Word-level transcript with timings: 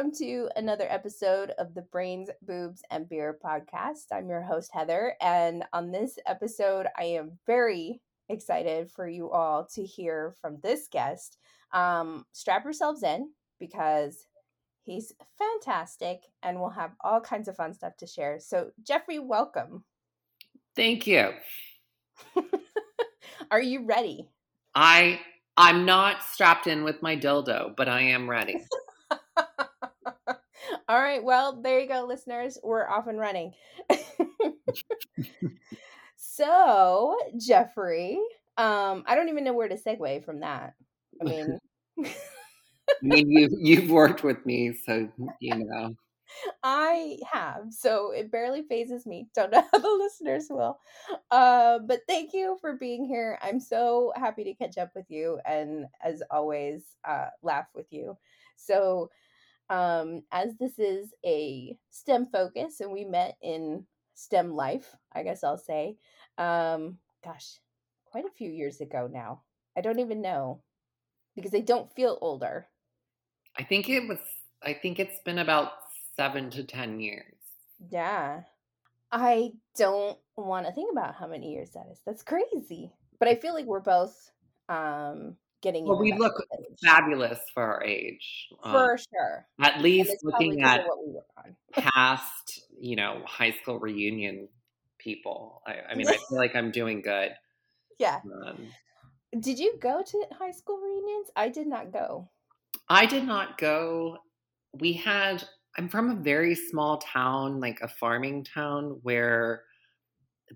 welcome 0.00 0.16
to 0.16 0.48
another 0.56 0.86
episode 0.88 1.50
of 1.58 1.74
the 1.74 1.82
Brains, 1.82 2.30
Boobs, 2.40 2.80
and 2.90 3.06
Beer 3.06 3.38
podcast. 3.44 4.06
I'm 4.10 4.30
your 4.30 4.40
host, 4.40 4.70
Heather, 4.72 5.12
and 5.20 5.62
on 5.74 5.90
this 5.90 6.18
episode, 6.26 6.86
I 6.98 7.04
am 7.04 7.38
very 7.46 8.00
excited 8.30 8.90
for 8.90 9.06
you 9.06 9.30
all 9.30 9.68
to 9.74 9.84
hear 9.84 10.34
from 10.40 10.56
this 10.62 10.88
guest. 10.90 11.36
Um, 11.74 12.24
strap 12.32 12.64
yourselves 12.64 13.02
in 13.02 13.28
because 13.58 14.24
he's 14.84 15.12
fantastic 15.36 16.22
and 16.42 16.58
we'll 16.58 16.70
have 16.70 16.92
all 17.04 17.20
kinds 17.20 17.46
of 17.46 17.56
fun 17.56 17.74
stuff 17.74 17.98
to 17.98 18.06
share. 18.06 18.38
So, 18.40 18.70
Jeffrey, 18.82 19.18
welcome. 19.18 19.84
Thank 20.74 21.06
you. 21.06 21.32
Are 23.50 23.60
you 23.60 23.84
ready? 23.84 24.30
I 24.74 25.20
I'm 25.58 25.84
not 25.84 26.22
strapped 26.22 26.66
in 26.66 26.84
with 26.84 27.02
my 27.02 27.18
dildo, 27.18 27.76
but 27.76 27.86
I 27.86 28.00
am 28.00 28.30
ready. 28.30 28.64
All 30.90 31.00
right. 31.00 31.22
Well, 31.22 31.62
there 31.62 31.78
you 31.78 31.86
go, 31.86 32.04
listeners. 32.04 32.58
We're 32.64 32.88
off 32.88 33.06
and 33.06 33.16
running. 33.16 33.54
so, 36.16 37.16
Jeffrey, 37.38 38.18
um, 38.56 39.04
I 39.06 39.14
don't 39.14 39.28
even 39.28 39.44
know 39.44 39.52
where 39.52 39.68
to 39.68 39.76
segue 39.76 40.24
from 40.24 40.40
that. 40.40 40.74
I 41.20 41.24
mean, 41.24 41.60
I 42.04 42.10
mean, 43.02 43.30
you 43.30 43.48
you've 43.60 43.88
worked 43.88 44.24
with 44.24 44.44
me, 44.44 44.72
so 44.84 45.08
you 45.38 45.64
know. 45.64 45.94
I 46.64 47.18
have, 47.30 47.66
so 47.70 48.10
it 48.10 48.32
barely 48.32 48.62
fazes 48.62 49.06
me. 49.06 49.28
Don't 49.32 49.52
know 49.52 49.62
how 49.70 49.78
the 49.78 49.88
listeners 49.88 50.48
will. 50.50 50.76
Uh, 51.30 51.78
but 51.86 52.00
thank 52.08 52.32
you 52.32 52.58
for 52.60 52.74
being 52.74 53.04
here. 53.04 53.38
I'm 53.42 53.60
so 53.60 54.12
happy 54.16 54.42
to 54.42 54.54
catch 54.54 54.76
up 54.76 54.90
with 54.96 55.08
you, 55.08 55.38
and 55.46 55.86
as 56.02 56.20
always, 56.32 56.82
uh, 57.04 57.26
laugh 57.44 57.68
with 57.76 57.86
you. 57.92 58.18
So, 58.56 59.08
um, 59.70 60.22
as 60.32 60.56
this 60.58 60.78
is 60.78 61.14
a 61.24 61.76
STEM 61.90 62.26
focus, 62.26 62.80
and 62.80 62.92
we 62.92 63.04
met 63.04 63.36
in 63.40 63.86
STEM 64.14 64.52
life, 64.52 64.94
I 65.12 65.22
guess 65.22 65.44
I'll 65.44 65.56
say. 65.56 65.96
Um, 66.36 66.98
gosh, 67.24 67.60
quite 68.04 68.24
a 68.24 68.36
few 68.36 68.50
years 68.50 68.80
ago 68.80 69.08
now. 69.10 69.42
I 69.76 69.80
don't 69.80 70.00
even 70.00 70.20
know 70.20 70.60
because 71.36 71.54
I 71.54 71.60
don't 71.60 71.94
feel 71.94 72.18
older. 72.20 72.66
I 73.56 73.62
think 73.62 73.88
it 73.88 74.06
was. 74.08 74.18
I 74.62 74.74
think 74.74 74.98
it's 74.98 75.22
been 75.24 75.38
about 75.38 75.72
seven 76.16 76.50
to 76.50 76.64
10 76.64 77.00
years. 77.00 77.34
Yeah. 77.90 78.42
I 79.12 79.52
don't 79.76 80.18
want 80.36 80.66
to 80.66 80.72
think 80.72 80.92
about 80.92 81.14
how 81.14 81.26
many 81.26 81.52
years 81.52 81.70
that 81.70 81.86
is. 81.90 82.00
That's 82.04 82.22
crazy. 82.22 82.92
But 83.18 83.28
I 83.28 83.36
feel 83.36 83.54
like 83.54 83.66
we're 83.66 83.80
both 83.80 84.30
um 84.68 85.36
getting 85.62 85.86
Well, 85.86 85.98
we 85.98 86.12
look 86.12 86.34
fabulous 86.82 87.38
for 87.54 87.62
our 87.62 87.84
age. 87.84 88.48
For 88.62 88.92
um, 88.92 88.98
sure. 88.98 89.46
At 89.60 89.80
least 89.80 90.16
looking 90.22 90.62
at 90.62 90.84
past, 91.72 92.62
you 92.78 92.96
know, 92.96 93.22
high 93.26 93.52
school 93.52 93.78
reunion 93.78 94.48
people. 94.98 95.62
I, 95.66 95.76
I 95.90 95.94
mean, 95.94 96.08
I 96.08 96.12
feel 96.28 96.38
like 96.38 96.54
I'm 96.54 96.70
doing 96.70 97.02
good. 97.02 97.32
Yeah. 97.98 98.20
Um, 98.46 98.58
did 99.38 99.58
you 99.58 99.74
go 99.80 100.02
to 100.04 100.24
high 100.38 100.50
school 100.50 100.78
reunions? 100.78 101.28
I 101.36 101.48
did 101.48 101.66
not 101.66 101.92
go. 101.92 102.28
I 102.88 103.06
did 103.06 103.24
not 103.24 103.58
go. 103.58 104.18
We 104.72 104.92
had 104.94 105.44
I'm 105.76 105.88
from 105.88 106.10
a 106.10 106.14
very 106.14 106.54
small 106.54 106.98
town, 106.98 107.60
like 107.60 107.80
a 107.80 107.88
farming 107.88 108.44
town, 108.44 108.98
where 109.02 109.62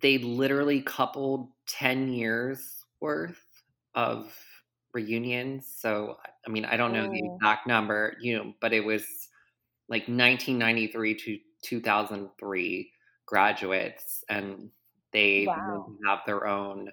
they 0.02 0.18
literally 0.18 0.80
coupled 0.82 1.50
10 1.68 2.12
years 2.12 2.60
worth 3.00 3.40
of 3.94 4.34
reunions. 4.94 5.66
So, 5.76 6.16
I 6.46 6.50
mean, 6.50 6.64
I 6.64 6.76
don't 6.76 6.92
know 6.92 7.06
oh. 7.06 7.10
the 7.10 7.22
exact 7.34 7.66
number, 7.66 8.16
you 8.20 8.36
know, 8.36 8.54
but 8.60 8.72
it 8.72 8.84
was 8.84 9.02
like 9.88 10.02
1993 10.02 11.14
to 11.14 11.38
2003 11.62 12.90
graduates, 13.26 14.24
and 14.28 14.70
they 15.12 15.44
wow. 15.46 15.86
have 16.06 16.20
their 16.26 16.46
own 16.46 16.90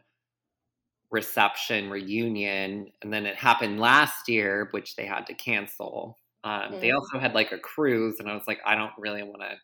reception 1.11 1.89
reunion. 1.89 2.87
And 3.01 3.13
then 3.13 3.25
it 3.25 3.35
happened 3.35 3.79
last 3.79 4.29
year, 4.29 4.69
which 4.71 4.95
they 4.95 5.05
had 5.05 5.27
to 5.27 5.33
cancel. 5.33 6.17
Um, 6.43 6.73
mm. 6.73 6.81
They 6.81 6.91
also 6.91 7.19
had 7.19 7.33
like 7.33 7.51
a 7.51 7.59
cruise, 7.59 8.19
and 8.19 8.29
I 8.29 8.33
was 8.33 8.47
like, 8.47 8.59
I 8.65 8.75
don't 8.75 8.93
really 8.97 9.23
want 9.23 9.41
to 9.41 9.55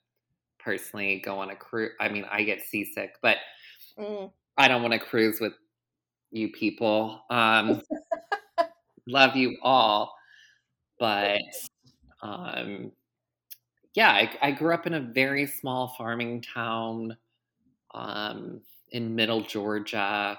personally 0.60 1.22
go 1.24 1.40
on 1.40 1.50
a 1.50 1.56
cruise. 1.56 1.94
I 2.00 2.10
mean, 2.10 2.26
I 2.30 2.44
get 2.44 2.62
seasick, 2.62 3.16
but 3.22 3.38
mm. 3.98 4.32
I 4.58 4.68
don't 4.68 4.82
want 4.82 4.94
to 4.94 5.00
cruise 5.00 5.40
with 5.40 5.54
you 6.32 6.50
people. 6.52 7.24
Um, 7.30 7.82
love 9.08 9.36
you 9.36 9.58
all, 9.62 10.14
but 11.00 11.40
um, 12.22 12.92
yeah, 13.94 14.12
I, 14.12 14.32
I, 14.42 14.52
grew 14.52 14.74
up 14.74 14.88
in 14.88 14.96
a 14.96 15.00
very 15.00 15.46
small 15.46 15.96
farming 15.98 16.42
town 16.42 17.16
um, 17.94 18.62
in 18.92 19.16
Middle 19.16 19.42
Georgia. 19.42 20.38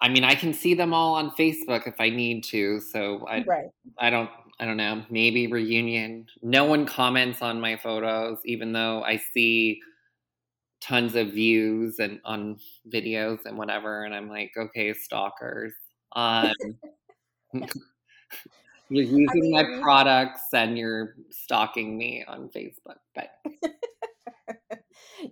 I 0.00 0.08
mean, 0.08 0.24
I 0.24 0.34
can 0.34 0.52
see 0.52 0.74
them 0.74 0.92
all 0.92 1.14
on 1.14 1.30
Facebook 1.32 1.86
if 1.86 1.94
I 1.98 2.10
need 2.10 2.44
to, 2.44 2.80
so 2.80 3.26
I 3.28 3.44
right. 3.46 3.66
I 3.98 4.10
don't 4.10 4.30
I 4.60 4.66
don't 4.66 4.76
know, 4.76 5.02
maybe 5.10 5.46
reunion. 5.46 6.26
No 6.42 6.64
one 6.64 6.86
comments 6.86 7.42
on 7.42 7.60
my 7.60 7.76
photos, 7.76 8.38
even 8.44 8.72
though 8.72 9.02
I 9.02 9.16
see 9.16 9.80
tons 10.80 11.16
of 11.16 11.32
views 11.32 11.98
and 11.98 12.20
on 12.24 12.58
videos 12.92 13.46
and 13.46 13.58
whatever. 13.58 14.04
And 14.04 14.14
I'm 14.14 14.28
like, 14.28 14.52
okay, 14.56 14.92
stalkers. 14.92 15.72
Um, 16.14 16.52
you're 18.88 19.04
using 19.04 19.28
I 19.30 19.34
mean, 19.34 19.52
my 19.52 19.82
products 19.82 20.52
and 20.52 20.76
you're 20.76 21.14
stalking 21.30 21.96
me 21.96 22.24
on 22.26 22.48
Facebook. 22.48 22.98
But 23.14 23.30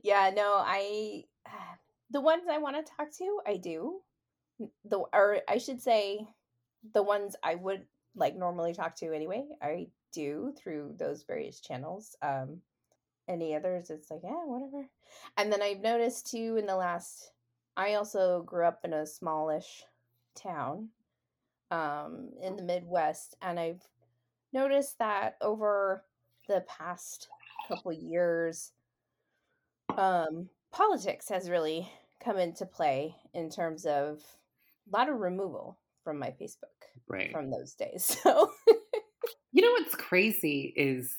yeah, 0.02 0.30
no, 0.34 0.54
I 0.64 1.24
the 2.10 2.20
ones 2.20 2.44
I 2.50 2.58
want 2.58 2.76
to 2.76 2.92
talk 2.96 3.12
to, 3.18 3.40
I 3.46 3.56
do. 3.56 4.00
The 4.84 4.98
or 5.12 5.38
I 5.48 5.58
should 5.58 5.80
say 5.80 6.26
the 6.94 7.02
ones 7.02 7.36
I 7.42 7.56
would 7.56 7.84
like 8.14 8.36
normally 8.36 8.74
talk 8.74 8.96
to 8.96 9.14
anyway. 9.14 9.44
I 9.60 9.88
do 10.12 10.52
through 10.56 10.94
those 10.98 11.24
various 11.24 11.60
channels. 11.60 12.16
Um, 12.22 12.60
any 13.28 13.54
others, 13.54 13.90
it's 13.90 14.10
like, 14.10 14.20
yeah, 14.24 14.30
whatever. 14.30 14.88
And 15.36 15.52
then 15.52 15.62
I've 15.62 15.80
noticed 15.80 16.30
too 16.30 16.56
in 16.58 16.66
the 16.66 16.76
last, 16.76 17.32
I 17.76 17.94
also 17.94 18.42
grew 18.42 18.66
up 18.66 18.80
in 18.84 18.92
a 18.92 19.06
smallish 19.06 19.84
town 20.34 20.88
um, 21.72 22.28
in 22.42 22.56
the 22.56 22.62
Midwest, 22.62 23.34
and 23.40 23.58
I've 23.58 23.82
noticed 24.52 24.98
that 24.98 25.36
over 25.40 26.04
the 26.46 26.64
past 26.68 27.28
couple 27.66 27.92
years, 27.92 28.72
um, 29.96 30.50
politics 30.70 31.28
has 31.30 31.48
really 31.48 31.90
come 32.22 32.38
into 32.38 32.66
play 32.66 33.16
in 33.32 33.50
terms 33.50 33.86
of 33.86 34.22
a 34.86 34.96
lot 34.96 35.08
of 35.08 35.18
removal 35.18 35.78
from 36.04 36.18
my 36.18 36.28
Facebook 36.28 36.82
right. 37.08 37.32
from 37.32 37.50
those 37.50 37.74
days. 37.74 38.16
So 38.22 38.50
You 39.54 39.62
know 39.62 39.72
what's 39.72 39.94
crazy 39.94 40.72
is 40.76 41.18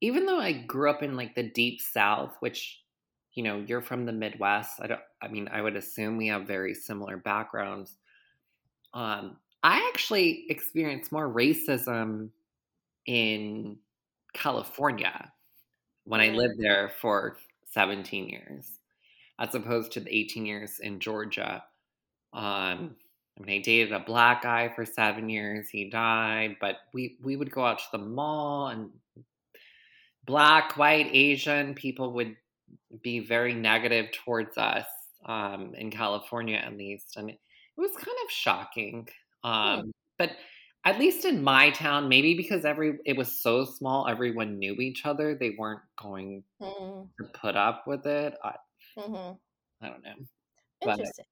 even 0.00 0.24
though 0.24 0.38
I 0.38 0.52
grew 0.52 0.90
up 0.90 1.02
in 1.02 1.14
like 1.14 1.34
the 1.34 1.42
deep 1.50 1.80
south, 1.80 2.34
which 2.40 2.80
you 3.34 3.42
know, 3.42 3.62
you're 3.66 3.82
from 3.82 4.06
the 4.06 4.12
Midwest. 4.12 4.80
I 4.80 4.86
don't 4.86 5.00
I 5.20 5.28
mean, 5.28 5.48
I 5.52 5.60
would 5.60 5.76
assume 5.76 6.16
we 6.16 6.28
have 6.28 6.46
very 6.46 6.74
similar 6.74 7.16
backgrounds. 7.16 7.96
Um 8.94 9.36
I 9.66 9.90
actually 9.92 10.44
experienced 10.48 11.10
more 11.10 11.28
racism 11.28 12.30
in 13.04 13.76
California 14.32 15.32
when 16.04 16.20
I 16.20 16.28
lived 16.28 16.60
there 16.60 16.92
for 17.00 17.36
17 17.72 18.28
years, 18.28 18.78
as 19.40 19.56
opposed 19.56 19.90
to 19.92 20.00
the 20.00 20.16
18 20.16 20.46
years 20.46 20.78
in 20.78 21.00
Georgia. 21.00 21.64
Um, 22.32 22.94
I 23.36 23.44
mean, 23.44 23.58
I 23.58 23.58
dated 23.58 23.90
a 23.90 23.98
black 23.98 24.42
guy 24.42 24.68
for 24.68 24.86
seven 24.86 25.28
years. 25.28 25.68
He 25.68 25.90
died, 25.90 26.58
but 26.60 26.76
we 26.94 27.16
we 27.20 27.34
would 27.34 27.50
go 27.50 27.64
out 27.66 27.80
to 27.80 27.84
the 27.90 27.98
mall, 27.98 28.68
and 28.68 28.90
black, 30.26 30.76
white, 30.76 31.10
Asian 31.12 31.74
people 31.74 32.12
would 32.12 32.36
be 33.02 33.18
very 33.18 33.52
negative 33.52 34.12
towards 34.24 34.56
us 34.58 34.86
um, 35.24 35.74
in 35.74 35.90
California, 35.90 36.56
at 36.56 36.76
least, 36.76 37.16
and 37.16 37.30
it, 37.30 37.40
was 37.76 37.90
kind 37.96 38.16
of 38.24 38.30
shocking. 38.30 39.08
Hmm. 39.44 39.50
Um. 39.50 39.92
But 40.18 40.30
at 40.84 40.98
least 40.98 41.24
in 41.24 41.42
my 41.42 41.70
town, 41.70 42.08
maybe 42.08 42.34
because 42.34 42.64
every 42.64 42.98
it 43.04 43.16
was 43.16 43.42
so 43.42 43.64
small, 43.64 44.06
everyone 44.08 44.58
knew 44.58 44.74
each 44.74 45.04
other. 45.04 45.34
They 45.34 45.56
weren't 45.58 45.82
going 46.00 46.44
mm. 46.62 47.08
to 47.18 47.24
put 47.34 47.56
up 47.56 47.86
with 47.86 48.06
it. 48.06 48.34
I, 48.42 48.52
mm-hmm. 48.96 49.34
I 49.84 49.88
don't 49.88 50.02
know. 50.02 50.14
Interesting. 50.82 51.24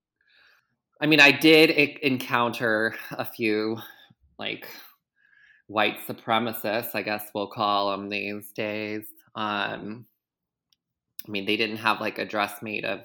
I 1.00 1.06
mean, 1.06 1.20
I 1.20 1.30
did 1.30 1.70
encounter 1.70 2.94
a 3.12 3.24
few 3.24 3.78
like 4.38 4.66
white 5.66 5.98
supremacists, 6.06 6.94
I 6.94 7.02
guess 7.02 7.30
we'll 7.34 7.46
call 7.46 7.90
them 7.90 8.08
these 8.08 8.50
days. 8.52 9.04
Um, 9.34 10.06
I 11.26 11.30
mean, 11.30 11.46
they 11.46 11.56
didn't 11.56 11.78
have 11.78 12.00
like 12.00 12.18
a 12.18 12.24
dress 12.24 12.62
made 12.62 12.84
of 12.84 13.00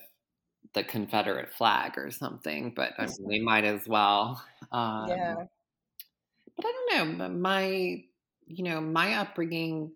the 0.73 0.83
Confederate 0.83 1.51
flag 1.51 1.97
or 1.97 2.11
something, 2.11 2.73
but 2.75 2.93
I 2.97 3.05
mean, 3.05 3.15
we 3.23 3.39
might 3.39 3.65
as 3.65 3.87
well. 3.87 4.43
Um, 4.71 5.07
yeah. 5.07 5.35
But 6.55 6.65
I 6.65 6.71
don't 6.71 7.17
know. 7.17 7.29
My 7.29 8.03
you 8.49 8.63
know, 8.63 8.81
my 8.81 9.13
upbringing, 9.13 9.91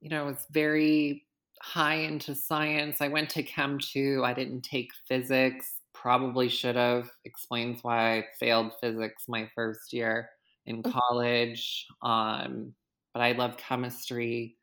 you 0.00 0.10
know, 0.10 0.26
was 0.26 0.46
very 0.50 1.26
high 1.60 1.96
into 1.96 2.34
science. 2.34 3.00
I 3.00 3.08
went 3.08 3.30
to 3.30 3.42
Chem 3.42 3.78
2. 3.78 4.22
I 4.24 4.34
didn't 4.34 4.60
take 4.60 4.90
physics. 5.08 5.80
Probably 5.94 6.48
should 6.48 6.76
have. 6.76 7.10
Explains 7.24 7.82
why 7.82 8.18
I 8.18 8.24
failed 8.38 8.72
physics 8.80 9.24
my 9.26 9.48
first 9.54 9.92
year 9.92 10.28
in 10.66 10.82
mm. 10.82 10.92
college. 10.92 11.86
Um, 12.02 12.74
but 13.14 13.22
I 13.22 13.32
love 13.32 13.56
chemistry 13.56 14.56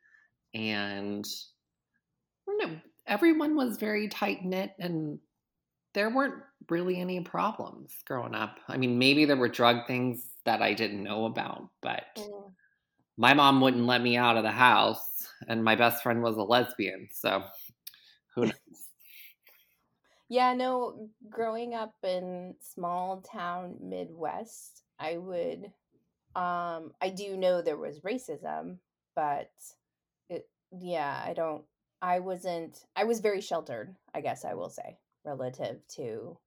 and 0.53 1.25
I 2.47 2.51
don't 2.51 2.71
know, 2.71 2.79
everyone 3.07 3.55
was 3.55 3.77
very 3.77 4.07
tight 4.07 4.45
knit 4.45 4.71
and 4.79 5.19
there 5.95 6.09
weren't 6.09 6.43
really 6.69 6.99
any 6.99 7.21
problems 7.21 7.95
growing 8.05 8.35
up. 8.35 8.59
I 8.67 8.77
mean, 8.77 8.99
maybe 8.99 9.25
there 9.25 9.37
were 9.37 9.47
drug 9.47 9.87
things 9.87 10.27
that 10.43 10.61
I 10.61 10.73
didn't 10.73 11.01
know 11.01 11.25
about, 11.25 11.69
but 11.81 12.03
mm. 12.17 12.51
my 13.17 13.33
mom 13.33 13.61
wouldn't 13.61 13.85
let 13.85 14.01
me 14.01 14.17
out 14.17 14.37
of 14.37 14.43
the 14.43 14.51
house, 14.51 15.27
and 15.47 15.63
my 15.63 15.75
best 15.75 16.03
friend 16.03 16.21
was 16.21 16.35
a 16.35 16.43
lesbian. 16.43 17.07
So 17.11 17.43
who 18.35 18.41
knows? 18.45 18.53
yeah, 20.29 20.53
no, 20.53 21.09
growing 21.29 21.73
up 21.73 21.95
in 22.03 22.55
small 22.59 23.21
town 23.21 23.77
Midwest, 23.81 24.83
I 24.99 25.17
would, 25.17 25.71
um, 26.35 26.91
I 27.01 27.13
do 27.15 27.37
know 27.37 27.61
there 27.61 27.77
was 27.77 28.01
racism, 28.01 28.79
but 29.15 29.49
it, 30.29 30.49
yeah, 30.77 31.23
I 31.25 31.33
don't, 31.33 31.63
I 32.01 32.19
wasn't, 32.19 32.83
I 32.97 33.05
was 33.05 33.21
very 33.21 33.39
sheltered, 33.39 33.95
I 34.13 34.19
guess 34.19 34.43
I 34.43 34.55
will 34.55 34.69
say 34.69 34.97
relative 35.25 35.79
to 35.95 36.37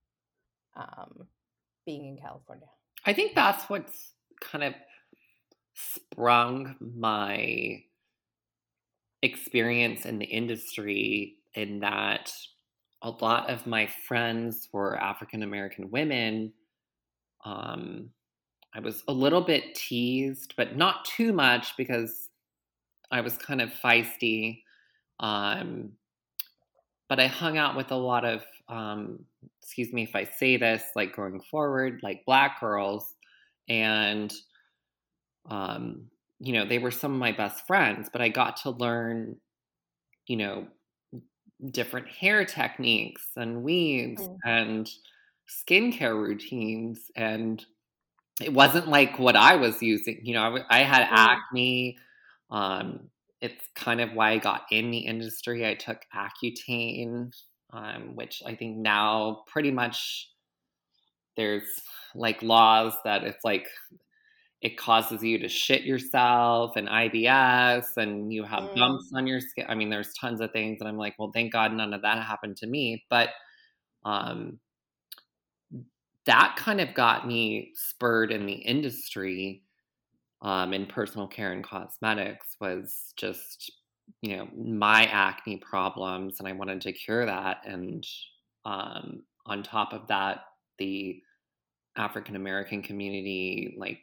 um, 0.77 1.27
being 1.85 2.07
in 2.07 2.17
California. 2.17 2.69
I 3.05 3.13
think 3.13 3.35
that's 3.35 3.69
what's 3.69 4.13
kind 4.41 4.65
of 4.65 4.75
sprung 5.75 6.77
my 6.81 7.83
experience 9.23 10.05
in 10.07 10.19
the 10.19 10.27
industry 10.27 11.37
in 11.55 11.81
that 11.81 12.33
a 13.03 13.11
lot 13.11 13.49
of 13.51 13.67
my 13.67 13.89
friends 14.07 14.69
were 14.73 15.01
African 15.01 15.43
American 15.43 15.91
women. 15.91 16.53
Um, 17.45 18.11
I 18.75 18.81
was 18.81 19.03
a 19.09 19.13
little 19.13 19.41
bit 19.41 19.75
teased, 19.75 20.55
but 20.57 20.77
not 20.77 21.05
too 21.05 21.33
much 21.33 21.77
because 21.77 22.29
I 23.11 23.21
was 23.21 23.39
kind 23.39 23.61
of 23.61 23.71
feisty. 23.71 24.63
Um, 25.21 25.93
but 27.09 27.19
I 27.19 27.27
hung 27.27 27.57
out 27.57 27.77
with 27.77 27.91
a 27.91 27.97
lot 27.97 28.25
of 28.25 28.45
um, 28.69 29.21
excuse 29.63 29.93
me 29.93 30.03
if 30.03 30.15
I 30.15 30.25
say 30.25 30.57
this, 30.57 30.83
like 30.95 31.17
going 31.17 31.41
forward, 31.41 32.01
like 32.03 32.25
black 32.27 32.61
girls. 32.61 33.15
And, 33.69 34.33
um, 35.51 36.07
you 36.41 36.53
know, 36.53 36.67
they 36.67 36.79
were 36.79 36.91
some 36.91 37.13
of 37.13 37.19
my 37.19 37.33
best 37.33 37.67
friends, 37.67 38.09
but 38.13 38.21
I 38.21 38.29
got 38.29 38.57
to 38.59 38.71
learn, 38.71 39.37
you 40.27 40.37
know, 40.37 40.67
different 41.71 42.09
hair 42.09 42.45
techniques 42.45 43.31
and 43.37 43.63
weaves 43.63 44.23
mm. 44.23 44.37
and 44.45 44.89
skincare 45.49 46.15
routines. 46.15 47.11
And 47.17 47.65
it 48.41 48.53
wasn't 48.53 48.89
like 48.89 49.19
what 49.19 49.37
I 49.37 49.57
was 49.57 49.83
using. 49.83 50.21
You 50.23 50.35
know, 50.35 50.57
I, 50.71 50.81
I 50.81 50.83
had 50.83 51.07
mm. 51.07 51.13
acne. 51.13 51.99
Um, 52.51 53.11
it's 53.41 53.65
kind 53.75 54.01
of 54.01 54.13
why 54.15 54.33
I 54.33 54.39
got 54.39 54.63
in 54.71 54.91
the 54.91 54.99
industry. 54.99 55.67
I 55.67 55.75
took 55.75 56.03
Accutane 56.15 57.31
um, 57.73 58.15
which 58.15 58.43
I 58.47 58.55
think 58.55 58.77
now 58.77 59.43
pretty 59.47 59.71
much 59.71 60.31
there's 61.37 61.65
like 62.15 62.43
laws 62.43 62.95
that 63.05 63.25
it's 63.25 63.45
like 63.45 63.69
it 64.61 64.77
causes 64.77 65.23
you 65.23 65.39
to 65.39 65.49
shit 65.49 65.83
yourself 65.83 66.77
and 66.77 66.89
IBS 66.89 67.97
and 67.97 68.33
you 68.33 68.43
have 68.43 68.65
mm. 68.65 68.75
bumps 68.75 69.11
on 69.15 69.27
your 69.27 69.41
skin. 69.41 69.67
I 69.69 69.75
mean, 69.75 69.89
there's 69.89 70.13
tons 70.15 70.41
of 70.41 70.51
things, 70.51 70.79
and 70.81 70.89
I'm 70.89 70.99
like, 70.99 71.15
well, 71.19 71.31
thank 71.33 71.53
God 71.53 71.73
none 71.73 71.95
of 71.95 72.03
that 72.03 72.23
happened 72.25 72.57
to 72.59 72.67
me. 72.67 73.05
But 73.09 73.31
um, 74.05 74.59
that 76.25 76.57
kind 76.57 76.81
of 76.81 76.93
got 76.95 77.27
me 77.27 77.73
spurred 77.75 78.33
in 78.33 78.47
the 78.47 78.53
industry 78.53 79.63
um, 80.43 80.73
in 80.73 80.87
personal 80.87 81.27
care 81.27 81.53
and 81.53 81.65
cosmetics 81.65 82.57
was 82.61 83.13
just 83.17 83.73
you 84.23 84.37
know 84.37 84.49
my 84.57 85.05
acne 85.07 85.57
problems 85.59 86.37
and 86.39 86.49
i 86.49 86.53
wanted 86.53 86.81
to 86.81 86.93
cure 86.93 87.27
that 87.27 87.59
and 87.65 88.07
um, 88.65 89.23
on 89.47 89.63
top 89.63 89.93
of 89.93 90.07
that 90.09 90.41
the 90.79 91.23
african 91.97 92.37
american 92.37 92.83
community 92.83 93.75
like 93.79 94.01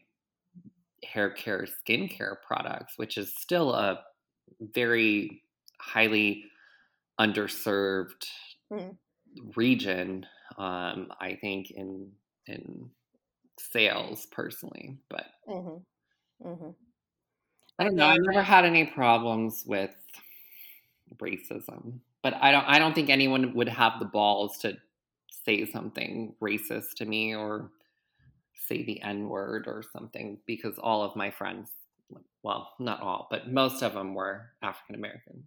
hair 1.03 1.29
care 1.29 1.65
skincare 1.65 2.35
products 2.45 2.93
which 2.97 3.17
is 3.17 3.33
still 3.35 3.73
a 3.73 3.99
very 4.59 5.41
highly 5.79 6.45
underserved 7.19 8.25
mm. 8.71 8.95
region 9.55 10.25
um, 10.57 11.11
i 11.19 11.37
think 11.41 11.71
in 11.71 12.09
in 12.47 12.89
sales 13.59 14.27
personally 14.31 14.97
but 15.09 15.25
mm-hmm. 15.47 16.47
Mm-hmm. 16.47 16.69
I 17.77 17.83
don't 17.83 17.95
know. 17.95 18.05
I 18.05 18.17
never 18.17 18.41
had 18.41 18.65
any 18.65 18.85
problems 18.85 19.63
with 19.65 19.93
racism, 21.17 21.99
but 22.23 22.33
I 22.41 22.51
don't. 22.51 22.65
I 22.65 22.79
don't 22.79 22.95
think 22.95 23.09
anyone 23.09 23.53
would 23.53 23.69
have 23.69 23.99
the 23.99 24.05
balls 24.05 24.57
to 24.59 24.77
say 25.45 25.65
something 25.65 26.33
racist 26.41 26.95
to 26.97 27.05
me 27.05 27.35
or 27.35 27.71
say 28.67 28.83
the 28.83 29.01
N 29.01 29.29
word 29.29 29.65
or 29.67 29.83
something 29.93 30.39
because 30.45 30.77
all 30.79 31.03
of 31.03 31.15
my 31.15 31.29
friends, 31.29 31.69
well, 32.43 32.73
not 32.79 33.01
all, 33.01 33.27
but 33.29 33.51
most 33.51 33.83
of 33.83 33.93
them 33.93 34.13
were 34.13 34.51
African 34.61 34.95
American. 34.95 35.43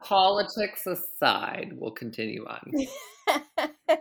Politics 0.00 0.86
aside, 0.86 1.72
we'll 1.76 1.92
continue 1.92 2.44
on. 2.44 2.72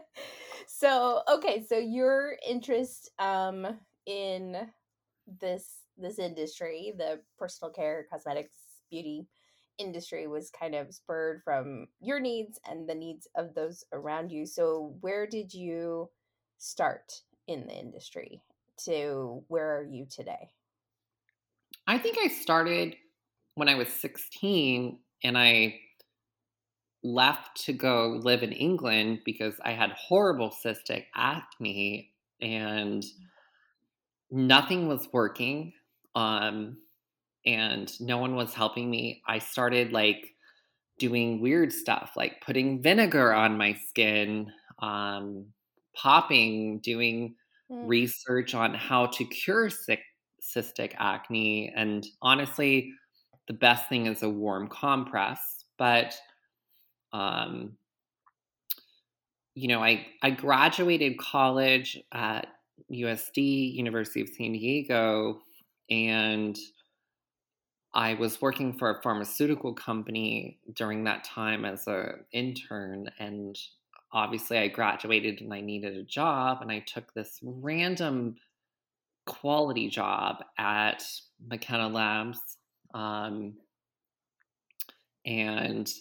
so, 0.67 1.21
okay, 1.31 1.63
so 1.69 1.77
your 1.77 2.35
interest 2.47 3.11
um, 3.19 3.79
in 4.07 4.57
this 5.39 5.80
this 6.01 6.19
industry, 6.19 6.93
the 6.97 7.19
personal 7.37 7.71
care, 7.71 8.05
cosmetics, 8.11 8.55
beauty 8.89 9.27
industry 9.77 10.27
was 10.27 10.51
kind 10.51 10.75
of 10.75 10.93
spurred 10.93 11.41
from 11.43 11.87
your 11.99 12.19
needs 12.19 12.59
and 12.69 12.87
the 12.87 12.95
needs 12.95 13.27
of 13.35 13.53
those 13.55 13.83
around 13.93 14.31
you. 14.31 14.45
So, 14.45 14.95
where 15.01 15.25
did 15.25 15.53
you 15.53 16.09
start 16.57 17.11
in 17.47 17.65
the 17.67 17.73
industry 17.73 18.41
to 18.85 19.43
where 19.47 19.77
are 19.77 19.83
you 19.83 20.05
today? 20.09 20.49
I 21.87 21.97
think 21.97 22.17
I 22.23 22.27
started 22.27 22.95
when 23.55 23.67
I 23.67 23.75
was 23.75 23.87
16 23.89 24.99
and 25.23 25.37
I 25.37 25.79
left 27.03 27.65
to 27.65 27.73
go 27.73 28.19
live 28.23 28.43
in 28.43 28.51
England 28.51 29.19
because 29.25 29.55
I 29.65 29.71
had 29.71 29.91
horrible 29.91 30.53
cystic 30.63 31.05
acne 31.15 32.11
and 32.39 33.01
mm. 33.01 33.07
nothing 34.29 34.87
was 34.87 35.07
working 35.11 35.73
um, 36.15 36.77
and 37.45 37.91
no 37.99 38.17
one 38.17 38.35
was 38.35 38.53
helping 38.53 38.89
me. 38.89 39.21
I 39.27 39.39
started 39.39 39.91
like 39.91 40.33
doing 40.99 41.41
weird 41.41 41.73
stuff, 41.73 42.11
like 42.15 42.41
putting 42.41 42.81
vinegar 42.81 43.33
on 43.33 43.57
my 43.57 43.73
skin, 43.73 44.51
um, 44.79 45.45
popping, 45.95 46.79
doing 46.79 47.35
mm. 47.71 47.87
research 47.87 48.53
on 48.53 48.73
how 48.73 49.07
to 49.07 49.25
cure 49.25 49.69
sick, 49.69 50.01
cystic 50.41 50.93
acne. 50.99 51.73
And 51.75 52.05
honestly, 52.21 52.93
the 53.47 53.53
best 53.53 53.89
thing 53.89 54.05
is 54.05 54.23
a 54.23 54.29
warm 54.29 54.67
compress. 54.67 55.65
But, 55.77 56.13
um, 57.13 57.73
you 59.55 59.67
know, 59.67 59.83
I, 59.83 60.05
I 60.21 60.29
graduated 60.29 61.17
college 61.17 61.99
at 62.11 62.47
USD, 62.91 63.73
University 63.73 64.21
of 64.21 64.29
San 64.29 64.53
Diego, 64.53 65.41
and 65.91 66.57
I 67.93 68.13
was 68.13 68.41
working 68.41 68.73
for 68.73 68.89
a 68.89 69.01
pharmaceutical 69.01 69.73
company 69.73 70.59
during 70.73 71.03
that 71.03 71.25
time 71.25 71.65
as 71.65 71.85
an 71.87 72.23
intern. 72.31 73.11
And 73.19 73.59
obviously, 74.13 74.57
I 74.57 74.69
graduated 74.69 75.41
and 75.41 75.53
I 75.53 75.59
needed 75.59 75.97
a 75.97 76.03
job. 76.03 76.59
And 76.61 76.71
I 76.71 76.79
took 76.79 77.13
this 77.13 77.39
random 77.43 78.37
quality 79.25 79.89
job 79.89 80.37
at 80.57 81.03
McKenna 81.45 81.89
Labs. 81.89 82.39
Um, 82.93 83.55
and 85.25 85.91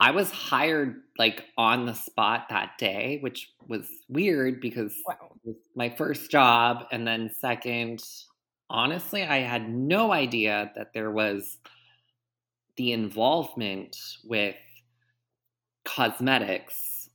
I 0.00 0.12
was 0.12 0.30
hired 0.30 1.02
like 1.18 1.44
on 1.56 1.86
the 1.86 1.94
spot 1.94 2.46
that 2.50 2.78
day, 2.78 3.18
which 3.20 3.52
was 3.66 3.88
weird 4.08 4.60
because 4.60 4.94
wow. 5.06 5.16
it 5.34 5.48
was 5.48 5.56
my 5.74 5.90
first 5.90 6.30
job. 6.30 6.84
And 6.92 7.06
then, 7.06 7.30
second, 7.40 8.04
honestly, 8.70 9.24
I 9.24 9.38
had 9.38 9.68
no 9.68 10.12
idea 10.12 10.70
that 10.76 10.92
there 10.94 11.10
was 11.10 11.58
the 12.76 12.92
involvement 12.92 13.96
with 14.24 14.54
cosmetics 15.84 17.10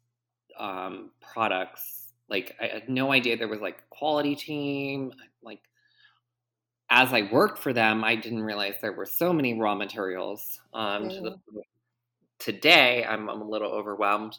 um, 0.59 1.11
products. 1.21 2.11
Like, 2.27 2.55
I 2.59 2.67
had 2.67 2.89
no 2.89 3.13
idea 3.13 3.37
there 3.37 3.47
was 3.47 3.61
like 3.61 3.77
a 3.79 3.95
quality 3.95 4.35
team. 4.35 5.13
Like, 5.41 5.61
as 6.89 7.13
I 7.13 7.29
worked 7.31 7.59
for 7.59 7.71
them, 7.71 8.03
I 8.03 8.15
didn't 8.15 8.43
realize 8.43 8.75
there 8.81 8.91
were 8.91 9.05
so 9.05 9.31
many 9.31 9.57
raw 9.57 9.73
materials. 9.73 10.59
Um, 10.73 11.07
to 11.07 11.21
the, 11.21 11.31
Mm. 11.31 11.61
Today, 12.43 13.05
I'm, 13.07 13.29
I'm 13.29 13.41
a 13.41 13.49
little 13.49 13.71
overwhelmed. 13.71 14.37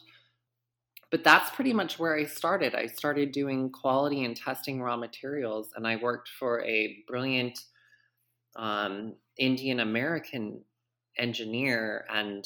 But 1.11 1.23
that's 1.23 1.49
pretty 1.51 1.71
much 1.71 1.97
where 1.97 2.15
I 2.15 2.25
started. 2.25 2.75
I 2.75 2.87
started 2.87 3.31
doing 3.31 3.71
quality 3.71 4.25
and 4.25 4.35
testing 4.35 4.81
raw 4.81 4.97
materials, 4.97 5.69
and 5.75 5.87
I 5.87 5.95
worked 5.97 6.29
for 6.39 6.61
a 6.63 7.03
brilliant 7.07 7.57
um, 8.55 9.13
Indian 9.37 9.79
American 9.79 10.61
engineer. 11.17 12.05
And 12.13 12.45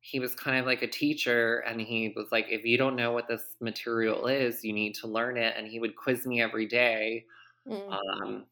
he 0.00 0.20
was 0.20 0.34
kind 0.34 0.58
of 0.58 0.66
like 0.66 0.82
a 0.82 0.88
teacher, 0.88 1.58
and 1.66 1.80
he 1.80 2.12
was 2.16 2.26
like, 2.30 2.46
if 2.48 2.64
you 2.64 2.78
don't 2.78 2.96
know 2.96 3.12
what 3.12 3.28
this 3.28 3.42
material 3.60 4.26
is, 4.26 4.64
you 4.64 4.72
need 4.72 4.94
to 4.96 5.08
learn 5.08 5.36
it. 5.36 5.54
And 5.56 5.66
he 5.66 5.80
would 5.80 5.96
quiz 5.96 6.24
me 6.26 6.40
every 6.40 6.66
day. 6.66 7.24
Mm. 7.68 7.92
Um, 7.92 8.44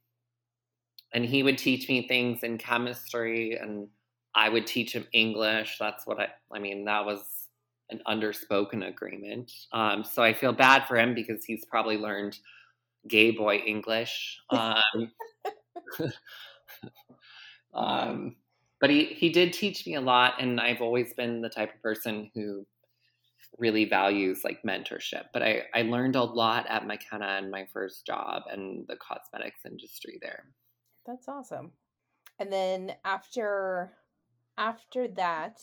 and 1.13 1.25
he 1.25 1.43
would 1.45 1.57
teach 1.57 1.89
me 1.89 2.09
things 2.09 2.43
in 2.43 2.59
chemistry 2.59 3.57
and 3.57 3.89
I 4.35 4.49
would 4.49 4.67
teach 4.67 4.93
him 4.93 5.07
English. 5.13 5.77
That's 5.79 6.07
what 6.07 6.21
I, 6.21 6.29
I 6.53 6.59
mean, 6.59 6.85
that 6.87 7.05
was 7.05 7.49
an 7.91 8.01
underspoken 8.07 8.89
agreement. 8.89 9.53
Um, 9.73 10.05
so 10.05 10.23
I 10.23 10.33
feel 10.33 10.53
bad 10.53 10.87
for 10.87 10.97
him 10.97 11.15
because 11.15 11.45
he's 11.45 11.65
probably 11.65 11.97
learned 11.97 12.39
gay 13.09 13.31
boy 13.31 13.57
English. 13.57 14.39
Um, 14.51 15.11
um, 17.75 18.37
but 18.81 18.91
he, 18.91 19.05
he 19.05 19.31
did 19.31 19.53
teach 19.53 19.87
me 19.87 19.95
a 19.95 20.01
lot. 20.01 20.35
And 20.41 20.61
I've 20.61 20.81
always 20.81 21.15
been 21.15 21.41
the 21.41 21.49
type 21.49 21.75
of 21.75 21.83
person 21.83 22.31
who 22.35 22.67
really 23.59 23.85
values 23.85 24.43
like 24.45 24.63
mentorship. 24.63 25.25
But 25.33 25.43
I, 25.43 25.63
I 25.75 25.83
learned 25.83 26.17
a 26.17 26.23
lot 26.23 26.67
at 26.69 26.87
McKenna 26.87 27.39
in 27.43 27.51
my 27.51 27.67
first 27.73 28.07
job 28.07 28.43
and 28.51 28.87
the 28.89 28.97
cosmetics 28.97 29.61
industry 29.65 30.19
there. 30.21 30.45
That's 31.07 31.29
awesome. 31.29 31.73
And 32.39 32.53
then 32.53 32.95
after 33.05 33.93
after 34.59 35.09
that, 35.09 35.61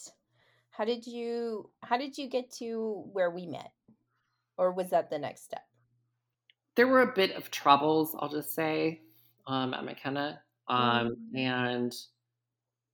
how 0.71 0.85
did 0.85 1.07
you 1.07 1.71
how 1.83 1.97
did 1.97 2.17
you 2.17 2.29
get 2.29 2.51
to 2.53 3.03
where 3.13 3.31
we 3.31 3.47
met? 3.47 3.73
Or 4.57 4.71
was 4.73 4.91
that 4.91 5.09
the 5.09 5.19
next 5.19 5.43
step? 5.43 5.67
there 6.75 6.87
were 6.87 7.01
a 7.01 7.13
bit 7.13 7.31
of 7.31 7.51
troubles, 7.51 8.15
I'll 8.17 8.29
just 8.29 8.53
say, 8.53 9.01
um, 9.47 9.73
at 9.73 9.83
McKenna. 9.83 10.43
Um, 10.67 11.17
Mm. 11.17 11.35
and 11.35 11.93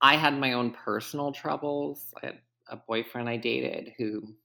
I 0.02 0.16
had 0.18 0.40
my 0.40 0.54
own 0.54 0.72
personal 0.72 1.32
troubles. 1.32 2.14
I 2.22 2.28
had 2.28 2.42
a 2.70 2.78
boyfriend 2.78 3.30
I 3.30 3.38
dated 3.38 3.94
who, 3.98 4.36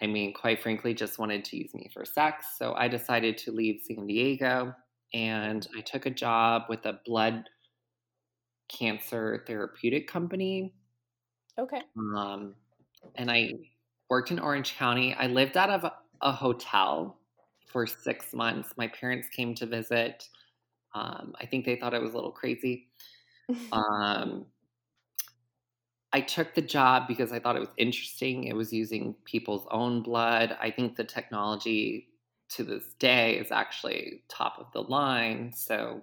I 0.00 0.06
mean, 0.06 0.32
quite 0.34 0.60
frankly, 0.60 0.92
just 0.94 1.18
wanted 1.18 1.44
to 1.46 1.56
use 1.56 1.72
me 1.74 1.88
for 1.92 2.04
sex. 2.04 2.58
So 2.58 2.74
I 2.74 2.88
decided 2.88 3.38
to 3.38 3.52
leave 3.52 3.80
San 3.80 4.06
Diego 4.06 4.74
and 5.12 5.66
I 5.76 5.80
took 5.82 6.06
a 6.06 6.10
job 6.10 6.64
with 6.68 6.84
a 6.84 7.00
blood 7.04 7.48
cancer 8.68 9.44
therapeutic 9.46 10.08
company. 10.08 10.72
Okay. 11.58 11.82
Um, 11.96 12.54
and 13.16 13.30
I 13.30 13.52
worked 14.10 14.30
in 14.30 14.38
Orange 14.38 14.76
County. 14.76 15.14
I 15.14 15.26
lived 15.26 15.56
out 15.56 15.70
of 15.70 15.84
a, 15.84 15.92
hotel 16.32 17.18
for 17.66 17.86
six 17.86 18.32
months. 18.32 18.72
My 18.78 18.88
parents 18.88 19.28
came 19.28 19.54
to 19.56 19.66
visit. 19.66 20.26
Um, 20.94 21.34
I 21.38 21.44
think 21.44 21.66
they 21.66 21.76
thought 21.76 21.92
I 21.92 21.98
was 21.98 22.12
a 22.12 22.14
little 22.14 22.32
crazy. 22.32 22.88
Um, 23.72 24.46
I 26.14 26.20
took 26.20 26.54
the 26.54 26.62
job 26.62 27.08
because 27.08 27.32
I 27.32 27.40
thought 27.40 27.56
it 27.56 27.60
was 27.60 27.74
interesting. 27.76 28.44
It 28.44 28.54
was 28.54 28.72
using 28.72 29.16
people's 29.24 29.66
own 29.72 30.00
blood. 30.00 30.56
I 30.60 30.70
think 30.70 30.96
the 30.96 31.02
technology 31.02 32.08
to 32.50 32.62
this 32.62 32.94
day 33.00 33.36
is 33.36 33.50
actually 33.50 34.22
top 34.28 34.58
of 34.58 34.66
the 34.72 34.82
line. 34.82 35.52
So 35.52 36.02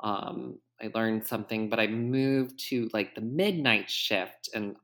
um, 0.00 0.58
I 0.82 0.90
learned 0.94 1.26
something, 1.26 1.68
but 1.68 1.80
I 1.80 1.86
moved 1.86 2.58
to 2.68 2.90
like 2.92 3.14
the 3.14 3.20
midnight 3.20 3.90
shift. 3.90 4.50
And 4.54 4.76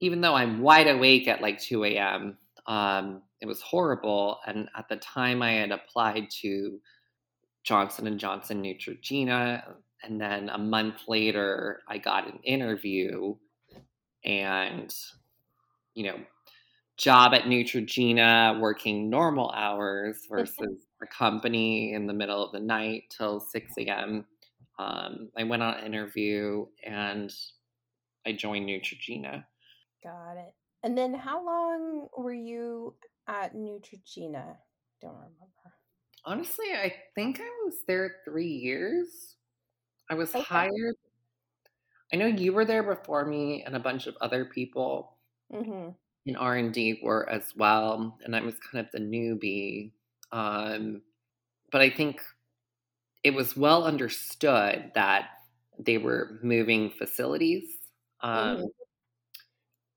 even 0.00 0.20
though 0.20 0.34
I'm 0.34 0.60
wide 0.60 0.88
awake 0.88 1.28
at 1.28 1.42
like 1.42 1.60
2 1.60 1.84
a.m., 1.84 2.38
um, 2.66 3.22
it 3.40 3.46
was 3.46 3.60
horrible. 3.60 4.38
And 4.46 4.68
at 4.76 4.88
the 4.88 4.96
time, 4.96 5.42
I 5.42 5.52
had 5.52 5.70
applied 5.70 6.28
to 6.42 6.80
Johnson 7.68 8.06
and 8.06 8.18
Johnson 8.18 8.62
Neutrogena, 8.62 9.62
and 10.02 10.20
then 10.20 10.48
a 10.48 10.56
month 10.58 11.02
later, 11.06 11.82
I 11.86 11.98
got 11.98 12.26
an 12.26 12.38
interview, 12.42 13.34
and 14.24 14.94
you 15.94 16.04
know, 16.04 16.16
job 16.96 17.34
at 17.34 17.42
Neutrogena, 17.42 18.58
working 18.58 19.10
normal 19.10 19.50
hours 19.50 20.22
versus 20.30 20.86
a 21.02 21.06
company 21.06 21.92
in 21.92 22.06
the 22.06 22.14
middle 22.14 22.42
of 22.42 22.52
the 22.52 22.60
night 22.60 23.04
till 23.16 23.40
6 23.40 23.72
a.m. 23.80 24.24
Um, 24.78 25.30
I 25.36 25.44
went 25.44 25.62
on 25.62 25.74
an 25.74 25.86
interview 25.86 26.66
and 26.84 27.34
I 28.26 28.32
joined 28.32 28.68
Neutrogena. 28.68 29.44
Got 30.02 30.36
it. 30.38 30.54
And 30.82 30.96
then 30.98 31.14
how 31.14 31.44
long 31.44 32.08
were 32.16 32.32
you 32.32 32.96
at 33.26 33.54
Neutrogena? 33.54 34.56
Don't 35.00 35.14
remember. 35.16 35.74
Honestly, 36.24 36.66
I 36.74 36.94
think 37.14 37.40
I 37.40 37.48
was 37.64 37.84
there 37.86 38.16
three 38.24 38.46
years. 38.52 39.36
I 40.10 40.14
was 40.14 40.34
Okay. 40.34 40.44
hired. 40.44 40.96
I 42.12 42.16
know 42.16 42.26
you 42.26 42.52
were 42.52 42.64
there 42.66 42.82
before 42.82 43.24
me, 43.24 43.62
and 43.64 43.74
a 43.76 43.80
bunch 43.80 44.06
of 44.06 44.16
other 44.20 44.44
people 44.44 45.18
Mm-hmm. 45.52 45.90
in 46.26 46.36
R 46.36 46.56
and 46.56 46.72
D 46.72 47.00
were 47.02 47.28
as 47.28 47.54
well, 47.56 48.18
and 48.24 48.36
I 48.36 48.40
was 48.40 48.58
kind 48.58 48.84
of 48.84 48.92
the 48.92 48.98
newbie. 49.00 49.92
Um, 50.32 51.02
but 51.72 51.80
I 51.80 51.90
think 51.90 52.22
it 53.24 53.32
was 53.34 53.56
well 53.56 53.84
understood 53.84 54.92
that 54.94 55.30
they 55.78 55.98
were 55.98 56.38
moving 56.42 56.90
facilities. 56.90 57.78
Um, 58.20 58.56
Mhm. 58.56 58.68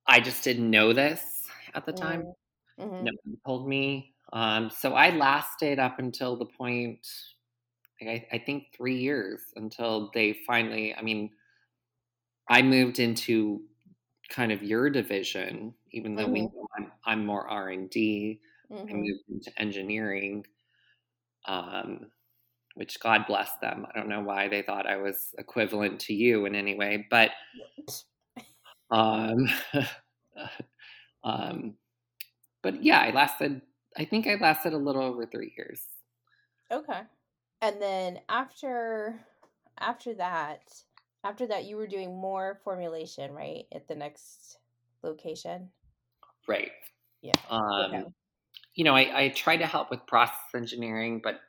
I 0.07 0.19
just 0.19 0.43
didn't 0.43 0.69
know 0.69 0.93
this 0.93 1.47
at 1.73 1.85
the 1.85 1.93
time. 1.93 2.23
Mm-hmm. 2.77 3.01
No 3.01 3.11
one 3.23 3.37
told 3.45 3.67
me. 3.69 4.15
Um, 4.33 4.69
so 4.69 4.95
I 4.95 5.11
lasted 5.11 5.79
up 5.79 5.99
until 5.99 6.37
the 6.37 6.45
point, 6.45 7.07
like, 8.01 8.27
I, 8.31 8.37
I 8.37 8.39
think 8.39 8.73
three 8.75 8.97
years 8.99 9.41
until 9.55 10.11
they 10.13 10.33
finally, 10.47 10.95
I 10.95 11.01
mean, 11.01 11.31
I 12.49 12.61
moved 12.61 12.99
into 12.99 13.67
kind 14.29 14.51
of 14.51 14.63
your 14.63 14.89
division, 14.89 15.75
even 15.91 16.15
though 16.15 16.27
we 16.27 16.41
Mhm. 16.41 16.51
know 16.53 16.67
I'm, 16.77 16.91
I'm 17.05 17.25
more 17.25 17.47
R 17.47 17.69
and 17.69 17.89
D. 17.89 18.41
I 18.91 18.93
Mm-hmm. 18.93 18.95
moved 18.95 19.23
into 19.29 19.51
engineering, 19.61 20.45
um, 21.45 22.11
which 22.75 22.99
God 22.99 23.25
bless 23.27 23.51
them. 23.61 23.85
I 23.93 23.97
don't 23.97 24.09
know 24.09 24.21
why 24.21 24.47
they 24.47 24.61
thought 24.61 24.87
I 24.87 24.97
was 24.97 25.33
equivalent 25.37 25.99
to 26.01 26.13
you 26.13 26.45
in 26.45 26.55
any 26.55 26.75
way, 26.75 27.07
but 27.09 27.31
um, 28.89 29.49
um, 31.23 31.75
but 32.61 32.83
yeah, 32.83 32.99
I 32.99 33.11
lasted. 33.11 33.61
I 33.97 34.05
think 34.05 34.27
I 34.27 34.35
lasted 34.35 34.73
a 34.73 34.77
little 34.77 35.03
over 35.03 35.25
three 35.25 35.53
years. 35.57 35.81
Okay. 36.71 37.01
And 37.61 37.81
then 37.81 38.19
after 38.29 39.19
after 39.79 40.13
that, 40.15 40.61
after 41.23 41.47
that 41.47 41.65
you 41.65 41.75
were 41.75 41.87
doing 41.87 42.19
more 42.19 42.59
formulation, 42.63 43.33
right? 43.33 43.65
At 43.73 43.87
the 43.87 43.95
next 43.95 44.57
location. 45.03 45.69
Right. 46.47 46.71
Yeah. 47.21 47.33
Um, 47.49 47.93
Okay. 47.93 48.03
You 48.73 48.85
know, 48.85 48.95
I, 48.95 49.23
I 49.23 49.29
tried 49.29 49.57
to 49.57 49.67
help 49.67 49.91
with 49.91 50.05
process 50.07 50.37
engineering, 50.55 51.19
but 51.21 51.41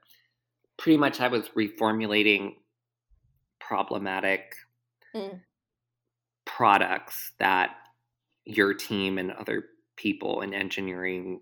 pretty 0.82 0.98
much 0.98 1.20
I 1.20 1.28
was 1.28 1.48
reformulating 1.50 2.56
problematic 3.60 4.56
Mm. 5.14 5.40
products 6.44 7.32
that 7.38 7.76
your 8.44 8.74
team 8.74 9.16
and 9.18 9.30
other 9.30 9.68
people 9.94 10.40
in 10.40 10.52
engineering 10.52 11.40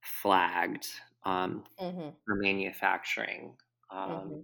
flagged 0.00 0.88
um, 1.24 1.64
Mm-hmm. 1.78 2.08
for 2.24 2.36
manufacturing. 2.36 3.56
Um, 3.90 4.08
Mm-hmm. 4.10 4.40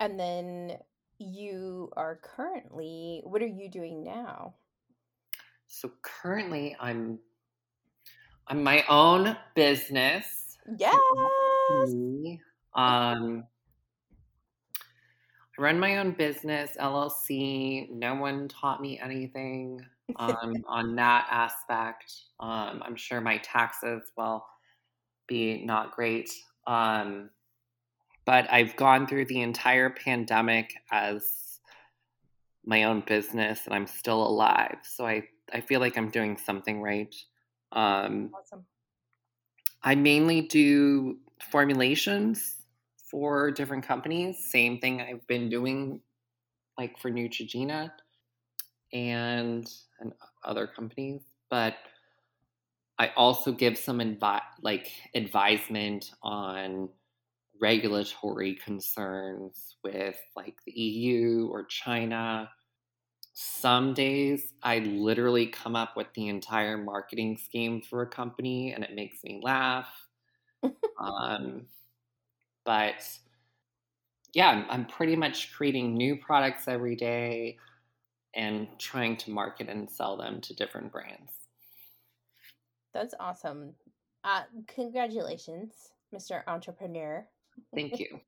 And 0.00 0.18
then 0.18 0.78
you 1.18 1.92
are 1.96 2.16
currently 2.16 3.20
what 3.24 3.42
are 3.42 3.46
you 3.46 3.70
doing 3.70 4.02
now? 4.02 4.56
So 5.68 5.92
currently, 6.02 6.74
I'm 6.80 7.20
I'm 8.48 8.64
my 8.64 8.84
own 8.88 9.36
business. 9.54 10.58
Yes. 10.78 10.98
Me. 11.94 12.40
Um, 12.74 13.44
I 15.58 15.62
run 15.62 15.78
my 15.78 15.98
own 15.98 16.12
business, 16.12 16.76
LLC. 16.80 17.90
No 17.90 18.14
one 18.14 18.48
taught 18.48 18.80
me 18.80 18.98
anything 18.98 19.84
um, 20.16 20.54
on 20.68 20.96
that 20.96 21.26
aspect. 21.30 22.14
Um, 22.38 22.82
I'm 22.84 22.96
sure 22.96 23.20
my 23.20 23.38
taxes 23.38 24.12
will 24.16 24.44
be 25.26 25.64
not 25.64 25.92
great. 25.92 26.30
Um, 26.66 27.30
but 28.24 28.50
I've 28.52 28.76
gone 28.76 29.06
through 29.06 29.26
the 29.26 29.40
entire 29.40 29.90
pandemic 29.90 30.74
as 30.90 31.60
my 32.64 32.84
own 32.84 33.00
business 33.00 33.62
and 33.64 33.74
I'm 33.74 33.86
still 33.86 34.22
alive. 34.22 34.76
So 34.82 35.06
I, 35.06 35.24
I 35.52 35.60
feel 35.60 35.80
like 35.80 35.96
I'm 35.96 36.10
doing 36.10 36.36
something 36.36 36.80
right. 36.80 37.14
Um, 37.72 38.30
Awesome. 38.34 38.64
I 39.82 39.94
mainly 39.94 40.42
do 40.42 41.18
formulations 41.50 42.59
for 43.10 43.50
different 43.50 43.84
companies. 43.86 44.50
Same 44.50 44.78
thing 44.78 45.00
I've 45.00 45.26
been 45.26 45.48
doing 45.48 46.00
like 46.78 46.98
for 46.98 47.10
Neutrogena 47.10 47.90
and 48.92 49.70
and 50.00 50.12
other 50.44 50.66
companies, 50.66 51.22
but 51.50 51.74
I 52.98 53.12
also 53.16 53.52
give 53.52 53.78
some 53.78 53.98
advi- 53.98 54.42
like 54.62 54.92
advisement 55.14 56.12
on 56.22 56.90
regulatory 57.60 58.54
concerns 58.56 59.76
with 59.82 60.18
like 60.36 60.58
the 60.66 60.72
EU 60.72 61.48
or 61.50 61.64
China. 61.64 62.50
Some 63.32 63.94
days 63.94 64.52
I 64.62 64.80
literally 64.80 65.46
come 65.46 65.76
up 65.76 65.96
with 65.96 66.08
the 66.14 66.28
entire 66.28 66.76
marketing 66.76 67.38
scheme 67.38 67.80
for 67.80 68.02
a 68.02 68.06
company 68.06 68.72
and 68.74 68.84
it 68.84 68.94
makes 68.94 69.22
me 69.24 69.40
laugh. 69.42 69.88
um, 71.00 71.66
but 72.64 73.06
yeah, 74.34 74.48
I'm, 74.48 74.66
I'm 74.70 74.86
pretty 74.86 75.16
much 75.16 75.52
creating 75.52 75.94
new 75.94 76.16
products 76.16 76.68
every 76.68 76.96
day 76.96 77.56
and 78.34 78.68
trying 78.78 79.16
to 79.16 79.30
market 79.30 79.68
and 79.68 79.90
sell 79.90 80.16
them 80.16 80.40
to 80.42 80.54
different 80.54 80.92
brands. 80.92 81.32
That's 82.94 83.14
awesome. 83.18 83.74
Uh, 84.24 84.42
congratulations, 84.66 85.72
Mr. 86.14 86.42
Entrepreneur. 86.46 87.26
Thank 87.74 87.98
you. 88.00 88.20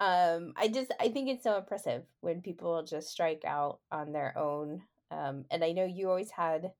um, 0.00 0.52
I 0.56 0.68
just 0.72 0.92
I 1.00 1.08
think 1.08 1.28
it's 1.28 1.44
so 1.44 1.56
impressive 1.56 2.02
when 2.20 2.40
people 2.40 2.82
just 2.82 3.10
strike 3.10 3.42
out 3.46 3.80
on 3.92 4.12
their 4.12 4.36
own. 4.36 4.82
Um, 5.10 5.44
and 5.50 5.64
I 5.64 5.72
know 5.72 5.84
you 5.84 6.08
always 6.08 6.30
had 6.30 6.72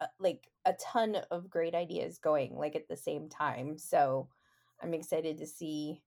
uh, 0.00 0.06
like 0.18 0.48
a 0.64 0.74
ton 0.74 1.16
of 1.30 1.48
great 1.48 1.74
ideas 1.74 2.18
going 2.18 2.56
like 2.56 2.76
at 2.76 2.88
the 2.88 2.96
same 2.96 3.28
time. 3.28 3.78
So 3.78 4.28
I'm 4.82 4.94
excited 4.94 5.38
to 5.38 5.46
see 5.46 6.02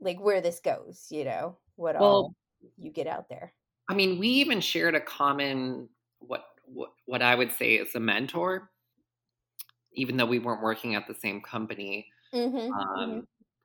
like 0.00 0.20
where 0.20 0.40
this 0.40 0.60
goes, 0.60 1.06
you 1.10 1.24
know, 1.24 1.56
what 1.76 1.94
well, 1.98 2.10
all 2.10 2.34
you 2.76 2.90
get 2.90 3.06
out 3.06 3.28
there. 3.28 3.52
I 3.88 3.94
mean, 3.94 4.18
we 4.18 4.28
even 4.28 4.60
shared 4.60 4.94
a 4.94 5.00
common 5.00 5.88
what 6.20 6.44
what 6.64 6.90
what 7.06 7.22
I 7.22 7.34
would 7.34 7.52
say 7.52 7.74
is 7.74 7.94
a 7.94 8.00
mentor, 8.00 8.70
even 9.92 10.16
though 10.16 10.26
we 10.26 10.38
weren't 10.38 10.62
working 10.62 10.94
at 10.94 11.06
the 11.06 11.14
same 11.14 11.40
company. 11.40 12.06
Mm-hmm, 12.34 12.72
um, 12.72 13.10
mm-hmm. 13.10 13.20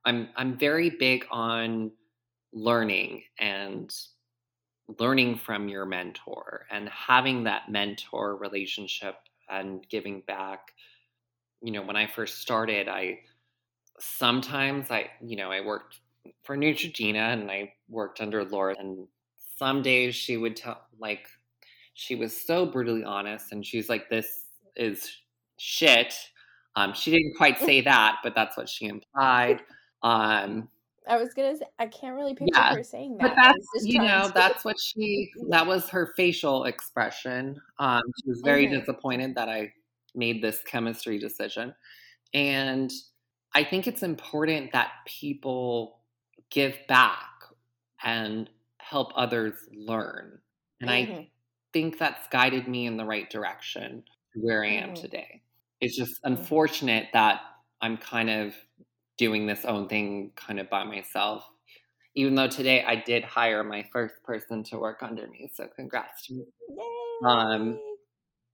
I'm 0.05 0.29
I'm 0.35 0.57
very 0.57 0.89
big 0.89 1.25
on 1.31 1.91
learning 2.53 3.23
and 3.39 3.93
learning 4.99 5.35
from 5.37 5.67
your 5.67 5.85
mentor 5.85 6.65
and 6.71 6.87
having 6.89 7.43
that 7.43 7.69
mentor 7.69 8.37
relationship 8.37 9.15
and 9.49 9.85
giving 9.89 10.21
back. 10.27 10.71
You 11.61 11.71
know, 11.71 11.81
when 11.81 11.95
I 11.95 12.07
first 12.07 12.39
started, 12.39 12.87
I 12.87 13.19
sometimes 13.99 14.91
I, 14.91 15.09
you 15.21 15.35
know, 15.35 15.51
I 15.51 15.61
worked 15.61 15.99
for 16.43 16.57
Neutrogena 16.57 17.33
and 17.33 17.49
I 17.49 17.73
worked 17.89 18.21
under 18.21 18.43
Laura 18.43 18.75
and 18.77 19.07
some 19.57 19.81
days 19.81 20.15
she 20.15 20.37
would 20.37 20.55
tell 20.55 20.81
like 20.99 21.27
she 21.93 22.15
was 22.15 22.35
so 22.39 22.65
brutally 22.65 23.03
honest 23.03 23.51
and 23.51 23.65
she's 23.65 23.89
like 23.89 24.09
this 24.09 24.45
is 24.75 25.17
shit. 25.57 26.13
Um 26.75 26.93
she 26.93 27.11
didn't 27.11 27.33
quite 27.37 27.59
say 27.59 27.81
that, 27.81 28.17
but 28.23 28.35
that's 28.35 28.57
what 28.57 28.69
she 28.69 28.85
implied. 28.85 29.61
Um 30.03 30.69
I 31.07 31.17
was 31.17 31.33
gonna 31.33 31.57
say 31.57 31.65
I 31.79 31.87
can't 31.87 32.15
really 32.15 32.35
picture 32.35 32.51
yeah, 32.53 32.75
her 32.75 32.83
saying 32.83 33.17
that. 33.17 33.29
But 33.29 33.35
that's 33.35 33.67
you 33.83 33.99
know, 33.99 34.29
that's 34.31 34.63
what 34.63 34.75
she 34.79 35.31
that 35.49 35.65
was 35.65 35.89
her 35.89 36.13
facial 36.15 36.65
expression. 36.65 37.59
Um 37.79 38.03
she 38.21 38.29
was 38.29 38.41
very 38.45 38.67
mm-hmm. 38.67 38.77
disappointed 38.79 39.33
that 39.33 39.49
I 39.49 39.73
made 40.13 40.43
this 40.43 40.61
chemistry 40.63 41.17
decision. 41.17 41.73
And 42.35 42.91
I 43.57 43.63
think 43.63 43.87
it's 43.87 44.03
important 44.03 44.73
that 44.73 44.91
people 45.07 45.97
give 46.51 46.77
back 46.87 47.27
and 48.03 48.47
help 48.77 49.11
others 49.15 49.55
learn. 49.73 50.37
And 50.79 50.91
mm-hmm. 50.91 51.21
I 51.21 51.29
think 51.73 51.97
that's 51.97 52.27
guided 52.27 52.67
me 52.67 52.85
in 52.85 52.97
the 52.97 53.03
right 53.03 53.27
direction 53.27 54.03
to 54.33 54.39
where 54.39 54.63
I 54.63 54.73
am 54.73 54.89
mm-hmm. 54.89 55.01
today. 55.01 55.41
It's 55.81 55.97
just 55.97 56.21
mm-hmm. 56.23 56.33
unfortunate 56.33 57.07
that 57.13 57.41
I'm 57.81 57.97
kind 57.97 58.29
of 58.29 58.53
doing 59.17 59.47
this 59.47 59.65
own 59.65 59.87
thing 59.87 60.33
kind 60.35 60.59
of 60.59 60.69
by 60.69 60.83
myself. 60.83 61.43
Even 62.13 62.35
though 62.35 62.47
today 62.47 62.83
I 62.83 62.97
did 62.97 63.23
hire 63.23 63.63
my 63.63 63.87
first 63.91 64.21
person 64.23 64.61
to 64.65 64.77
work 64.77 65.01
under 65.01 65.27
me. 65.29 65.49
So 65.55 65.67
congrats 65.75 66.27
to 66.27 66.35
me. 66.35 66.45
Um, 67.25 67.79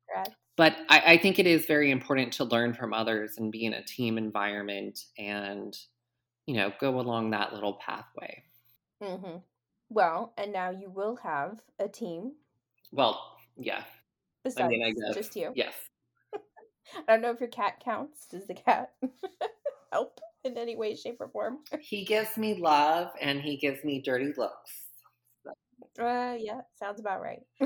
congrats. 0.08 0.43
But 0.56 0.76
I, 0.90 1.14
I 1.14 1.18
think 1.18 1.40
it 1.40 1.48
is 1.48 1.66
very 1.66 1.90
important 1.90 2.34
to 2.34 2.44
learn 2.44 2.74
from 2.74 2.94
others 2.94 3.38
and 3.38 3.52
be 3.52 3.66
in 3.66 3.74
a 3.74 3.84
team 3.84 4.18
environment 4.18 5.00
and, 5.18 5.76
you 6.46 6.56
know, 6.56 6.72
go 6.80 7.00
along 7.00 7.32
that 7.32 7.54
little 7.54 7.74
pathway. 7.74 8.44
Mm-hmm. 9.02 9.38
Well, 9.90 10.34
and 10.38 10.54
now 10.54 10.70
you 10.70 10.90
will 10.90 11.16
have 11.18 11.60
a 11.80 11.88
team. 11.88 12.34
Well, 12.92 13.20
yeah. 13.58 13.84
Besides 14.44 14.66
I 14.66 14.68
mean, 14.68 14.84
I 14.84 15.14
just 15.14 15.36
you. 15.36 15.52
Yes. 15.56 15.74
I 17.08 17.12
don't 17.12 17.22
know 17.22 17.32
if 17.32 17.40
your 17.40 17.50
cat 17.50 17.82
counts. 17.84 18.28
Does 18.28 18.46
the 18.46 18.54
cat 18.54 18.92
help 19.92 20.20
in 20.44 20.58
any 20.58 20.76
way, 20.76 20.96
shape, 20.96 21.18
or 21.20 21.30
form? 21.30 21.60
he 21.80 22.06
gives 22.06 22.38
me 22.38 22.56
love 22.56 23.12
and 23.22 23.42
he 23.42 23.58
gives 23.58 23.84
me 23.84 24.02
dirty 24.02 24.34
looks. 24.38 24.72
Uh, 26.00 26.36
yeah, 26.40 26.62
sounds 26.80 27.00
about 27.00 27.22
right. 27.22 27.42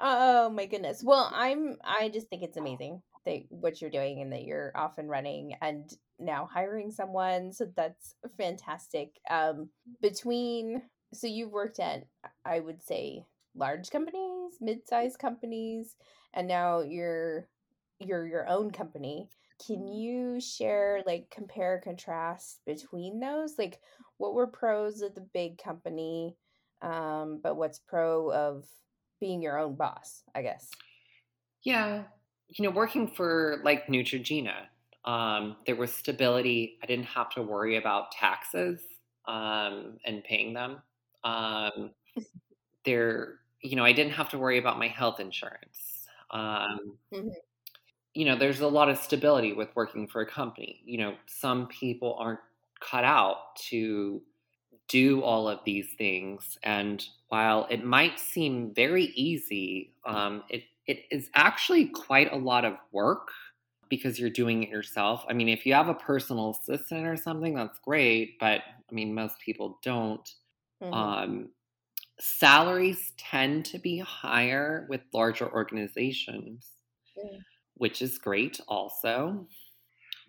oh 0.00 0.50
my 0.50 0.66
goodness. 0.66 1.02
Well, 1.04 1.30
I'm. 1.32 1.76
I 1.84 2.08
just 2.08 2.28
think 2.28 2.42
it's 2.42 2.56
amazing 2.56 3.02
that 3.26 3.42
what 3.48 3.80
you're 3.80 3.90
doing 3.90 4.20
and 4.20 4.32
that 4.32 4.44
you're 4.44 4.72
off 4.74 4.98
and 4.98 5.08
running 5.08 5.54
and 5.62 5.90
now 6.18 6.48
hiring 6.52 6.90
someone 6.90 7.52
so 7.52 7.66
that's 7.76 8.14
fantastic. 8.36 9.18
Um 9.30 9.68
between 10.00 10.82
so 11.12 11.26
you've 11.26 11.52
worked 11.52 11.78
at 11.78 12.04
i 12.44 12.58
would 12.58 12.82
say 12.82 13.24
large 13.54 13.88
companies 13.90 14.54
mid-sized 14.60 15.18
companies 15.18 15.94
and 16.34 16.48
now 16.48 16.80
you're 16.80 17.48
you're 18.00 18.26
your 18.26 18.48
own 18.48 18.70
company. 18.70 19.28
Can 19.64 19.86
you 19.86 20.40
share 20.40 21.02
like 21.06 21.30
compare 21.30 21.80
contrast 21.82 22.60
between 22.66 23.20
those? 23.20 23.54
Like 23.56 23.80
what 24.18 24.34
were 24.34 24.46
pros 24.48 25.00
of 25.00 25.14
the 25.14 25.26
big 25.32 25.58
company 25.58 26.36
um 26.82 27.40
but 27.42 27.56
what's 27.56 27.78
pro 27.78 28.32
of 28.32 28.64
being 29.20 29.42
your 29.42 29.58
own 29.58 29.74
boss 29.74 30.22
i 30.34 30.42
guess 30.42 30.70
yeah 31.62 32.04
you 32.48 32.64
know, 32.64 32.70
working 32.70 33.08
for 33.08 33.60
like 33.64 33.86
Neutrogena, 33.86 34.54
um, 35.04 35.56
there 35.66 35.76
was 35.76 35.92
stability. 35.92 36.78
I 36.82 36.86
didn't 36.86 37.06
have 37.06 37.30
to 37.30 37.42
worry 37.42 37.76
about 37.76 38.12
taxes 38.12 38.80
um, 39.26 39.98
and 40.04 40.22
paying 40.24 40.54
them. 40.54 40.82
Um, 41.24 41.90
there, 42.84 43.40
you 43.60 43.76
know, 43.76 43.84
I 43.84 43.92
didn't 43.92 44.12
have 44.12 44.30
to 44.30 44.38
worry 44.38 44.58
about 44.58 44.78
my 44.78 44.88
health 44.88 45.20
insurance. 45.20 46.06
Um, 46.30 46.96
mm-hmm. 47.12 47.28
You 48.14 48.24
know, 48.26 48.36
there's 48.36 48.60
a 48.60 48.68
lot 48.68 48.88
of 48.88 48.98
stability 48.98 49.52
with 49.52 49.68
working 49.74 50.06
for 50.06 50.20
a 50.20 50.26
company. 50.26 50.80
You 50.84 50.98
know, 50.98 51.14
some 51.26 51.66
people 51.66 52.16
aren't 52.18 52.40
cut 52.80 53.04
out 53.04 53.56
to 53.70 54.22
do 54.88 55.22
all 55.22 55.48
of 55.48 55.60
these 55.64 55.88
things. 55.96 56.58
And 56.62 57.04
while 57.28 57.66
it 57.70 57.84
might 57.84 58.20
seem 58.20 58.72
very 58.74 59.06
easy, 59.14 59.92
um, 60.04 60.42
it 60.48 60.64
it 60.86 61.04
is 61.10 61.30
actually 61.34 61.86
quite 61.86 62.32
a 62.32 62.36
lot 62.36 62.64
of 62.64 62.74
work 62.92 63.28
because 63.88 64.18
you're 64.18 64.30
doing 64.30 64.62
it 64.62 64.68
yourself. 64.68 65.24
I 65.28 65.32
mean, 65.32 65.48
if 65.48 65.64
you 65.64 65.72
have 65.74 65.88
a 65.88 65.94
personal 65.94 66.50
assistant 66.50 67.06
or 67.06 67.16
something, 67.16 67.54
that's 67.54 67.78
great, 67.78 68.38
but 68.38 68.60
I 68.60 68.94
mean, 68.94 69.14
most 69.14 69.38
people 69.40 69.78
don't. 69.82 70.28
Mm-hmm. 70.82 70.92
Um, 70.92 71.48
salaries 72.20 73.12
tend 73.16 73.64
to 73.66 73.78
be 73.78 73.98
higher 73.98 74.86
with 74.88 75.00
larger 75.12 75.50
organizations, 75.50 76.66
mm. 77.18 77.38
which 77.74 78.02
is 78.02 78.18
great 78.18 78.60
also. 78.68 79.46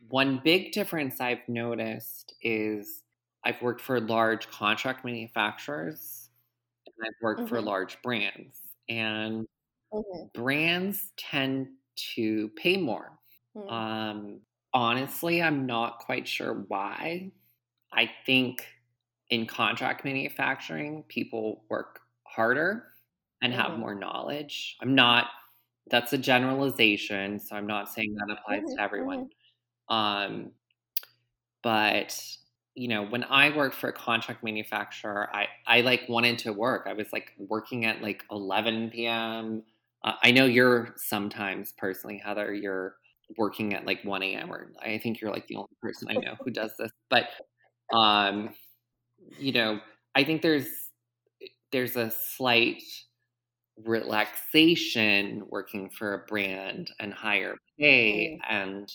One 0.10 0.41
big 0.44 0.72
difference 0.72 1.20
I've 1.20 1.48
noticed 1.48 2.36
is 2.41 3.02
I've 3.45 3.62
worked 3.62 3.81
for 3.81 3.99
large 3.99 4.49
contract 4.49 5.05
manufacturers 5.05 6.29
and 6.86 6.95
I've 7.05 7.21
worked 7.21 7.41
mm-hmm. 7.41 7.49
for 7.49 7.62
large 7.62 8.01
brands. 8.01 8.58
And 8.89 9.47
Mm-hmm. 9.95 10.41
Brands 10.41 11.12
tend 11.17 11.67
to 12.15 12.49
pay 12.49 12.77
more. 12.77 13.17
Mm-hmm. 13.55 13.69
Um, 13.69 14.39
honestly, 14.73 15.41
I'm 15.41 15.65
not 15.65 15.99
quite 15.99 16.27
sure 16.27 16.65
why. 16.67 17.31
I 17.93 18.12
think 18.25 18.65
in 19.29 19.45
contract 19.45 20.03
manufacturing, 20.03 21.03
people 21.08 21.63
work 21.69 22.01
harder 22.23 22.88
and 23.41 23.53
mm-hmm. 23.53 23.62
have 23.62 23.79
more 23.79 23.95
knowledge. 23.95 24.75
I'm 24.81 24.95
not, 24.95 25.27
that's 25.89 26.13
a 26.13 26.17
generalization, 26.17 27.39
so 27.39 27.55
I'm 27.55 27.67
not 27.67 27.89
saying 27.93 28.15
that 28.15 28.38
applies 28.38 28.63
to 28.63 28.71
mm-hmm, 28.71 28.84
everyone. 28.84 29.29
Mm-hmm. 29.89 29.95
Um, 29.95 30.51
but 31.63 32.19
you 32.76 32.88
know, 32.88 33.04
when 33.06 33.24
I 33.26 33.56
worked 33.56 33.76
for 33.76 33.90
a 33.90 33.94
contract 33.94 34.44
manufacturer, 34.44 35.30
I, 35.34 35.48
I 35.68 35.82
like 35.82 36.04
wanted 36.10 36.40
to 36.40 36.54
work. 36.54 36.88
I 36.88 36.94
was 36.94 37.12
like 37.14 37.32
working 37.38 37.86
at 37.86 38.02
like 38.02 38.24
11 38.32 39.08
p.m. 39.08 39.64
Uh, 40.04 40.14
I 40.24 40.32
know 40.32 40.46
you're 40.46 40.94
sometimes 40.98 41.74
personally, 41.78 42.18
Heather, 42.18 42.54
you're 42.54 42.98
working 43.38 43.74
at 43.74 43.86
like 43.86 44.04
1 44.04 44.36
a.m. 44.36 44.52
or 44.52 44.72
I 44.82 44.98
think 45.00 45.22
you're 45.22 45.32
like 45.32 45.48
the 45.48 45.56
only 45.56 45.70
person 45.82 46.08
I 46.10 46.18
know 46.18 46.36
who 46.44 46.52
does 46.52 46.72
this. 46.78 46.92
But 47.10 47.30
um, 47.94 48.56
you 49.38 49.54
know, 49.54 49.80
I 50.16 50.24
think 50.24 50.42
there's 50.42 50.68
there's 51.72 51.96
a 51.98 52.12
slight 52.12 52.84
relaxation 53.84 55.44
working 55.50 55.90
for 55.90 56.14
a 56.14 56.20
brand 56.28 56.92
and 57.00 57.14
higher 57.14 57.56
pay 57.80 58.38
Mm. 58.38 58.40
and 58.50 58.90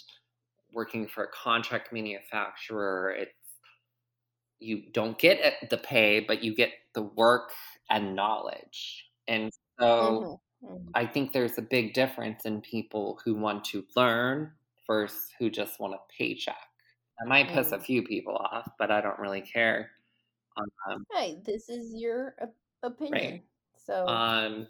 working 0.72 1.06
for 1.08 1.24
a 1.24 1.28
contract 1.32 1.92
manufacturer 1.92 3.10
it's 3.12 3.39
you 4.60 4.90
don't 4.92 5.18
get 5.18 5.68
the 5.70 5.78
pay 5.78 6.20
but 6.20 6.42
you 6.44 6.54
get 6.54 6.72
the 6.94 7.02
work 7.02 7.52
and 7.90 8.14
knowledge 8.14 9.10
and 9.28 9.50
so 9.80 10.28
Mhm. 10.28 10.38
Mhm. 10.62 10.94
i 10.94 11.06
think 11.06 11.32
there's 11.32 11.58
a 11.58 11.62
big 11.62 11.94
difference 11.94 12.44
in 12.46 12.60
people 12.62 13.20
who 13.24 13.34
want 13.34 13.64
to 13.64 13.86
learn 13.96 14.52
versus 14.86 15.30
who 15.38 15.50
just 15.50 15.80
want 15.80 15.94
a 15.94 15.98
paycheck 16.16 16.58
I 17.22 17.26
might 17.26 17.50
piss 17.52 17.72
a 17.72 17.78
Mm. 17.78 17.80
few 17.80 18.02
people 18.04 18.36
off 18.36 18.70
but 18.78 18.90
i 18.90 19.00
don't 19.00 19.18
really 19.20 19.42
care 19.42 19.92
um, 20.88 21.06
Hey, 21.12 21.40
this 21.44 21.68
is 21.68 21.94
your 21.94 22.34
op- 22.40 22.56
opinion. 22.82 23.42
So, 23.76 24.24
Um, 24.36 24.68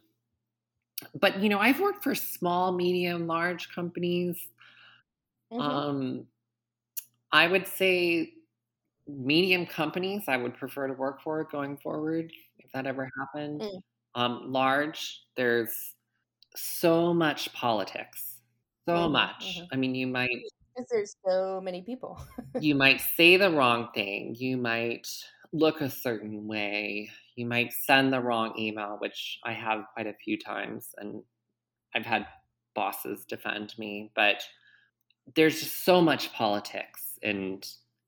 but 1.14 1.40
you 1.40 1.48
know, 1.48 1.58
I've 1.58 1.80
worked 1.80 2.02
for 2.02 2.14
small, 2.14 2.72
medium, 2.72 3.26
large 3.26 3.72
companies. 3.72 4.48
mhm. 5.50 5.80
Um, 5.80 6.26
I 7.32 7.46
would 7.46 7.66
say 7.66 8.34
medium 9.18 9.66
companies 9.66 10.24
I 10.28 10.36
would 10.36 10.54
prefer 10.54 10.86
to 10.88 10.94
work 10.94 11.22
for 11.22 11.44
going 11.44 11.76
forward 11.78 12.32
if 12.58 12.70
that 12.72 12.86
ever 12.86 13.10
happened. 13.18 13.62
Mm. 13.62 13.80
Um, 14.14 14.52
large, 14.52 15.22
there's 15.36 15.94
so 16.56 17.14
much 17.14 17.52
politics, 17.54 18.40
so 18.88 19.08
Mhm, 19.08 19.12
much. 19.12 19.62
mhm. 19.62 19.70
I 19.72 19.76
mean, 19.76 19.94
you 19.94 20.06
might 20.08 20.30
because 20.74 20.88
there's 20.90 21.16
so 21.26 21.60
many 21.60 21.82
people. 21.82 22.18
you 22.58 22.74
might 22.74 23.00
say 23.00 23.36
the 23.36 23.50
wrong 23.50 23.90
thing. 23.94 24.34
You 24.34 24.56
might 24.56 25.08
look 25.52 25.80
a 25.80 25.90
certain 25.90 26.46
way. 26.46 27.10
You 27.36 27.46
might 27.46 27.72
send 27.72 28.12
the 28.12 28.20
wrong 28.20 28.54
email, 28.58 28.96
which 28.98 29.38
I 29.44 29.52
have 29.52 29.84
quite 29.94 30.06
a 30.06 30.14
few 30.14 30.38
times, 30.38 30.94
and 30.98 31.22
I've 31.94 32.06
had 32.06 32.28
bosses 32.74 33.24
defend 33.26 33.78
me. 33.78 34.12
But 34.14 34.44
there's 35.34 35.60
just 35.60 35.84
so 35.84 36.00
much 36.00 36.32
politics 36.32 37.18
in 37.22 37.62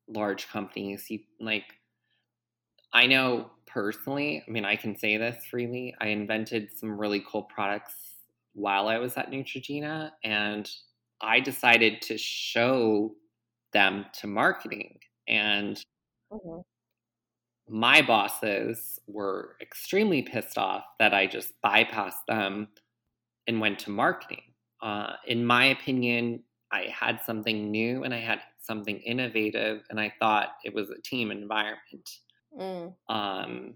large 0.09 0.49
companies. 0.49 1.11
You 1.11 1.21
like, 1.41 1.75
I 2.93 3.07
know 3.07 3.51
personally. 3.67 4.45
I 4.47 4.51
mean, 4.51 4.65
I 4.65 4.77
can 4.77 4.97
say 4.97 5.17
this 5.17 5.47
freely. 5.47 5.95
I 6.01 6.09
invented 6.09 6.77
some 6.77 6.99
really 6.99 7.25
cool 7.27 7.45
products 7.45 7.95
while 8.55 8.89
I 8.89 8.99
was 8.99 9.17
at 9.17 9.31
Neutrogena, 9.31 10.13
and 10.23 10.71
I 11.21 11.41
decided 11.41 12.03
to 12.03 12.19
show 12.19 13.15
them 13.73 14.07
to 14.21 14.27
marketing. 14.27 15.01
And 15.27 15.83
Mhm. 16.31 16.63
my 17.69 18.03
bosses 18.03 18.99
were 19.07 19.57
extremely 19.61 20.23
pissed 20.23 20.59
off 20.59 20.85
that 20.99 21.15
I 21.15 21.27
just 21.27 21.55
bypassed 21.65 22.27
them 22.27 22.69
and 23.47 23.61
went 23.61 23.79
to 23.81 23.91
marketing. 23.91 24.43
Uh, 24.83 25.15
in 25.27 25.47
my 25.47 25.67
opinion, 25.67 26.45
I 26.73 26.87
had 26.93 27.21
something 27.25 27.71
new 27.71 28.05
and 28.05 28.15
I 28.15 28.19
had 28.19 28.41
something 28.59 28.99
innovative, 29.01 29.83
and 29.91 30.01
I 30.01 30.13
thought 30.19 30.57
it 30.65 30.75
was 30.75 30.91
a 30.91 31.01
team 31.03 31.31
environment. 31.31 32.19
Mm. 32.59 32.95
Um, 33.09 33.75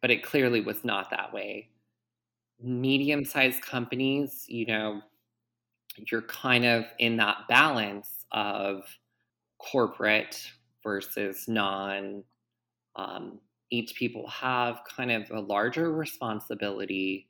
but 0.00 0.10
it 0.10 0.22
clearly 0.22 0.60
was 0.60 0.84
not 0.84 1.10
that 1.10 1.32
way. 1.32 1.70
Medium 2.60 3.24
sized 3.24 3.62
companies, 3.62 4.44
you 4.48 4.66
know, 4.66 5.00
you're 6.10 6.22
kind 6.22 6.64
of 6.64 6.84
in 6.98 7.16
that 7.16 7.48
balance 7.48 8.26
of 8.32 8.84
corporate 9.58 10.50
versus 10.82 11.46
non. 11.48 12.24
Um, 12.96 13.40
each 13.70 13.94
people 13.96 14.28
have 14.28 14.80
kind 14.88 15.10
of 15.10 15.30
a 15.30 15.40
larger 15.40 15.92
responsibility, 15.92 17.28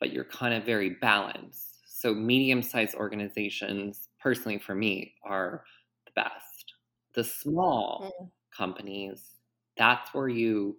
but 0.00 0.12
you're 0.12 0.24
kind 0.24 0.54
of 0.54 0.64
very 0.64 0.90
balanced. 0.90 1.80
So, 1.86 2.14
medium 2.14 2.62
sized 2.62 2.94
organizations, 2.94 4.08
personally 4.24 4.60
for 4.60 4.76
me, 4.76 5.16
are 5.24 5.64
the 6.06 6.12
best. 6.16 6.74
The 7.14 7.24
small 7.24 8.16
Mm. 8.18 8.30
companies, 8.56 9.40
that's 9.78 10.14
where 10.14 10.28
you 10.30 10.78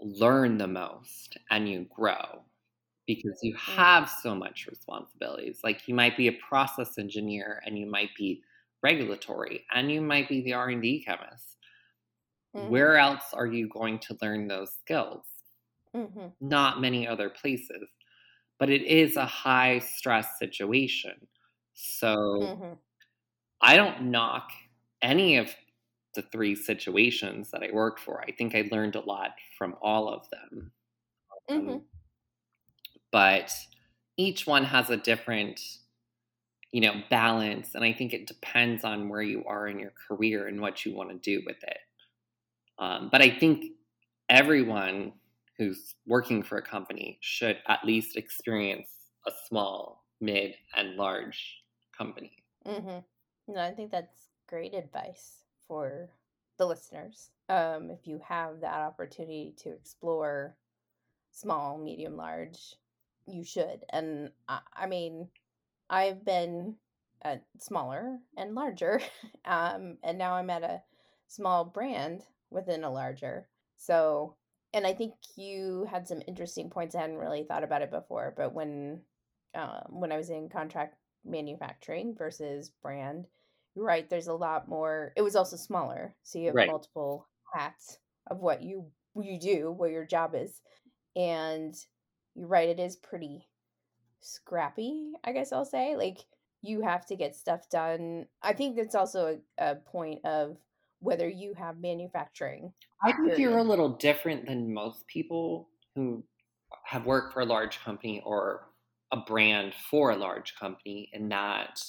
learn 0.00 0.58
the 0.58 0.66
most 0.68 1.36
and 1.50 1.68
you 1.68 1.86
grow 1.94 2.44
because 3.06 3.38
you 3.42 3.56
Mm. 3.66 3.84
have 3.84 4.10
so 4.10 4.34
much 4.34 4.66
responsibilities. 4.68 5.60
Like 5.64 5.88
you 5.88 5.94
might 5.94 6.16
be 6.16 6.28
a 6.28 6.32
process 6.34 6.98
engineer 6.98 7.62
and 7.66 7.78
you 7.78 7.86
might 7.86 8.10
be 8.16 8.42
regulatory 8.82 9.66
and 9.72 9.92
you 9.92 10.00
might 10.02 10.28
be 10.28 10.42
the 10.42 10.54
R&D 10.54 11.04
chemist. 11.04 11.58
Mhm. 12.54 12.92
Where 12.92 12.96
else 12.96 13.34
are 13.34 13.46
you 13.48 13.68
going 13.68 13.98
to 14.00 14.16
learn 14.22 14.46
those 14.48 14.72
skills? 14.74 15.26
Mhm. 15.94 16.34
Not 16.40 16.80
many 16.80 17.06
other 17.06 17.30
places. 17.30 17.88
But 18.58 18.70
it 18.70 18.82
is 18.82 19.16
a 19.16 19.26
high 19.26 19.80
stress 19.80 20.38
situation. 20.38 21.28
So 21.82 22.12
Mhm. 22.40 22.80
I 23.60 23.76
don't 23.76 24.10
knock 24.10 24.50
any 25.02 25.36
of 25.36 25.54
the 26.14 26.22
three 26.22 26.54
situations 26.54 27.50
that 27.50 27.62
I 27.62 27.70
worked 27.72 28.00
for. 28.00 28.20
I 28.22 28.32
think 28.32 28.54
I 28.54 28.68
learned 28.70 28.96
a 28.96 29.00
lot 29.00 29.36
from 29.56 29.76
all 29.80 30.08
of 30.08 30.28
them. 30.30 30.72
Um, 31.56 31.78
Mhm. 31.78 31.90
but 33.12 33.52
each 34.16 34.46
one 34.46 34.64
has 34.64 34.90
a 34.90 34.96
different, 34.96 35.60
you 36.72 36.80
know, 36.80 37.02
balance. 37.10 37.74
And 37.74 37.84
I 37.84 37.92
think 37.92 38.12
it 38.12 38.26
depends 38.26 38.84
on 38.84 39.08
where 39.08 39.22
you 39.22 39.44
are 39.46 39.66
in 39.68 39.78
your 39.78 39.92
career 40.08 40.46
and 40.46 40.60
what 40.60 40.84
you 40.84 40.94
want 40.94 41.10
to 41.10 41.18
do 41.18 41.42
with 41.46 41.62
it. 41.64 41.78
Um, 42.78 43.08
but 43.10 43.22
I 43.22 43.30
think 43.30 43.76
everyone 44.28 45.14
who's 45.58 45.96
working 46.06 46.42
for 46.42 46.58
a 46.58 46.62
company 46.62 47.18
should 47.22 47.58
at 47.68 47.84
least 47.84 48.16
experience 48.16 48.88
a 49.26 49.32
small, 49.48 50.06
mid, 50.20 50.56
and 50.76 50.96
large 50.96 51.59
company. 52.00 52.32
Mm-hmm. 52.66 53.52
No, 53.52 53.60
I 53.60 53.72
think 53.72 53.90
that's 53.90 54.28
great 54.48 54.74
advice 54.74 55.44
for 55.68 56.08
the 56.56 56.66
listeners. 56.66 57.30
Um, 57.48 57.90
if 57.90 58.06
you 58.06 58.20
have 58.26 58.60
that 58.60 58.74
opportunity 58.74 59.54
to 59.58 59.70
explore 59.70 60.56
small, 61.30 61.76
medium, 61.78 62.16
large, 62.16 62.76
you 63.26 63.44
should. 63.44 63.84
And 63.90 64.30
I, 64.48 64.60
I 64.74 64.86
mean, 64.86 65.28
I've 65.90 66.24
been 66.24 66.76
at 67.22 67.44
smaller 67.58 68.18
and 68.36 68.54
larger, 68.54 69.02
um, 69.44 69.98
and 70.02 70.16
now 70.16 70.34
I'm 70.34 70.50
at 70.50 70.62
a 70.62 70.82
small 71.28 71.64
brand 71.64 72.22
within 72.50 72.82
a 72.82 72.90
larger. 72.90 73.46
So, 73.76 74.36
and 74.72 74.86
I 74.86 74.94
think 74.94 75.14
you 75.36 75.86
had 75.90 76.08
some 76.08 76.22
interesting 76.26 76.70
points. 76.70 76.94
I 76.94 77.00
hadn't 77.02 77.18
really 77.18 77.44
thought 77.44 77.64
about 77.64 77.82
it 77.82 77.90
before, 77.90 78.32
but 78.36 78.54
when 78.54 79.00
um, 79.54 79.82
when 79.88 80.12
I 80.12 80.16
was 80.16 80.30
in 80.30 80.48
contract 80.48 80.94
manufacturing 81.24 82.14
versus 82.14 82.70
brand, 82.70 83.28
you're 83.74 83.84
right. 83.84 84.08
There's 84.08 84.28
a 84.28 84.34
lot 84.34 84.68
more. 84.68 85.12
It 85.16 85.22
was 85.22 85.36
also 85.36 85.56
smaller, 85.56 86.16
so 86.22 86.38
you 86.38 86.48
have 86.48 86.56
Right. 86.56 86.72
multiple 86.72 87.28
hats 87.54 87.98
of 88.28 88.40
what 88.40 88.62
you 88.62 88.92
you 89.16 89.38
do, 89.40 89.70
what 89.72 89.90
your 89.90 90.06
job 90.06 90.34
is, 90.34 90.62
and 91.16 91.74
you're 92.34 92.48
right. 92.48 92.68
It 92.70 92.80
is 92.80 92.96
pretty 92.96 93.48
scrappy, 94.20 95.14
I 95.24 95.32
guess 95.32 95.52
I'll 95.52 95.64
say. 95.64 95.96
Like 95.96 96.26
you 96.62 96.82
have 96.82 97.06
to 97.06 97.16
get 97.16 97.34
stuff 97.36 97.68
done. 97.68 98.28
I 98.42 98.52
think 98.52 98.76
that's 98.76 98.94
also 98.94 99.42
a, 99.58 99.72
a 99.72 99.76
point 99.76 100.24
of 100.24 100.58
whether 101.00 101.28
you 101.28 101.54
have 101.54 101.80
manufacturing. 101.80 102.74
I 103.02 103.12
think 103.12 103.38
you're 103.38 103.56
a 103.58 103.62
little 103.64 103.90
different 103.96 104.46
than 104.46 104.72
most 104.74 105.06
people 105.06 105.70
who 105.94 106.24
have 106.84 107.06
worked 107.06 107.32
for 107.32 107.40
a 107.40 107.46
large 107.46 107.78
company 107.80 108.20
or 108.22 108.69
a 109.12 109.16
brand 109.16 109.74
for 109.74 110.10
a 110.10 110.16
large 110.16 110.54
company 110.56 111.10
and 111.12 111.30
that 111.32 111.82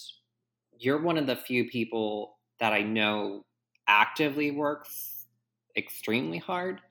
you're 0.78 1.02
one 1.02 1.18
of 1.18 1.28
the 1.28 1.36
few 1.36 1.70
people 1.70 2.38
that 2.60 2.74
I 2.74 2.82
know 2.82 3.46
actively 3.88 4.52
works 4.52 5.28
extremely 5.78 6.38
hard 6.38 6.82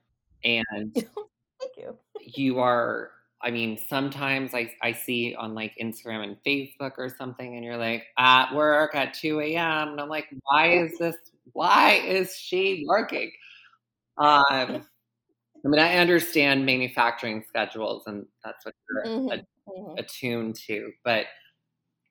and 0.43 0.95
Thank 1.59 1.77
you. 1.77 1.97
you 2.19 2.59
are 2.59 3.11
I 3.43 3.49
mean, 3.49 3.75
sometimes 3.89 4.53
I, 4.53 4.71
I 4.83 4.91
see 4.91 5.33
on 5.33 5.55
like 5.55 5.73
Instagram 5.81 6.23
and 6.23 6.37
Facebook 6.45 6.91
or 6.99 7.09
something, 7.09 7.55
and 7.55 7.65
you're 7.65 7.75
like 7.77 8.05
at 8.19 8.53
work 8.53 8.93
at 8.93 9.15
2 9.15 9.39
a.m. 9.39 9.89
And 9.89 9.99
I'm 9.99 10.09
like, 10.09 10.27
why 10.43 10.67
is 10.83 10.99
this? 10.99 11.15
Why 11.53 11.93
is 11.93 12.35
she 12.35 12.85
working? 12.87 13.31
Um, 14.17 14.85
I 15.65 15.67
mean, 15.69 15.79
I 15.79 15.97
understand 15.97 16.65
manufacturing 16.65 17.43
schedules, 17.47 18.03
and 18.07 18.25
that's 18.43 18.65
what 18.65 18.75
you're 18.89 19.05
Mhm, 19.05 19.45
mhm. 19.67 19.99
attuned 19.99 20.55
to, 20.67 20.91
but 21.03 21.25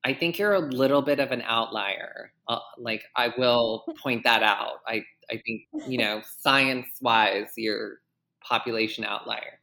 I 0.04 0.14
think 0.14 0.38
you're 0.38 0.54
a 0.54 0.60
little 0.60 1.02
bit 1.02 1.20
of 1.20 1.30
an 1.30 1.42
outlier. 1.42 2.32
Uh, 2.48 2.58
like, 2.78 3.04
I 3.16 3.32
will 3.36 3.84
point 4.02 4.24
that 4.24 4.42
out. 4.42 4.80
I, 4.86 5.04
I 5.30 5.42
think, 5.44 5.62
you 5.86 5.98
know, 6.04 6.22
science 6.38 6.88
wise, 7.00 7.52
you're 7.56 8.00
population 8.42 9.04
outlier. 9.04 9.60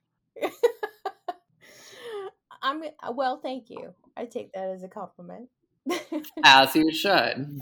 I'm 2.61 2.83
uh, 2.83 3.13
well, 3.15 3.39
thank 3.41 3.69
you. 3.69 3.93
I 4.15 4.25
take 4.25 4.51
that 4.53 4.69
as 4.69 4.83
a 4.83 4.87
compliment. 4.87 5.49
As 6.43 6.75
you 6.75 6.91
should. 6.91 7.61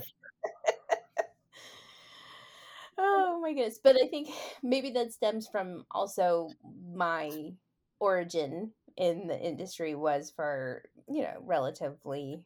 oh 2.98 3.38
my 3.40 3.52
goodness. 3.52 3.78
But 3.82 3.96
I 4.02 4.08
think 4.08 4.28
maybe 4.62 4.90
that 4.92 5.12
stems 5.12 5.46
from 5.46 5.84
also 5.90 6.48
my 6.94 7.52
origin 8.00 8.72
in 8.96 9.26
the 9.26 9.38
industry 9.38 9.94
was 9.94 10.30
for, 10.34 10.84
you 11.08 11.22
know, 11.22 11.34
relatively 11.42 12.42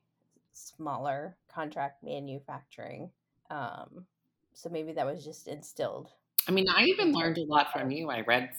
smaller 0.53 1.37
contract 1.53 2.03
manufacturing. 2.03 3.11
Um, 3.51 4.07
so 4.53 4.69
maybe 4.69 4.93
that 4.93 5.07
was 5.07 5.25
just 5.25 5.49
instilled. 5.49 6.11
I 6.49 6.53
mean, 6.53 6.69
I 6.69 6.85
even 6.85 7.13
learned 7.13 7.39
a 7.39 7.45
lot 7.45 7.73
from 7.73 7.91
you. 7.91 8.11
I 8.11 8.21
read 8.23 8.51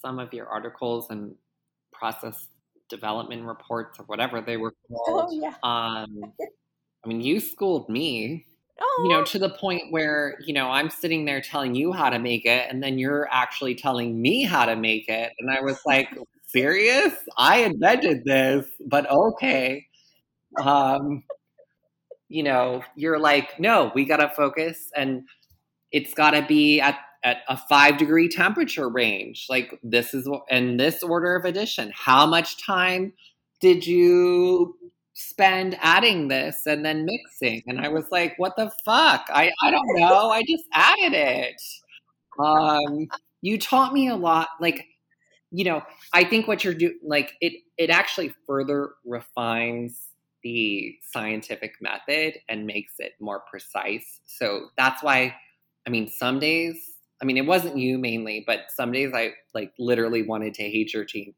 some 0.00 0.18
of 0.18 0.32
your 0.32 0.46
articles 0.46 1.10
and 1.10 1.34
process 1.92 2.48
development 2.88 3.44
reports 3.44 3.98
or 3.98 4.04
whatever 4.04 4.40
they 4.40 4.56
were 4.56 4.74
called 4.88 5.28
Oh 5.28 5.32
yeah. 5.32 5.54
Um, 5.62 6.32
I 7.04 7.08
mean, 7.08 7.20
you 7.20 7.38
schooled 7.38 7.88
me, 7.88 8.46
Oh, 8.78 9.02
you 9.04 9.10
know, 9.10 9.24
to 9.24 9.38
the 9.38 9.50
point 9.50 9.90
where, 9.90 10.36
you 10.44 10.52
know, 10.52 10.68
I'm 10.70 10.90
sitting 10.90 11.24
there 11.24 11.40
telling 11.40 11.74
you 11.74 11.92
how 11.92 12.10
to 12.10 12.18
make 12.18 12.44
it, 12.44 12.68
and 12.68 12.82
then 12.82 12.98
you're 12.98 13.26
actually 13.30 13.74
telling 13.74 14.20
me 14.20 14.42
how 14.42 14.66
to 14.66 14.76
make 14.76 15.08
it. 15.08 15.32
And 15.38 15.50
I 15.50 15.60
was 15.60 15.80
like, 15.86 16.08
serious? 16.46 17.14
I 17.36 17.58
invented 17.58 18.24
this, 18.24 18.66
but 18.86 19.10
okay. 19.10 19.86
Um, 20.62 21.22
you 22.28 22.42
know, 22.42 22.82
you're 22.96 23.18
like, 23.18 23.58
no, 23.60 23.92
we 23.94 24.04
got 24.04 24.18
to 24.18 24.28
focus 24.28 24.90
and 24.96 25.22
it's 25.92 26.14
got 26.14 26.32
to 26.32 26.42
be 26.42 26.80
at, 26.80 26.98
at 27.22 27.38
a 27.48 27.56
five 27.56 27.98
degree 27.98 28.28
temperature 28.28 28.88
range. 28.88 29.46
Like, 29.48 29.78
this 29.82 30.14
is 30.14 30.28
in 30.50 30.76
this 30.76 31.02
order 31.02 31.36
of 31.36 31.44
addition. 31.44 31.92
How 31.94 32.26
much 32.26 32.64
time 32.64 33.12
did 33.60 33.86
you 33.86 34.76
spend 35.14 35.78
adding 35.80 36.28
this 36.28 36.66
and 36.66 36.84
then 36.84 37.06
mixing? 37.06 37.62
And 37.66 37.80
I 37.80 37.88
was 37.88 38.06
like, 38.10 38.34
what 38.38 38.56
the 38.56 38.70
fuck? 38.84 39.26
I, 39.30 39.50
I 39.62 39.70
don't 39.70 39.96
know. 39.96 40.30
I 40.30 40.42
just 40.42 40.64
added 40.72 41.14
it. 41.14 41.62
Um, 42.38 43.06
you 43.40 43.58
taught 43.58 43.92
me 43.92 44.08
a 44.08 44.16
lot. 44.16 44.48
Like, 44.60 44.84
you 45.56 45.64
know, 45.64 45.82
I 46.12 46.22
think 46.22 46.46
what 46.46 46.64
you're 46.64 46.74
doing, 46.74 46.98
like, 47.02 47.32
it, 47.40 47.54
it 47.78 47.88
actually 47.88 48.34
further 48.46 48.90
refines 49.06 50.08
the 50.42 50.94
scientific 51.10 51.76
method 51.80 52.34
and 52.50 52.66
makes 52.66 52.92
it 52.98 53.14
more 53.20 53.42
precise. 53.50 54.20
So 54.26 54.66
that's 54.76 55.02
why, 55.02 55.34
I 55.86 55.90
mean, 55.90 56.08
some 56.08 56.38
days, 56.38 56.76
I 57.22 57.24
mean, 57.24 57.38
it 57.38 57.46
wasn't 57.46 57.78
you 57.78 57.96
mainly, 57.96 58.44
but 58.46 58.66
some 58.68 58.92
days 58.92 59.12
I 59.14 59.32
like 59.54 59.72
literally 59.78 60.22
wanted 60.22 60.52
to 60.54 60.62
hate 60.64 60.92
your 60.92 61.06
team 61.06 61.34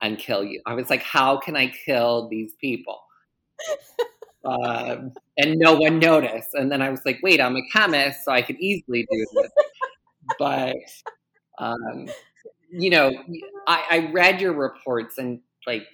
and 0.00 0.18
kill 0.18 0.42
you. 0.42 0.60
I 0.66 0.74
was 0.74 0.90
like, 0.90 1.02
how 1.04 1.36
can 1.38 1.54
I 1.54 1.68
kill 1.68 2.28
these 2.28 2.54
people? 2.60 3.00
um, 4.44 5.12
and 5.38 5.56
no 5.56 5.74
one 5.76 6.00
noticed. 6.00 6.54
And 6.54 6.70
then 6.70 6.82
I 6.82 6.90
was 6.90 7.02
like, 7.06 7.20
wait, 7.22 7.40
I'm 7.40 7.54
a 7.54 7.62
chemist, 7.72 8.24
so 8.24 8.32
I 8.32 8.42
could 8.42 8.56
easily 8.56 9.06
do 9.08 9.26
this. 9.36 9.52
but, 10.40 10.74
um, 11.58 12.08
you 12.72 12.90
know, 12.90 13.12
I, 13.66 13.84
I 13.90 14.10
read 14.12 14.40
your 14.40 14.54
reports 14.54 15.18
and 15.18 15.40
like, 15.66 15.86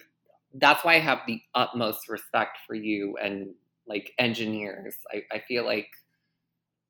that's 0.55 0.83
why 0.83 0.95
I 0.95 0.99
have 0.99 1.19
the 1.27 1.41
utmost 1.53 2.09
respect 2.09 2.57
for 2.65 2.73
you 2.73 3.17
and 3.21 3.53
like 3.87 4.13
engineers. 4.17 4.95
I, 5.13 5.23
I 5.31 5.39
feel 5.47 5.65
like, 5.65 5.89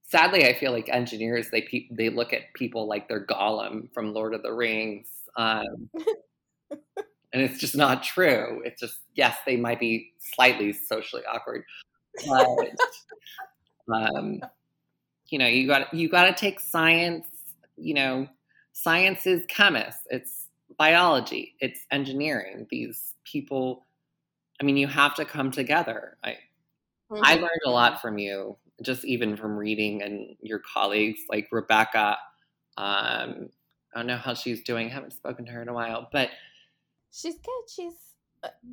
sadly, 0.04 0.46
I 0.46 0.54
feel 0.54 0.72
like 0.72 0.90
engineers 0.90 1.50
they 1.52 1.64
pe- 1.64 1.88
they 1.92 2.10
look 2.10 2.34
at 2.34 2.54
people 2.54 2.88
like 2.88 3.08
they're 3.08 3.26
Gollum 3.26 3.92
from 3.94 4.14
Lord 4.14 4.34
of 4.34 4.44
the 4.44 4.54
Rings, 4.54 5.08
um, 5.36 5.90
and 7.34 7.42
it's 7.42 7.60
just 7.60 7.76
not 7.76 8.04
true. 8.04 8.62
It's 8.66 8.80
just 8.80 9.00
yes, 9.16 9.38
they 9.46 9.58
might 9.58 9.80
be 9.80 10.14
slightly 10.20 10.72
socially 10.72 11.24
awkward, 11.32 11.64
but 12.28 12.76
um, 13.94 14.42
you 15.30 15.38
know, 15.38 15.48
you 15.48 15.68
got 15.68 15.94
you 15.94 16.10
got 16.10 16.26
to 16.26 16.34
take 16.34 16.60
science. 16.60 17.28
You 17.78 17.94
know, 17.94 18.28
science 18.74 19.26
is 19.28 19.46
chemists. 19.48 20.04
It's 20.10 20.48
biology. 20.78 21.56
It's 21.60 21.86
engineering. 21.92 22.68
These 22.70 23.16
people. 23.24 23.86
I 24.62 24.66
mean, 24.66 24.78
you 24.78 24.88
have 24.88 25.16
to 25.16 25.26
come 25.26 25.52
together. 25.52 26.18
I 26.24 26.38
Mhm. 27.12 27.22
I 27.24 27.36
learned 27.36 27.62
a 27.66 27.72
lot 27.72 28.02
from 28.02 28.18
you, 28.18 28.58
just 28.84 29.04
even 29.06 29.36
from 29.36 29.58
reading 29.58 30.04
and 30.04 30.36
your 30.42 30.60
colleagues 30.60 31.22
like 31.30 31.48
Rebecca. 31.52 32.18
Um, 32.78 33.50
I 33.94 34.00
don't 34.00 34.08
know 34.08 34.18
how 34.18 34.34
she's 34.36 34.62
doing. 34.64 34.88
I 34.88 34.90
haven't 34.94 35.14
spoken 35.14 35.46
to 35.46 35.52
her 35.52 35.62
in 35.62 35.70
a 35.70 35.74
while, 35.74 36.08
but 36.12 36.30
She's 37.12 37.40
good. 37.40 37.64
She's. 37.68 37.94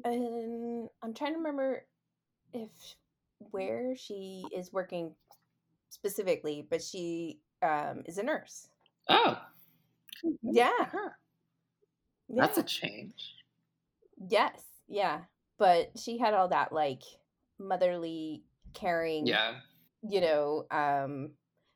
Um, 0.04 0.88
I'm 1.02 1.14
trying 1.14 1.32
to 1.32 1.38
remember 1.38 1.86
if 2.52 2.70
where 3.50 3.96
she 3.96 4.44
is 4.54 4.72
working 4.72 5.14
specifically, 5.88 6.66
but 6.68 6.82
she 6.82 7.40
um, 7.62 8.02
is 8.06 8.18
a 8.18 8.22
nurse. 8.22 8.68
oh, 9.08 9.40
Yeah. 10.42 10.70
huh, 10.78 11.10
that's 12.28 12.58
a 12.58 12.62
change. 12.62 13.34
yes. 14.28 14.60
Yeah. 14.88 15.20
But 15.58 15.92
she 15.98 16.18
had 16.18 16.34
all 16.34 16.48
that 16.48 16.72
like 16.72 17.02
motherly 17.58 18.42
caring. 18.74 19.26
Yeah, 19.26 19.54
You 20.02 20.20
know, 20.20 20.66
um, 20.70 21.30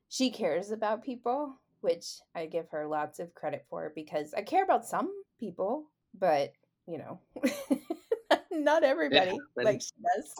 she 0.08 0.30
cares 0.30 0.70
about 0.70 1.02
people, 1.04 1.58
which 1.80 2.06
I 2.34 2.46
give 2.46 2.68
her 2.70 2.86
lots 2.86 3.18
of 3.20 3.34
credit 3.34 3.64
for 3.70 3.92
because 3.94 4.34
I 4.34 4.42
care 4.42 4.64
about 4.64 4.84
some 4.84 5.10
people, 5.38 5.86
but 6.18 6.52
you 6.86 6.98
know, 6.98 7.20
not 8.50 8.82
everybody 8.84 9.38
like 9.56 9.80
she 9.80 9.92
does. 10.02 10.34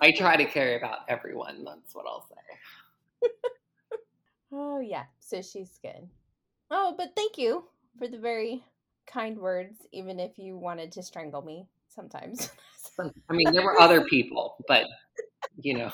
I 0.00 0.12
try 0.12 0.36
to 0.36 0.44
care 0.56 0.76
about 0.78 1.00
everyone. 1.08 1.64
That's 1.64 1.94
what 1.94 2.06
I'll 2.06 2.26
say. 2.28 2.36
Yeah, 4.84 5.04
so 5.20 5.42
she's 5.42 5.78
good. 5.82 6.08
Oh, 6.70 6.94
but 6.96 7.14
thank 7.16 7.38
you 7.38 7.64
for 7.98 8.08
the 8.08 8.18
very 8.18 8.64
kind 9.06 9.38
words, 9.38 9.86
even 9.92 10.18
if 10.20 10.38
you 10.38 10.56
wanted 10.56 10.92
to 10.92 11.02
strangle 11.02 11.42
me 11.42 11.66
sometimes. 11.88 12.50
I 12.98 13.32
mean, 13.32 13.52
there 13.52 13.64
were 13.64 13.80
other 13.80 14.04
people, 14.04 14.56
but 14.68 14.86
you 15.60 15.78
know, 15.78 15.90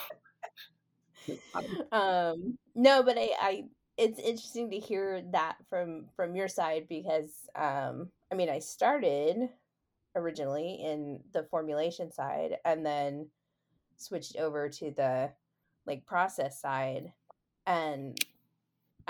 um, 1.92 2.59
no, 2.74 3.03
but 3.03 3.16
I, 3.18 3.31
I, 3.40 3.64
it's 3.96 4.18
interesting 4.18 4.70
to 4.70 4.79
hear 4.79 5.22
that 5.33 5.57
from 5.68 6.07
from 6.16 6.35
your 6.35 6.48
side 6.48 6.87
because, 6.88 7.48
um, 7.55 8.11
I 8.33 8.35
mean, 8.35 8.48
I 8.48 8.59
started 8.59 9.48
originally 10.16 10.81
in 10.83 11.20
the 11.33 11.44
formulation 11.44 12.11
side 12.11 12.57
and 12.64 12.85
then 12.85 13.29
switched 13.96 14.37
over 14.37 14.68
to 14.68 14.90
the 14.90 15.31
like 15.87 16.07
process 16.07 16.61
side, 16.61 17.12
and 17.66 18.18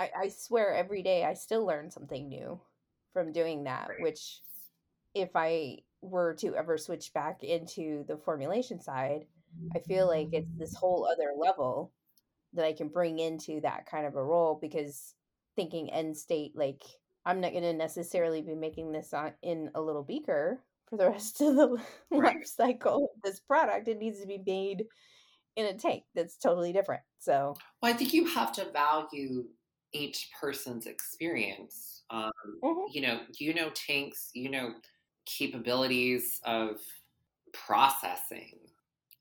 I, 0.01 0.09
I 0.23 0.29
swear 0.29 0.73
every 0.73 1.03
day 1.03 1.23
I 1.23 1.35
still 1.35 1.65
learn 1.65 1.91
something 1.91 2.27
new 2.27 2.59
from 3.13 3.31
doing 3.31 3.65
that, 3.65 3.89
Right. 3.89 4.01
which 4.01 4.41
if 5.13 5.29
I 5.35 5.79
were 6.01 6.33
to 6.35 6.55
ever 6.55 6.77
switch 6.77 7.13
back 7.13 7.43
into 7.43 8.03
the 8.07 8.17
formulation 8.17 8.81
side, 8.81 9.27
I 9.75 9.79
feel 9.79 10.07
like 10.07 10.29
it's 10.31 10.49
this 10.57 10.73
whole 10.73 11.05
other 11.05 11.33
level 11.37 11.91
that 12.53 12.65
I 12.65 12.73
can 12.73 12.87
bring 12.87 13.19
into 13.19 13.61
that 13.61 13.85
kind 13.85 14.05
of 14.07 14.15
a 14.15 14.23
role 14.23 14.57
because 14.59 15.13
thinking 15.55 15.91
end 15.91 16.17
state, 16.17 16.53
like 16.55 16.81
I'm 17.25 17.39
not 17.39 17.51
going 17.51 17.63
to 17.63 17.73
necessarily 17.73 18.41
be 18.41 18.55
making 18.55 18.91
this 18.91 19.13
on, 19.13 19.33
in 19.43 19.69
a 19.75 19.81
little 19.81 20.03
beaker 20.03 20.63
for 20.89 20.97
the 20.97 21.09
rest 21.11 21.41
of 21.41 21.55
the 21.55 21.77
Right. 22.09 22.35
life 22.35 22.45
cycle 22.45 23.11
of 23.15 23.21
this 23.23 23.39
product. 23.39 23.87
It 23.87 23.99
needs 23.99 24.19
to 24.21 24.27
be 24.27 24.41
made 24.45 24.85
in 25.55 25.65
a 25.67 25.73
tank 25.73 26.03
that's 26.15 26.37
totally 26.37 26.73
different. 26.73 27.03
So, 27.19 27.55
well, 27.81 27.93
I 27.93 27.95
think 27.95 28.13
you 28.13 28.25
have 28.25 28.51
to 28.53 28.71
value 28.71 29.45
each 29.93 30.31
person's 30.39 30.87
experience. 30.87 32.03
Um, 32.09 32.31
Mhm. 32.61 32.87
you 32.87 33.01
know, 33.01 33.25
you 33.39 33.53
know 33.53 33.69
tanks, 33.71 34.31
you 34.33 34.49
know 34.49 34.75
capabilities 35.25 36.41
of 36.45 36.81
processing. 37.53 38.59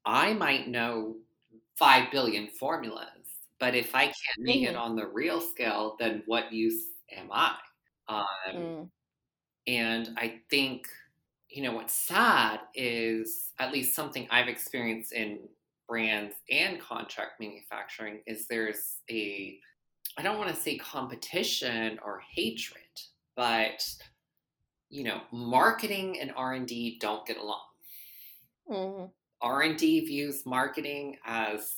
I 0.04 0.34
might 0.34 0.68
know 0.68 1.18
five 1.76 2.10
billion 2.12 2.48
formulas, 2.48 3.26
but 3.58 3.74
if 3.74 3.94
I 3.94 4.04
can't 4.06 4.16
make 4.46 4.62
it 4.64 4.76
Mhm. 4.76 4.76
on 4.76 4.96
the 4.96 5.08
real 5.08 5.40
scale, 5.40 5.96
then 5.98 6.22
what 6.26 6.52
use 6.52 6.90
am 7.12 7.30
I? 7.32 7.58
Um, 8.08 8.26
mm, 8.52 8.90
and 9.66 10.10
I 10.16 10.42
think, 10.50 10.88
you 11.48 11.62
know, 11.62 11.72
what's 11.72 11.94
sad 11.94 12.60
is 12.74 13.52
at 13.58 13.72
least 13.72 13.94
something 13.94 14.26
I've 14.30 14.48
experienced 14.48 15.12
in 15.12 15.48
brands 15.88 16.36
and 16.50 16.80
contract 16.80 17.40
manufacturing 17.40 18.22
is 18.26 18.46
there's 18.46 19.02
a, 19.10 19.60
I 20.16 20.22
don't 20.22 20.38
want 20.38 20.54
to 20.54 20.60
say 20.60 20.76
competition 20.78 21.98
or 22.04 22.20
hatred, 22.34 22.82
but 23.36 23.84
you 24.90 25.04
know, 25.04 25.22
marketing 25.32 26.20
and 26.20 26.32
R&D 26.36 26.98
don't 27.00 27.26
get 27.26 27.36
along. 27.38 27.62
mhm. 28.68 29.12
R&D 29.40 30.06
views 30.06 30.44
marketing 30.46 31.16
as 31.24 31.76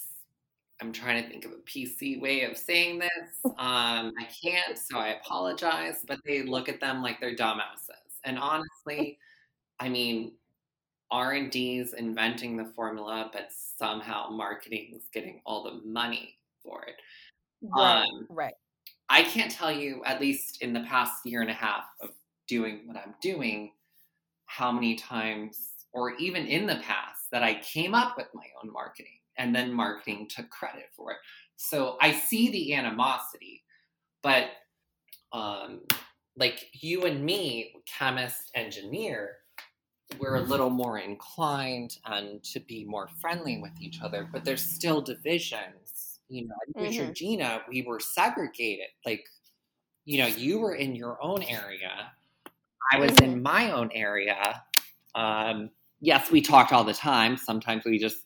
I'm 0.80 0.92
trying 0.92 1.22
to 1.22 1.28
think 1.30 1.44
of 1.44 1.52
a 1.52 1.56
PC 1.56 2.20
way 2.20 2.42
of 2.44 2.56
saying 2.56 2.98
this. 3.00 3.11
Um, 3.58 4.12
I 4.18 4.26
can't, 4.44 4.78
so 4.78 4.98
I 4.98 5.08
apologize. 5.11 6.04
But 6.06 6.20
they 6.26 6.42
look 6.42 6.68
at 6.68 6.80
them 6.80 7.02
like 7.02 7.20
they're 7.20 7.37
dumbasses. 7.37 8.18
And 8.24 8.38
honestly, 8.38 9.18
I 9.80 9.88
mean, 9.88 10.32
r&d's 11.11 11.92
inventing 11.94 12.56
the 12.56 12.64
formula 12.74 13.30
but 13.32 13.48
somehow 13.52 14.30
marketing's 14.30 15.08
getting 15.12 15.40
all 15.46 15.62
the 15.64 15.80
money 15.87 16.38
for 16.62 16.85
it 16.85 16.96
right 17.62 18.05
um, 18.05 18.27
right 18.29 18.55
i 19.09 19.22
can't 19.22 19.51
tell 19.51 19.72
you 19.72 20.03
at 20.05 20.20
least 20.20 20.62
in 20.62 20.72
the 20.72 20.81
past 20.81 21.25
year 21.25 21.40
and 21.40 21.51
a 21.51 21.55
half 21.55 21.85
of 22.01 22.11
doing 22.48 22.81
what 22.87 22.96
i'm 22.96 23.14
doing 23.20 23.72
how 24.46 24.70
many 24.70 24.94
times 24.94 25.70
or 25.92 26.14
even 26.16 26.46
in 26.46 26.66
the 26.66 26.77
past 26.77 27.31
that 27.31 27.42
i 27.42 27.55
came 27.61 27.94
up 27.94 28.16
with 28.16 28.27
my 28.35 28.46
own 28.62 28.72
marketing 28.72 29.18
and 29.38 29.55
then 29.55 29.72
marketing 29.72 30.29
took 30.29 30.48
credit 30.51 30.87
for 30.96 31.12
it 31.12 31.18
so 31.57 31.96
i 32.01 32.12
see 32.12 32.51
the 32.51 32.75
animosity 32.75 33.62
but 34.22 34.51
um 35.33 35.81
like 36.37 36.66
you 36.72 37.05
and 37.05 37.25
me 37.25 37.75
chemist 37.87 38.51
engineer 38.55 39.37
we're 40.18 40.37
a 40.37 40.40
little 40.40 40.70
more 40.70 40.98
inclined 40.98 41.98
and 42.07 42.42
to 42.44 42.61
be 42.61 42.85
more 42.85 43.09
friendly 43.20 43.61
with 43.61 43.72
each 43.81 44.03
other, 44.03 44.29
but 44.31 44.44
there's 44.44 44.64
still 44.64 45.01
divisions. 45.01 45.81
You 46.32 46.48
know, 46.48 46.54
with 46.74 46.86
mm-hmm. 46.86 47.04
Georgina, 47.04 47.62
we 47.68 47.82
were 47.82 48.00
segregated. 48.00 48.86
Like, 49.04 49.24
you 50.04 50.18
know, 50.18 50.26
you 50.26 50.58
were 50.58 50.74
in 50.74 50.96
your 50.96 51.22
own 51.22 51.42
area. 51.42 52.12
I 52.92 52.98
was 52.98 53.10
mm-hmm. 53.12 53.32
in 53.32 53.42
my 53.42 53.70
own 53.70 53.90
area. 53.92 54.62
Um, 55.14 55.70
yes, 56.00 56.30
we 56.30 56.40
talked 56.40 56.72
all 56.72 56.84
the 56.84 56.94
time. 56.94 57.36
Sometimes 57.36 57.84
we 57.84 57.98
just 57.98 58.24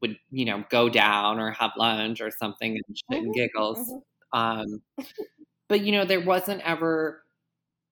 would, 0.00 0.16
you 0.30 0.44
know, 0.44 0.64
go 0.70 0.88
down 0.88 1.38
or 1.38 1.50
have 1.52 1.72
lunch 1.76 2.20
or 2.20 2.30
something 2.30 2.72
and 2.72 2.96
shit 2.96 3.04
mm-hmm. 3.10 3.26
and 3.26 3.34
giggles. 3.34 3.78
Mm-hmm. 3.78 4.38
Um, 4.38 4.82
but 5.68 5.82
you 5.82 5.92
know, 5.92 6.04
there 6.04 6.20
wasn't 6.20 6.60
ever, 6.62 7.22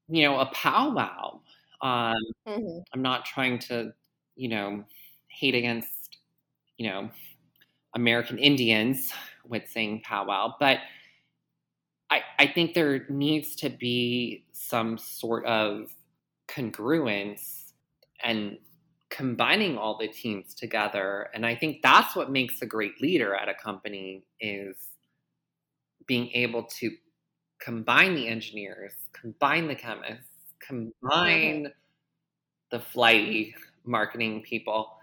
you 0.08 0.24
know, 0.24 0.40
a 0.40 0.46
powwow 0.46 1.40
um, 1.82 2.14
mm-hmm. 2.46 2.78
I'm 2.94 3.02
not 3.02 3.24
trying 3.24 3.58
to, 3.60 3.92
you 4.36 4.48
know, 4.48 4.84
hate 5.28 5.56
against, 5.56 6.18
you 6.78 6.88
know, 6.88 7.10
American 7.94 8.38
Indians 8.38 9.12
with 9.52 9.68
saying 9.68 10.02
powwow, 10.04 10.54
but 10.58 10.78
I, 12.10 12.22
I 12.38 12.46
think 12.48 12.74
there 12.74 13.06
needs 13.08 13.54
to 13.56 13.70
be 13.70 14.44
some 14.52 14.98
sort 14.98 15.46
of 15.46 15.94
congruence 16.48 17.72
and 18.22 18.58
combining 19.08 19.78
all 19.78 19.96
the 19.98 20.08
teams 20.08 20.54
together. 20.54 21.28
And 21.34 21.46
I 21.46 21.54
think 21.54 21.82
that's 21.82 22.16
what 22.16 22.30
makes 22.30 22.60
a 22.62 22.66
great 22.66 23.00
leader 23.00 23.34
at 23.34 23.48
a 23.48 23.54
company 23.54 24.24
is 24.40 24.76
being 26.06 26.30
able 26.32 26.64
to 26.64 26.90
combine 27.60 28.14
the 28.14 28.26
engineers, 28.26 28.92
combine 29.12 29.68
the 29.68 29.74
chemists, 29.74 30.26
combine 30.66 31.68
the 32.70 32.80
flighty 32.80 33.54
marketing 33.84 34.42
people. 34.42 34.98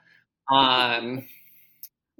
Um, 0.51 1.25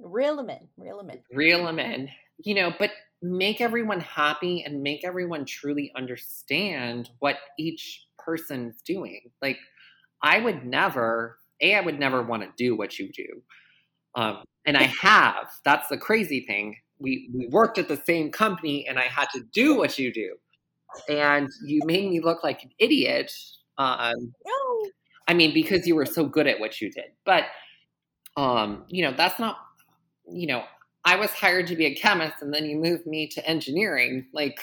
reel 0.02 0.36
them 0.36 0.50
in, 0.50 0.68
reel 0.76 0.98
them 0.98 1.10
in, 1.10 1.20
reel 1.32 1.64
them 1.64 1.78
in. 1.78 2.08
You 2.38 2.54
know, 2.54 2.72
but 2.78 2.90
make 3.22 3.60
everyone 3.60 4.00
happy 4.00 4.62
and 4.62 4.82
make 4.82 5.04
everyone 5.04 5.44
truly 5.44 5.92
understand 5.94 7.10
what 7.18 7.36
each 7.58 8.06
person's 8.18 8.80
doing. 8.82 9.20
Like, 9.42 9.58
I 10.22 10.40
would 10.40 10.64
never, 10.64 11.38
a, 11.60 11.74
I 11.74 11.80
would 11.80 11.98
never 11.98 12.22
want 12.22 12.42
to 12.42 12.48
do 12.56 12.76
what 12.76 12.98
you 12.98 13.10
do, 13.12 13.42
um, 14.14 14.44
and 14.66 14.76
I 14.76 14.84
have. 14.84 15.50
That's 15.64 15.88
the 15.88 15.98
crazy 15.98 16.44
thing. 16.46 16.76
We 16.98 17.30
we 17.34 17.48
worked 17.48 17.78
at 17.78 17.88
the 17.88 18.00
same 18.04 18.30
company, 18.30 18.86
and 18.86 18.98
I 18.98 19.04
had 19.04 19.28
to 19.34 19.42
do 19.52 19.76
what 19.76 19.98
you 19.98 20.12
do 20.12 20.36
and 21.08 21.48
you 21.64 21.80
made 21.84 22.10
me 22.10 22.20
look 22.20 22.42
like 22.44 22.62
an 22.62 22.70
idiot. 22.78 23.32
Um, 23.78 24.32
no. 24.46 24.90
I 25.28 25.34
mean, 25.34 25.54
because 25.54 25.86
you 25.86 25.94
were 25.94 26.06
so 26.06 26.26
good 26.26 26.46
at 26.46 26.60
what 26.60 26.80
you 26.80 26.90
did. 26.90 27.12
But, 27.24 27.44
um, 28.36 28.84
you 28.88 29.02
know, 29.02 29.12
that's 29.16 29.38
not, 29.38 29.56
you 30.30 30.46
know, 30.46 30.64
I 31.04 31.16
was 31.16 31.30
hired 31.30 31.66
to 31.68 31.76
be 31.76 31.86
a 31.86 31.94
chemist 31.94 32.42
and 32.42 32.52
then 32.52 32.64
you 32.66 32.76
moved 32.76 33.06
me 33.06 33.26
to 33.28 33.46
engineering. 33.46 34.26
Like, 34.32 34.60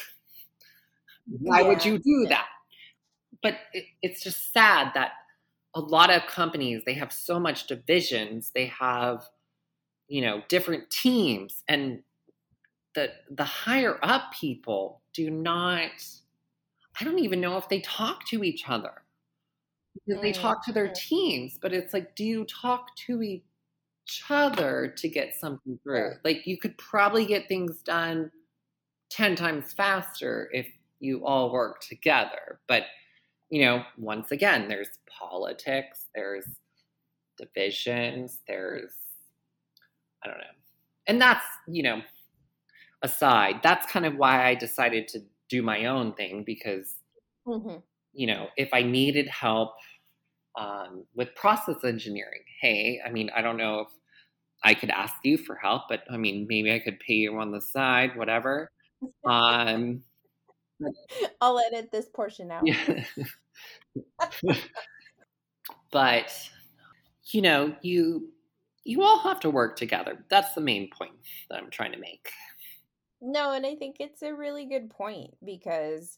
why 1.27 1.61
yeah. 1.61 1.67
would 1.67 1.85
you 1.85 1.97
do 1.97 2.27
that? 2.29 2.47
But 3.41 3.55
it, 3.73 3.85
it's 4.01 4.23
just 4.23 4.53
sad 4.53 4.91
that 4.95 5.11
a 5.73 5.79
lot 5.79 6.09
of 6.09 6.25
companies, 6.27 6.83
they 6.85 6.93
have 6.93 7.11
so 7.11 7.39
much 7.39 7.67
divisions. 7.67 8.51
They 8.53 8.67
have, 8.67 9.27
you 10.07 10.21
know, 10.21 10.41
different 10.47 10.89
teams 10.89 11.63
and 11.67 12.01
the 12.95 13.11
the 13.29 13.43
higher 13.43 13.99
up 14.01 14.33
people 14.33 15.01
do 15.13 15.29
not 15.29 15.91
I 16.99 17.03
don't 17.03 17.19
even 17.19 17.41
know 17.41 17.57
if 17.57 17.69
they 17.69 17.81
talk 17.81 18.25
to 18.29 18.43
each 18.43 18.67
other. 18.67 19.03
Because 19.93 20.21
they 20.21 20.31
mm, 20.31 20.41
talk 20.41 20.65
to 20.65 20.71
their 20.71 20.91
teams, 20.93 21.57
but 21.61 21.73
it's 21.73 21.93
like, 21.93 22.15
do 22.15 22.23
you 22.23 22.45
talk 22.45 22.95
to 23.07 23.21
each 23.21 23.43
other 24.29 24.93
to 24.97 25.09
get 25.09 25.35
something 25.39 25.79
through? 25.83 26.13
Like 26.23 26.45
you 26.45 26.57
could 26.57 26.77
probably 26.77 27.25
get 27.25 27.47
things 27.47 27.81
done 27.81 28.31
10 29.09 29.35
times 29.35 29.73
faster 29.73 30.49
if 30.53 30.67
you 30.99 31.25
all 31.25 31.51
work 31.51 31.81
together. 31.81 32.59
But, 32.67 32.83
you 33.49 33.61
know, 33.61 33.83
once 33.97 34.31
again, 34.31 34.67
there's 34.67 34.89
politics, 35.07 36.05
there's 36.15 36.45
divisions, 37.37 38.39
there's, 38.47 38.91
I 40.23 40.27
don't 40.27 40.37
know. 40.37 40.43
And 41.07 41.21
that's, 41.21 41.45
you 41.67 41.83
know, 41.83 42.01
aside, 43.01 43.61
that's 43.63 43.89
kind 43.91 44.05
of 44.05 44.15
why 44.15 44.45
I 44.45 44.55
decided 44.55 45.07
to 45.09 45.19
do 45.49 45.61
my 45.61 45.85
own 45.85 46.13
thing 46.13 46.43
because, 46.43 46.95
mm-hmm. 47.47 47.77
you 48.13 48.27
know, 48.27 48.47
if 48.57 48.69
I 48.73 48.81
needed 48.81 49.27
help 49.27 49.75
um, 50.59 51.05
with 51.15 51.33
process 51.35 51.83
engineering, 51.83 52.41
hey, 52.61 52.99
I 53.05 53.11
mean, 53.11 53.29
I 53.35 53.41
don't 53.41 53.57
know 53.57 53.81
if 53.81 53.87
I 54.67 54.73
could 54.73 54.89
ask 54.89 55.15
you 55.23 55.37
for 55.37 55.55
help, 55.55 55.83
but 55.87 56.03
I 56.09 56.17
mean, 56.17 56.45
maybe 56.49 56.73
I 56.73 56.79
could 56.79 56.99
pay 56.99 57.13
you 57.13 57.39
on 57.39 57.51
the 57.51 57.61
side, 57.61 58.15
whatever. 58.15 58.71
Um, 59.23 60.01
I'll 61.39 61.59
edit 61.59 61.91
this 61.91 62.07
portion 62.09 62.49
out. 62.49 62.63
Yeah. 62.65 63.03
but 65.91 66.49
you 67.31 67.43
know, 67.43 67.75
you 67.83 68.29
you 68.83 69.03
all 69.03 69.19
have 69.19 69.39
to 69.41 69.51
work 69.51 69.77
together. 69.77 70.25
That's 70.31 70.55
the 70.55 70.61
main 70.61 70.89
point 70.89 71.11
that 71.51 71.59
I'm 71.59 71.69
trying 71.69 71.91
to 71.91 71.99
make. 71.99 72.31
No, 73.21 73.51
and 73.51 73.67
I 73.67 73.75
think 73.75 73.97
it's 73.99 74.23
a 74.23 74.33
really 74.33 74.65
good 74.65 74.89
point 74.89 75.35
because 75.45 76.17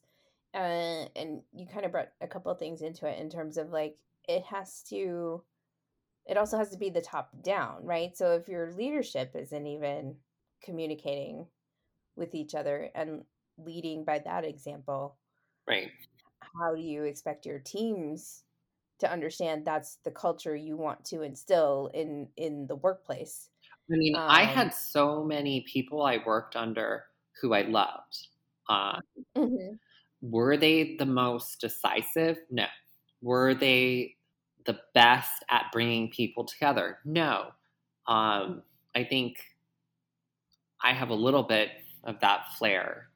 uh 0.53 1.05
and 1.17 1.41
you 1.53 1.67
kind 1.67 1.85
of 1.85 1.91
brought 1.91 2.11
a 2.21 2.27
couple 2.27 2.49
of 2.49 2.59
things 2.59 2.81
into 2.81 3.05
it 3.07 3.19
in 3.19 3.29
terms 3.29 3.57
of 3.57 3.71
like 3.71 3.97
it 4.29 4.43
has 4.43 4.83
to 4.83 5.43
it 6.29 6.37
also 6.37 6.57
has 6.57 6.69
to 6.69 6.77
be 6.77 6.91
the 6.91 7.01
top 7.01 7.31
down, 7.41 7.83
right? 7.83 8.15
So 8.15 8.35
if 8.35 8.47
your 8.47 8.71
leadership 8.73 9.35
isn't 9.35 9.65
even 9.65 10.15
communicating 10.63 11.47
with 12.15 12.35
each 12.35 12.53
other 12.53 12.91
and 12.93 13.23
leading 13.57 14.05
by 14.05 14.19
that 14.19 14.45
example, 14.45 15.17
right? 15.67 15.89
How 16.39 16.75
do 16.75 16.81
you 16.81 17.03
expect 17.03 17.47
your 17.47 17.59
teams 17.59 18.43
to 18.99 19.11
understand 19.11 19.65
that's 19.65 19.97
the 20.03 20.11
culture 20.11 20.55
you 20.55 20.77
want 20.77 21.03
to 21.05 21.23
instill 21.23 21.89
in 21.95 22.27
in 22.37 22.67
the 22.67 22.75
workplace? 22.75 23.49
I 23.91 23.97
mean, 23.97 24.15
um, 24.15 24.27
I 24.29 24.43
had 24.43 24.71
so 24.71 25.23
many 25.23 25.61
people 25.61 26.03
I 26.03 26.19
worked 26.23 26.55
under 26.55 27.05
who 27.41 27.53
I 27.55 27.63
loved. 27.63 28.27
Uh, 28.67 28.99
mm-hmm. 29.35 29.75
Were 30.21 30.57
they 30.57 30.95
the 30.97 31.07
most 31.07 31.59
decisive? 31.59 32.37
No. 32.51 32.65
Were 33.21 33.55
they 33.55 34.15
the 34.65 34.79
best 34.93 35.43
at 35.49 35.65
bringing 35.71 36.09
people 36.09 36.45
together? 36.45 36.99
No. 37.05 37.47
Um, 38.07 38.63
I 38.95 39.03
think 39.03 39.37
I 40.83 40.93
have 40.93 41.09
a 41.09 41.15
little 41.15 41.43
bit 41.43 41.69
of 42.03 42.19
that 42.21 42.53
flair. 42.57 43.09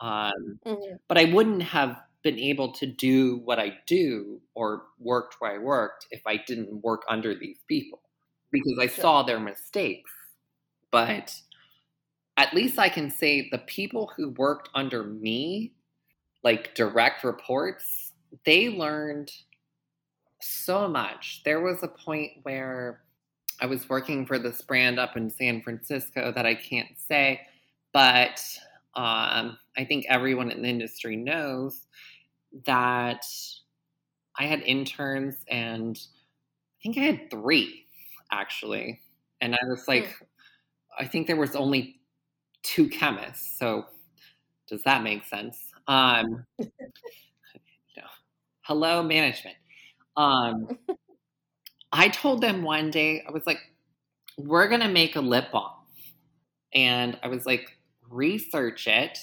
Um, 0.00 0.58
mm-hmm. 0.66 0.96
But 1.08 1.18
I 1.18 1.24
wouldn't 1.24 1.62
have 1.62 1.96
been 2.22 2.38
able 2.38 2.72
to 2.72 2.86
do 2.86 3.40
what 3.44 3.58
I 3.58 3.78
do 3.86 4.40
or 4.54 4.84
worked 4.98 5.36
where 5.38 5.52
I 5.52 5.58
worked 5.58 6.06
if 6.10 6.20
I 6.26 6.36
didn't 6.46 6.82
work 6.82 7.02
under 7.08 7.34
these 7.34 7.58
people 7.66 8.02
because 8.50 8.78
I 8.78 8.86
sure. 8.86 9.02
saw 9.02 9.22
their 9.22 9.40
mistakes 9.40 10.10
but 10.90 11.34
at 12.36 12.54
least 12.54 12.78
I 12.78 12.88
can 12.88 13.10
say 13.10 13.48
the 13.50 13.58
people 13.58 14.10
who 14.16 14.30
worked 14.30 14.70
under 14.74 15.04
me, 15.04 15.72
like 16.42 16.74
direct 16.74 17.24
reports, 17.24 18.12
they 18.44 18.68
learned 18.68 19.30
so 20.40 20.88
much. 20.88 21.42
There 21.44 21.60
was 21.60 21.82
a 21.82 21.88
point 21.88 22.32
where 22.42 23.02
I 23.60 23.66
was 23.66 23.88
working 23.88 24.26
for 24.26 24.38
this 24.38 24.62
brand 24.62 24.98
up 24.98 25.16
in 25.16 25.30
San 25.30 25.62
Francisco 25.62 26.32
that 26.32 26.46
I 26.46 26.54
can't 26.54 26.88
say, 26.96 27.42
but 27.92 28.40
um, 28.94 29.58
I 29.76 29.84
think 29.86 30.06
everyone 30.08 30.50
in 30.50 30.62
the 30.62 30.68
industry 30.68 31.16
knows 31.16 31.86
that 32.66 33.24
I 34.38 34.44
had 34.44 34.62
interns 34.62 35.36
and 35.48 35.98
I 35.98 36.76
think 36.82 36.96
I 36.98 37.02
had 37.02 37.30
three 37.30 37.86
actually. 38.32 39.00
And 39.40 39.54
I 39.54 39.58
was 39.68 39.86
like, 39.88 40.04
mm. 40.04 40.26
I 40.98 41.06
think 41.06 41.26
there 41.26 41.36
was 41.36 41.54
only 41.56 42.00
two 42.62 42.88
chemists. 42.88 43.58
So 43.58 43.86
does 44.68 44.82
that 44.84 45.02
make 45.02 45.24
sense? 45.24 45.58
Um, 45.86 46.44
know, 46.58 48.08
hello, 48.62 49.02
management. 49.02 49.56
Um, 50.16 50.78
I 51.92 52.08
told 52.08 52.40
them 52.40 52.62
one 52.62 52.90
day, 52.90 53.22
I 53.26 53.32
was 53.32 53.46
like, 53.46 53.58
we're 54.36 54.68
going 54.68 54.80
to 54.80 54.88
make 54.88 55.16
a 55.16 55.20
lip 55.20 55.50
balm. 55.52 55.72
And 56.72 57.18
I 57.22 57.28
was 57.28 57.46
like, 57.46 57.78
research 58.08 58.86
it, 58.86 59.18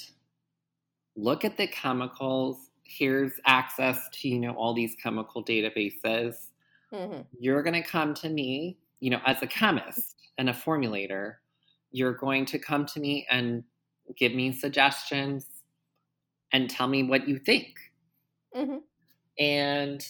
look 1.16 1.46
at 1.46 1.58
the 1.58 1.68
chemicals. 1.68 2.58
Here's 2.84 3.34
access 3.46 4.10
to, 4.14 4.28
you 4.28 4.40
know, 4.40 4.54
all 4.54 4.74
these 4.74 4.96
chemical 5.02 5.44
databases. 5.44 6.36
Mm-hmm. 6.94 7.22
You're 7.40 7.64
going 7.64 7.82
to 7.82 7.88
come 7.88 8.14
to 8.16 8.30
me, 8.30 8.78
you 9.00 9.10
know, 9.10 9.22
as 9.26 9.42
a 9.42 9.48
chemist 9.48 10.16
and 10.38 10.50
a 10.50 10.54
formulator. 10.54 11.36
You're 11.92 12.14
going 12.14 12.46
to 12.48 12.60
come 12.60 12.86
to 12.88 13.00
me 13.00 13.26
and 13.30 13.64
give 14.18 14.34
me 14.34 14.52
suggestions 14.52 15.46
and 16.54 16.70
tell 16.70 16.88
me 16.88 17.04
what 17.04 17.28
you 17.28 17.40
think. 17.40 17.76
Mm-hmm. 18.56 18.78
And 19.40 20.08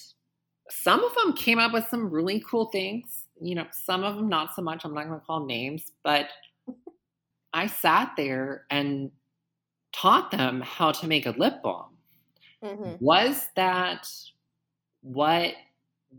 some 0.70 1.04
of 1.04 1.14
them 1.16 1.34
came 1.34 1.60
up 1.60 1.74
with 1.74 1.88
some 1.88 2.10
really 2.10 2.44
cool 2.48 2.66
things. 2.66 3.26
You 3.42 3.56
know, 3.56 3.66
some 3.72 4.04
of 4.04 4.16
them 4.16 4.30
not 4.30 4.56
so 4.56 4.62
much. 4.62 4.84
I'm 4.84 4.94
not 4.94 5.08
going 5.08 5.20
to 5.20 5.26
call 5.26 5.46
names, 5.46 5.92
but 6.04 6.28
I 7.54 7.68
sat 7.68 8.14
there 8.18 8.66
and 8.70 9.12
taught 9.94 10.32
them 10.32 10.62
how 10.62 10.92
to 10.92 11.08
make 11.08 11.26
a 11.26 11.32
lip 11.32 11.62
balm. 11.64 11.98
Mm-hmm. 12.64 13.04
Was 13.04 13.50
that 13.56 14.08
what 15.02 15.54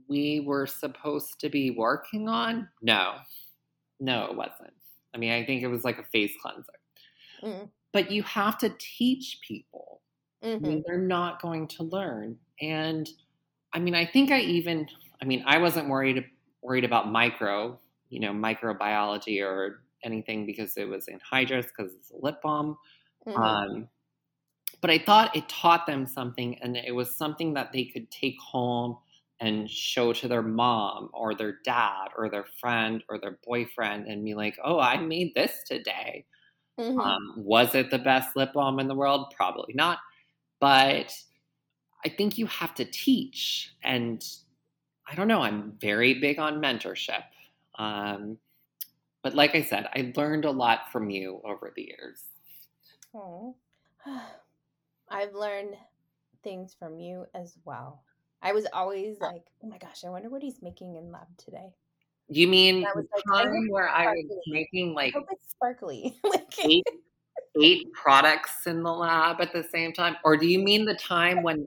we 0.09 0.41
were 0.41 0.67
supposed 0.67 1.41
to 1.41 1.49
be 1.49 1.71
working 1.71 2.29
on? 2.29 2.69
No, 2.83 3.15
no, 4.01 4.27
it 4.27 4.37
wasn't. 4.37 4.73
I 5.15 5.19
mean, 5.19 5.33
I 5.33 5.45
think 5.45 5.63
it 5.63 5.69
was 5.69 5.85
like 5.85 5.99
a 5.99 6.05
face 6.05 6.33
cleanser. 6.41 6.73
Mm. 7.43 7.71
But 7.93 8.11
you 8.11 8.23
have 8.25 8.59
to 8.59 8.75
teach 8.79 9.41
people. 9.47 10.01
Mm-hmm. 10.45 10.83
they're 10.87 10.99
not 10.99 11.43
going 11.43 11.67
to 11.67 11.83
learn. 11.83 12.37
And 12.61 13.09
I 13.73 13.79
mean, 13.79 13.95
I 13.95 14.07
think 14.07 14.31
I 14.31 14.41
even, 14.41 14.89
I 15.21 15.25
mean, 15.25 15.43
I 15.47 15.59
wasn't 15.59 15.89
worried 15.89 16.25
worried 16.63 16.85
about 16.85 17.11
micro, 17.11 17.79
you 18.09 18.21
know, 18.21 18.33
microbiology 18.33 19.45
or 19.45 19.85
anything 20.05 20.47
because 20.47 20.77
it 20.77 20.89
was 20.89 21.07
anhydrous 21.07 21.67
because 21.69 21.95
it's 21.95 22.11
a 22.11 22.17
lip 22.17 22.41
balm. 22.43 22.77
Mm-hmm. 23.27 23.43
Um, 23.43 23.89
but 24.81 24.91
I 24.91 24.99
thought 24.99 25.37
it 25.37 25.49
taught 25.49 25.87
them 25.87 26.07
something, 26.07 26.59
and 26.63 26.77
it 26.77 26.95
was 26.95 27.15
something 27.17 27.55
that 27.55 27.73
they 27.73 27.85
could 27.85 28.11
take 28.11 28.39
home 28.41 28.99
and 29.41 29.71
show 29.71 30.13
to 30.13 30.29
their 30.29 30.43
mom 30.43 31.11
or 31.13 31.35
their 31.35 31.59
dad 31.65 32.09
or 32.17 32.29
their 32.29 32.45
friend 32.61 33.05
or 33.09 33.19
their 33.19 33.39
boyfriend 33.45 34.07
and 34.07 34.25
be 34.25 34.35
like, 34.35 34.59
"Oh, 34.65 34.79
I 34.81 34.99
made 34.99 35.35
this 35.35 35.63
today." 35.65 36.27
Mhm. 36.79 37.01
Um, 37.05 37.35
was 37.37 37.75
it 37.75 37.91
the 37.91 37.99
best 37.99 38.37
lip 38.37 38.53
balm 38.55 38.81
in 38.81 38.89
the 38.89 38.95
world? 38.95 39.33
Probably 39.37 39.75
not. 39.75 39.99
But 40.61 41.17
I 42.05 42.09
think 42.09 42.39
you 42.39 42.47
have 42.47 42.75
to 42.77 42.85
teach. 42.85 43.75
And 43.83 44.25
I 45.07 45.15
don't 45.15 45.29
know, 45.29 45.43
I'm 45.43 45.73
very 45.81 46.15
big 46.15 46.39
on 46.39 46.61
mentorship. 46.61 47.23
Um, 47.79 48.39
but 49.23 49.35
like 49.35 49.55
I 49.55 49.63
said, 49.63 49.89
I 49.95 50.13
learned 50.17 50.45
a 50.45 50.51
lot 50.51 50.93
from 50.93 51.11
you 51.11 51.41
over 51.45 51.73
the 51.75 51.83
years. 51.83 52.23
Aw. 53.15 53.53
I've 55.11 55.35
learned 55.35 55.75
things 56.45 56.75
from 56.79 56.99
you 56.99 57.27
as 57.35 57.57
well. 57.65 58.03
I 58.43 58.53
was 58.53 58.67
always 58.73 59.19
like, 59.21 59.47
oh 59.63 59.69
my 59.69 59.79
gosh, 59.79 60.05
I 60.05 60.11
wonder 60.11 60.29
what 60.29 60.43
he's 60.43 60.63
making 60.63 60.97
in 60.97 61.11
lab 61.11 61.27
today. 61.37 61.75
You 62.29 62.47
mean 62.47 62.85
I 62.85 62.91
the 62.95 63.01
was 63.01 63.07
like, 63.27 63.47
time 63.47 63.69
where 63.71 63.89
I 63.89 64.07
was 64.07 64.27
making 64.47 64.91
I 64.91 64.95
like 64.95 65.15
hope 65.15 65.27
it's 65.31 65.51
sparkly. 65.51 66.17
like, 66.25 66.47
eight, 66.65 66.85
eight 67.61 67.93
products 67.93 68.67
in 68.67 68.83
the 68.83 68.93
lab 68.93 69.41
at 69.41 69.53
the 69.53 69.65
same 69.65 69.93
time? 69.93 70.17
Or 70.25 70.37
do 70.37 70.47
you 70.47 70.59
mean 70.59 70.85
the 70.85 70.95
time 70.95 71.43
when 71.43 71.67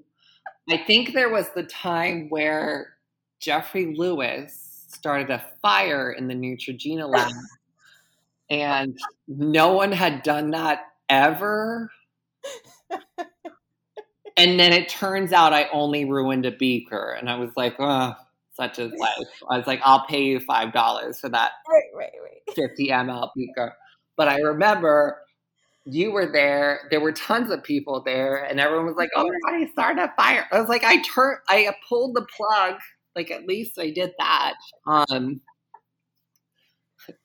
I 0.70 0.78
think 0.78 1.14
there 1.14 1.30
was 1.30 1.50
the 1.50 1.64
time 1.64 2.30
where 2.30 2.94
Jeffrey 3.40 3.94
Lewis 3.96 4.86
started 4.88 5.30
a 5.30 5.44
fire 5.62 6.12
in 6.12 6.28
the 6.28 6.36
Neutrogena 6.36 7.10
lab 7.10 7.32
and 8.50 8.98
no 9.28 9.74
one 9.74 9.92
had 9.92 10.24
done 10.24 10.52
that 10.52 10.82
ever? 11.10 11.92
And 14.38 14.60
then 14.60 14.72
it 14.74 14.90
turns 14.90 15.34
out 15.34 15.54
I 15.54 15.68
only 15.74 16.06
ruined 16.06 16.46
a 16.46 16.52
beaker. 16.52 17.12
And 17.20 17.30
I 17.30 17.36
was 17.36 17.52
like, 17.58 17.76
oh, 17.80 18.14
such 18.54 18.80
is 18.80 18.92
life. 18.94 19.28
I 19.50 19.58
was 19.58 19.68
like, 19.68 19.82
I'll 19.84 20.06
pay 20.08 20.24
you 20.24 20.40
$5 20.40 21.20
for 21.20 21.30
that 21.30 21.52
right, 21.70 21.84
right, 21.94 22.12
right. 22.24 22.56
50 22.56 22.88
ml 22.88 23.30
beaker. 23.36 23.76
But 24.16 24.30
I 24.30 24.38
remember 24.38 25.20
you 25.86 26.12
were 26.12 26.32
there. 26.32 26.88
There 26.92 27.00
were 27.02 27.12
tons 27.12 27.50
of 27.52 27.64
people 27.64 28.02
there, 28.04 28.44
and 28.44 28.60
everyone 28.60 28.86
was 28.88 28.96
like, 28.98 29.10
"Oh 29.16 29.24
my 29.28 29.52
god, 29.52 29.60
he 29.60 29.72
started 29.72 30.02
a 30.04 30.14
fire!" 30.16 30.48
I 30.52 30.60
was 30.60 30.70
like, 30.70 30.84
"I 30.84 31.02
turned, 31.02 31.40
I 31.50 31.74
pulled 31.90 32.16
the 32.16 32.26
plug. 32.38 32.80
Like 33.16 33.32
at 33.32 33.48
least 33.48 33.80
I 33.80 33.90
did 33.92 34.14
that." 34.20 34.56
Um, 34.88 35.42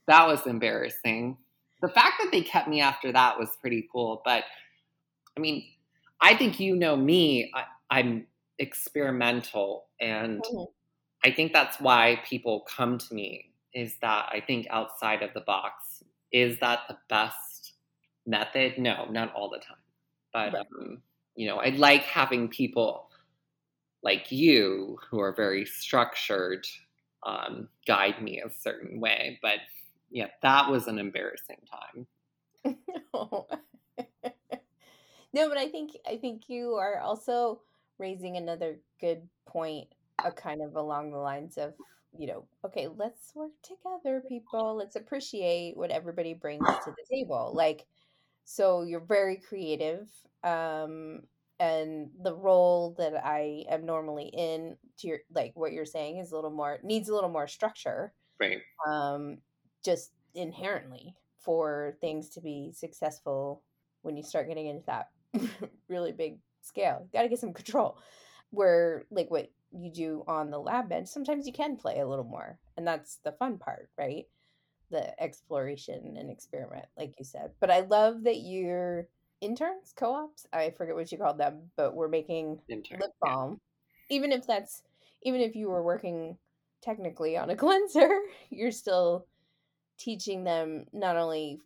that 0.09 0.27
was 0.27 0.47
embarrassing. 0.47 1.37
The 1.83 1.89
fact 1.89 2.15
that 2.23 2.31
they 2.33 2.43
kept 2.43 2.69
me 2.69 2.81
after 2.81 3.13
that 3.13 3.39
was 3.39 3.51
pretty 3.61 3.89
cool. 3.93 4.23
But 4.25 4.45
I 5.37 5.41
mean, 5.41 5.65
I 6.21 6.37
think 6.37 6.61
you 6.61 6.77
know 6.77 6.97
me. 6.97 7.53
I, 7.55 7.65
I'm 7.91 8.27
experimental, 8.59 9.89
and 10.01 10.43
Mhm. 10.43 10.69
I 11.25 11.31
think 11.33 11.53
that's 11.53 11.81
why 11.81 12.23
people 12.27 12.63
come 12.63 12.99
to 12.99 13.15
me 13.15 13.53
is 13.75 13.99
that 14.01 14.29
I 14.33 14.41
think 14.41 14.67
outside 14.71 15.23
of 15.23 15.35
the 15.35 15.43
box. 15.43 16.03
Is 16.33 16.59
that 16.61 16.81
the 16.89 16.99
best 17.09 17.56
method? 18.27 18.79
No, 18.79 19.07
not 19.11 19.35
all 19.35 19.51
the 19.51 19.59
time. 19.59 19.77
But, 20.33 20.55
Right. 20.55 20.67
um, 20.79 21.03
you 21.35 21.47
know, 21.47 21.57
I 21.57 21.71
like 21.71 22.03
having 22.03 22.49
people 22.49 23.11
like 24.03 24.31
you 24.31 24.99
who 25.11 25.21
are 25.21 25.35
very 25.35 25.65
structured 25.65 26.67
um, 27.25 27.69
guide 27.87 28.23
me 28.23 28.41
a 28.41 28.51
certain 28.51 29.01
way. 29.01 29.39
But 29.43 29.59
yeah, 30.11 30.29
that 30.43 30.71
was 30.71 30.87
an 30.87 30.99
embarrassing 30.99 31.59
time. 31.71 32.07
no, 33.15 33.47
but 35.49 35.59
I 35.59 35.69
think 35.69 35.93
I 36.07 36.17
think 36.17 36.49
you 36.49 36.75
are 36.75 37.01
also 37.01 37.61
raising 37.99 38.37
another 38.37 38.79
good 39.01 39.29
point, 39.47 39.89
a 40.25 40.33
kind 40.33 40.63
of 40.63 40.77
along 40.77 41.11
the 41.11 41.19
lines 41.19 41.59
of 41.59 41.75
you 42.19 42.27
know, 42.27 42.47
okay, 42.65 42.89
let's 42.89 43.35
work 43.35 43.53
together, 43.63 44.23
people. 44.27 44.77
Let's 44.77 44.97
appreciate 44.97 45.77
what 45.77 45.91
everybody 45.91 46.33
brings 46.33 46.67
to 46.85 46.91
the 46.91 47.15
table. 47.15 47.53
Like, 47.55 47.87
so 48.47 48.83
you're 48.83 49.01
very 49.01 49.39
creative, 49.39 50.11
um, 50.45 51.25
and 51.61 52.13
the 52.23 52.35
role 52.35 52.95
that 52.99 53.15
I 53.27 53.67
am 53.71 53.87
normally 53.87 54.29
in, 54.35 54.79
to 54.99 55.09
your 55.09 55.21
like 55.35 55.53
what 55.57 55.73
you're 55.73 55.87
saying, 55.87 56.19
is 56.19 56.33
a 56.33 56.37
little 56.37 56.51
more 56.53 56.81
needs 56.85 57.11
a 57.11 57.15
little 57.15 57.31
more 57.31 57.49
structure 57.49 58.15
Right. 58.39 58.63
um, 58.87 59.39
just 59.85 60.13
inherently 60.35 61.17
for 61.39 61.97
things 62.01 62.31
to 62.31 62.41
be 62.41 62.73
successful 62.73 63.65
when 64.03 64.17
you 64.17 64.23
start 64.23 64.49
getting 64.49 64.67
into 64.67 64.85
that 64.87 65.11
really 65.89 66.13
big 66.13 66.41
scale. 66.63 67.01
You 67.03 67.09
got 67.13 67.23
to 67.23 67.29
get 67.29 67.39
some 67.41 67.53
control. 67.53 67.99
Where, 68.51 69.07
like, 69.11 69.31
what 69.31 69.51
you 69.73 69.91
do 69.93 70.25
on 70.29 70.51
the 70.51 70.59
lab 70.61 70.89
bench, 70.89 71.09
sometimes 71.09 71.47
you 71.47 71.53
can 71.53 71.77
play 71.77 71.99
a 71.99 72.07
little 72.07 72.25
more. 72.25 72.61
And 72.77 72.87
that's 72.87 73.17
the 73.25 73.33
fun 73.33 73.59
part, 73.59 73.91
right? 73.99 74.27
The 74.91 75.21
exploration 75.23 76.17
and 76.17 76.31
experiment, 76.31 76.87
like 76.97 77.15
you 77.19 77.25
said. 77.25 77.51
But 77.61 77.71
I 77.71 77.81
love 77.81 78.23
that 78.25 78.37
your 78.37 79.09
interns, 79.41 79.93
co 79.97 80.13
ops, 80.15 80.47
I 80.53 80.71
forget 80.71 80.95
what 80.95 81.11
you 81.11 81.19
called 81.19 81.39
them, 81.39 81.71
but 81.77 81.95
we're 81.95 82.09
making 82.09 82.61
Intern. 82.69 83.01
lip 83.01 83.11
Yeah. 83.25 83.31
balm. 83.31 83.61
Even 84.11 84.33
if 84.33 84.47
that's 84.47 84.83
even 85.23 85.41
if 85.41 85.57
you 85.57 85.69
were 85.69 85.83
working 85.83 86.39
technically 86.83 87.37
on 87.37 87.51
a 87.51 87.57
cleanser, 87.65 88.09
you're 88.51 88.71
still 88.71 89.27
teaching 89.99 90.45
them 90.45 90.87
not 90.93 91.17
only 91.17 91.61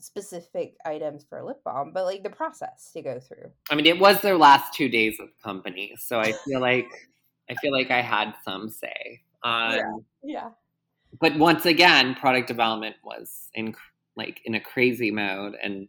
specific 0.00 0.76
items 0.84 1.24
for 1.28 1.38
a 1.38 1.46
lip 1.46 1.62
balm, 1.64 1.92
but 1.92 2.04
like 2.04 2.22
the 2.22 2.30
process 2.30 2.90
to 2.92 3.02
go 3.02 3.18
through. 3.18 3.50
I 3.70 3.74
mean, 3.74 3.86
it 3.86 3.98
was 3.98 4.20
their 4.20 4.36
last 4.36 4.74
two 4.74 4.88
days 4.88 5.18
of 5.20 5.28
company, 5.42 5.94
so 5.98 6.20
I 6.20 6.32
feel 6.46 6.60
like 6.60 6.88
I 7.50 7.54
feel 7.54 7.72
like 7.72 7.90
I 7.90 8.02
had 8.02 8.34
some 8.44 8.68
say. 8.68 9.22
Um, 9.44 9.70
Yeah. 9.70 9.92
Yeah. 10.24 10.48
But 11.20 11.36
once 11.36 11.66
again, 11.66 12.14
product 12.14 12.48
development 12.48 12.96
was 13.02 13.48
in 13.54 13.74
like 14.16 14.40
in 14.44 14.54
a 14.54 14.60
crazy 14.60 15.10
mode 15.10 15.54
and 15.62 15.88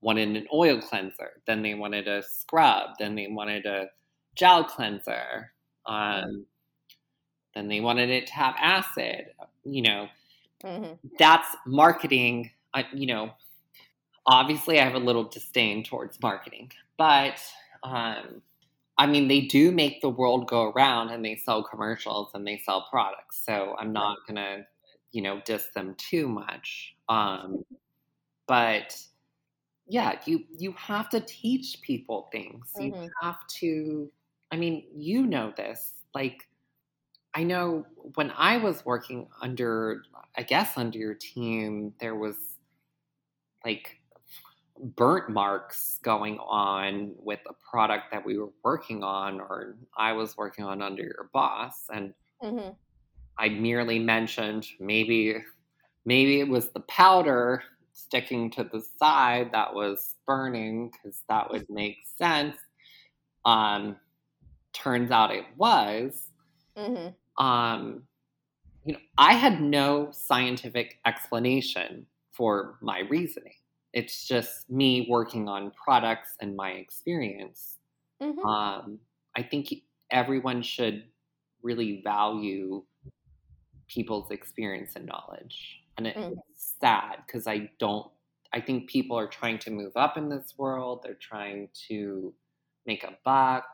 wanted 0.00 0.28
an 0.36 0.46
oil 0.52 0.80
cleanser. 0.80 1.42
Then 1.46 1.62
they 1.62 1.74
wanted 1.74 2.06
a 2.08 2.22
scrub. 2.22 2.90
Then 2.98 3.14
they 3.14 3.26
wanted 3.28 3.66
a 3.66 3.88
gel 4.36 4.64
cleanser. 4.64 5.52
Um, 5.86 6.46
then 7.54 7.68
they 7.68 7.80
wanted 7.80 8.10
it 8.10 8.26
to 8.28 8.32
have 8.34 8.54
acid. 8.58 9.26
You 9.64 9.82
know, 9.82 10.08
hmm 10.64 10.92
that's 11.18 11.48
marketing. 11.66 12.50
I, 12.72 12.86
you 12.92 13.06
know, 13.06 13.30
obviously 14.26 14.80
I 14.80 14.84
have 14.84 14.94
a 14.94 14.98
little 14.98 15.24
disdain 15.24 15.84
towards 15.84 16.20
marketing, 16.20 16.72
but 16.96 17.40
um, 17.82 18.42
I 18.98 19.06
mean, 19.06 19.28
they 19.28 19.40
do 19.42 19.72
make 19.72 20.00
the 20.00 20.08
world 20.10 20.46
go 20.48 20.70
around 20.70 21.10
and 21.10 21.24
they 21.24 21.36
sell 21.36 21.64
commercials 21.64 22.30
and 22.34 22.46
they 22.46 22.58
sell 22.58 22.86
products. 22.90 23.44
So 23.44 23.76
I'm 23.78 23.92
not 23.92 24.18
going 24.26 24.36
to, 24.36 24.66
you 25.12 25.22
know, 25.22 25.40
diss 25.44 25.70
them 25.74 25.94
too 25.96 26.28
much. 26.28 26.94
Um, 27.08 27.64
but 28.46 28.98
yeah, 29.86 30.20
you, 30.26 30.46
you 30.58 30.72
have 30.72 31.10
to 31.10 31.20
teach 31.20 31.80
people 31.82 32.28
things. 32.32 32.74
You 32.78 32.94
Mhm. 32.94 33.14
have 33.22 33.46
to, 33.60 34.12
I 34.52 34.56
mean, 34.56 34.86
you 34.94 35.26
know 35.26 35.52
this, 35.56 35.94
like, 36.14 36.48
I 37.34 37.44
know 37.44 37.86
when 38.16 38.30
I 38.32 38.58
was 38.58 38.84
working 38.84 39.28
under, 39.42 40.04
I 40.36 40.42
guess, 40.44 40.78
under 40.78 40.98
your 40.98 41.14
team, 41.14 41.94
there 42.00 42.14
was 42.16 42.36
like 43.64 44.00
burnt 44.78 45.30
marks 45.30 45.98
going 46.02 46.38
on 46.38 47.14
with 47.18 47.40
a 47.48 47.54
product 47.70 48.10
that 48.12 48.24
we 48.24 48.38
were 48.38 48.50
working 48.64 49.04
on 49.04 49.40
or 49.40 49.76
I 49.96 50.12
was 50.12 50.36
working 50.36 50.64
on 50.64 50.82
under 50.82 51.02
your 51.02 51.30
boss. 51.32 51.84
And 51.92 52.14
hmm 52.42 52.70
I 53.38 53.48
merely 53.48 53.98
mentioned 53.98 54.66
maybe 54.80 55.36
maybe 56.04 56.40
it 56.40 56.48
was 56.48 56.70
the 56.70 56.80
powder 56.80 57.62
sticking 57.92 58.50
to 58.52 58.64
the 58.64 58.82
side 58.98 59.50
that 59.52 59.74
was 59.74 60.16
burning 60.26 60.90
because 60.90 61.22
that 61.28 61.50
would 61.50 61.68
make 61.70 61.98
sense. 62.18 62.56
Um, 63.44 63.96
turns 64.72 65.10
out 65.10 65.30
it 65.30 65.46
was. 65.56 66.28
hmm 66.76 67.08
Um, 67.38 68.04
you 68.84 68.94
know, 68.94 69.00
I 69.18 69.34
had 69.34 69.60
no 69.60 70.10
scientific 70.12 70.98
explanation 71.06 72.06
for 72.32 72.78
my 72.82 73.00
reasoning. 73.00 73.54
It's 73.94 74.26
just 74.26 74.70
me 74.70 75.06
working 75.10 75.48
on 75.48 75.72
products 75.72 76.36
and 76.40 76.56
my 76.56 76.72
experience. 76.72 77.80
hmm 78.20 78.46
Um, 78.46 79.00
I 79.36 79.42
think 79.44 79.74
everyone 80.10 80.62
should 80.62 81.10
really 81.62 82.02
value 82.02 82.84
people's 83.88 84.30
experience 84.30 84.96
and 84.96 85.06
knowledge. 85.06 85.82
And 85.96 86.06
Mhm. 86.14 86.34
it's 86.48 86.74
sad 86.80 87.22
because 87.26 87.46
I 87.46 87.70
don't, 87.78 88.10
I 88.52 88.60
think 88.60 88.88
people 88.88 89.18
are 89.18 89.28
trying 89.28 89.58
to 89.60 89.70
move 89.70 89.96
up 89.96 90.16
in 90.16 90.28
this 90.28 90.54
world. 90.56 91.02
They're 91.02 91.14
trying 91.14 91.68
to 91.88 92.34
make 92.86 93.04
a 93.04 93.18
buck. 93.24 93.64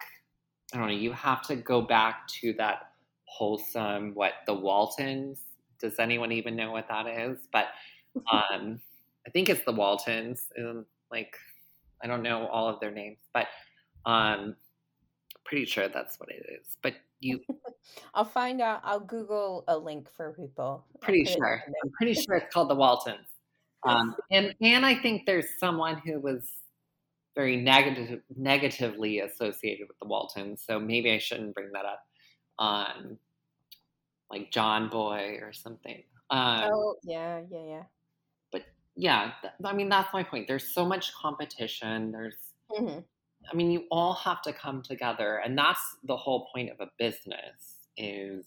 I 0.72 0.78
don't 0.78 0.88
know. 0.88 0.94
You 0.94 1.12
have 1.12 1.42
to 1.44 1.56
go 1.56 1.82
back 1.82 2.28
to 2.40 2.52
that 2.54 2.94
wholesome, 3.26 4.14
what, 4.14 4.34
the 4.46 4.54
Waltons? 4.54 5.42
Does 5.80 5.98
anyone 5.98 6.32
even 6.32 6.56
know 6.56 6.72
what 6.72 6.88
that 6.88 7.06
is? 7.06 7.48
But 7.52 7.68
um, 8.32 8.80
I 9.26 9.30
think 9.30 9.48
it's 9.48 9.64
the 9.64 9.72
Waltons. 9.72 10.48
Um, 10.58 10.86
like, 11.10 11.36
I 12.02 12.06
don't 12.06 12.22
know 12.22 12.46
all 12.46 12.68
of 12.68 12.80
their 12.80 12.90
names, 12.90 13.18
but 13.32 13.46
um, 14.06 14.56
pretty 15.44 15.66
sure 15.66 15.88
that's 15.88 16.18
what 16.18 16.30
it 16.30 16.46
is. 16.60 16.76
But 16.82 16.94
you, 17.20 17.40
I'll 18.14 18.24
find 18.24 18.60
out. 18.60 18.80
I'll 18.84 19.00
Google 19.00 19.64
a 19.68 19.76
link 19.76 20.08
for 20.16 20.32
people. 20.32 20.86
Pretty 21.00 21.24
sure. 21.24 21.62
I'm 21.84 21.90
pretty 21.92 22.14
sure 22.14 22.36
it's 22.36 22.52
called 22.52 22.70
the 22.70 22.74
Waltons. 22.74 23.26
Um, 23.86 24.14
and 24.30 24.54
and 24.60 24.84
I 24.84 24.94
think 24.94 25.26
there's 25.26 25.58
someone 25.58 25.98
who 25.98 26.20
was 26.20 26.50
very 27.34 27.56
negative, 27.56 28.20
negatively 28.36 29.20
associated 29.20 29.88
with 29.88 29.98
the 29.98 30.06
Waltons. 30.06 30.62
So 30.66 30.78
maybe 30.78 31.12
I 31.12 31.18
shouldn't 31.18 31.54
bring 31.54 31.70
that 31.72 31.84
up. 31.84 32.06
Um, 32.58 33.18
like 34.30 34.50
John 34.50 34.88
Boy 34.88 35.38
or 35.40 35.52
something. 35.52 36.02
Um, 36.30 36.70
Oh, 36.72 36.96
yeah, 37.02 37.42
yeah, 37.50 37.64
yeah. 37.64 37.82
Yeah, 39.00 39.32
th- 39.40 39.54
I 39.64 39.72
mean 39.72 39.88
that's 39.88 40.12
my 40.12 40.22
point. 40.22 40.46
There's 40.46 40.68
so 40.74 40.84
much 40.84 41.12
competition. 41.14 42.12
There's 42.12 42.36
hmm 42.70 42.98
I 43.50 43.56
mean, 43.56 43.70
you 43.70 43.84
all 43.90 44.12
have 44.12 44.42
to 44.42 44.52
come 44.52 44.82
together, 44.82 45.38
and 45.38 45.56
that's 45.58 45.80
the 46.04 46.16
whole 46.16 46.48
point 46.54 46.70
of 46.70 46.78
a 46.80 46.90
business. 46.98 47.88
Is 47.96 48.44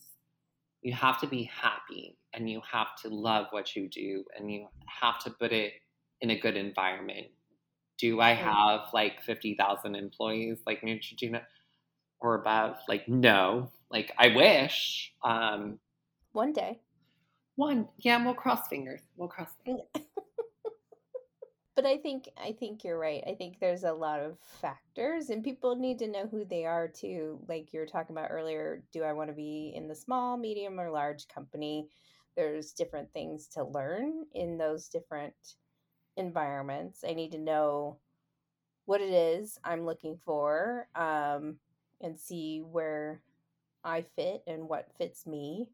you 0.82 0.93
have 0.93 1.20
to 1.22 1.28
be 1.28 1.43
happy, 1.43 2.18
and 2.34 2.49
you 2.49 2.62
have 2.72 2.95
to 3.01 3.10
love 3.10 3.47
what 3.51 3.76
you 3.76 3.89
do, 3.89 4.24
and 4.38 4.51
you 4.51 4.68
have 5.01 5.20
to 5.24 5.32
put 5.32 5.51
it 5.51 5.74
in 6.22 6.30
a 6.30 6.39
good 6.39 6.56
environment. 6.56 7.28
Do 7.97 8.22
I 8.22 8.34
Mm. 8.36 8.38
have 8.38 8.82
like 8.93 9.24
fifty 9.24 9.56
thousand 9.56 9.95
employees 9.95 10.60
like 10.68 10.82
Neutrogena 10.82 11.41
or 12.20 12.36
above? 12.36 12.78
Like, 12.88 13.08
no. 13.08 13.72
Like, 13.89 14.12
I 14.18 14.28
wish. 14.36 15.14
Um, 15.24 15.80
One 16.34 16.54
day. 16.54 16.80
one, 17.56 17.88
yeah, 17.99 18.24
we'll 18.24 18.34
cross 18.36 18.68
fingers. 18.68 19.01
We'll 19.18 19.28
cross 19.28 19.49
fingers. 19.66 19.86
But 21.76 21.86
I 21.86 21.97
think 21.97 22.30
I 22.38 22.51
think 22.53 22.84
you're 22.84 22.99
right. 22.99 23.24
I 23.28 23.34
think 23.34 23.59
there's 23.59 23.84
a 23.84 23.93
lot 23.93 24.19
of 24.19 24.38
factors 24.39 25.30
and 25.30 25.43
people 25.43 25.76
need 25.76 25.99
to 25.99 26.07
know 26.07 26.28
who 26.28 26.45
they 26.45 26.65
are 26.65 26.88
too. 26.88 27.39
Like 27.47 27.74
you 27.74 27.80
were 27.80 27.88
talking 27.88 28.15
about 28.15 28.30
earlier, 28.32 28.84
do 28.91 29.03
I 29.03 29.13
want 29.13 29.30
to 29.30 29.36
be 29.36 29.74
in 29.76 29.88
the 29.88 29.95
small, 29.95 30.38
medium 30.38 30.80
or 30.80 30.91
large 30.91 31.28
company? 31.28 31.88
There's 32.36 32.74
different 32.74 33.11
things 33.13 33.47
to 33.49 33.63
learn 33.63 34.26
in 34.34 34.57
those 34.57 34.88
different 34.88 35.34
environments. 36.17 37.03
I 37.07 37.13
need 37.13 37.32
to 37.32 37.39
know 37.39 37.97
what 38.86 39.01
it 39.01 39.11
is 39.11 39.57
I'm 39.63 39.86
looking 39.86 40.17
for 40.26 40.88
um 40.95 41.57
and 42.01 42.19
see 42.19 42.59
where 42.61 43.21
I 43.84 44.01
fit 44.01 44.43
and 44.47 44.69
what 44.69 44.91
fits 44.97 45.26
me. 45.26 45.69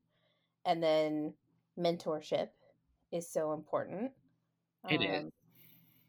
And 0.65 0.81
then 0.83 1.33
mentorship 1.77 2.49
is 3.11 3.27
so 3.31 3.53
important. 3.53 4.11
It 4.89 5.01
is. 5.01 5.31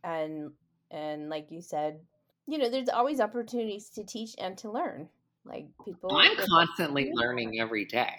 And 0.05 0.53
and 0.91 1.29
like 1.29 1.47
you 1.51 1.61
said 1.61 2.01
you 2.47 2.59
know 2.59 2.69
there's 2.69 2.89
always 2.89 3.21
opportunities 3.21 3.91
to 3.91 4.05
teach 4.05 4.35
and 4.39 4.59
to 4.59 4.71
learn 4.71 5.09
like 5.45 5.67
people 5.85 6.15
I'm 6.17 6.37
constantly 6.49 7.11
learning 7.15 7.61
every 7.61 7.85
day. 7.85 8.13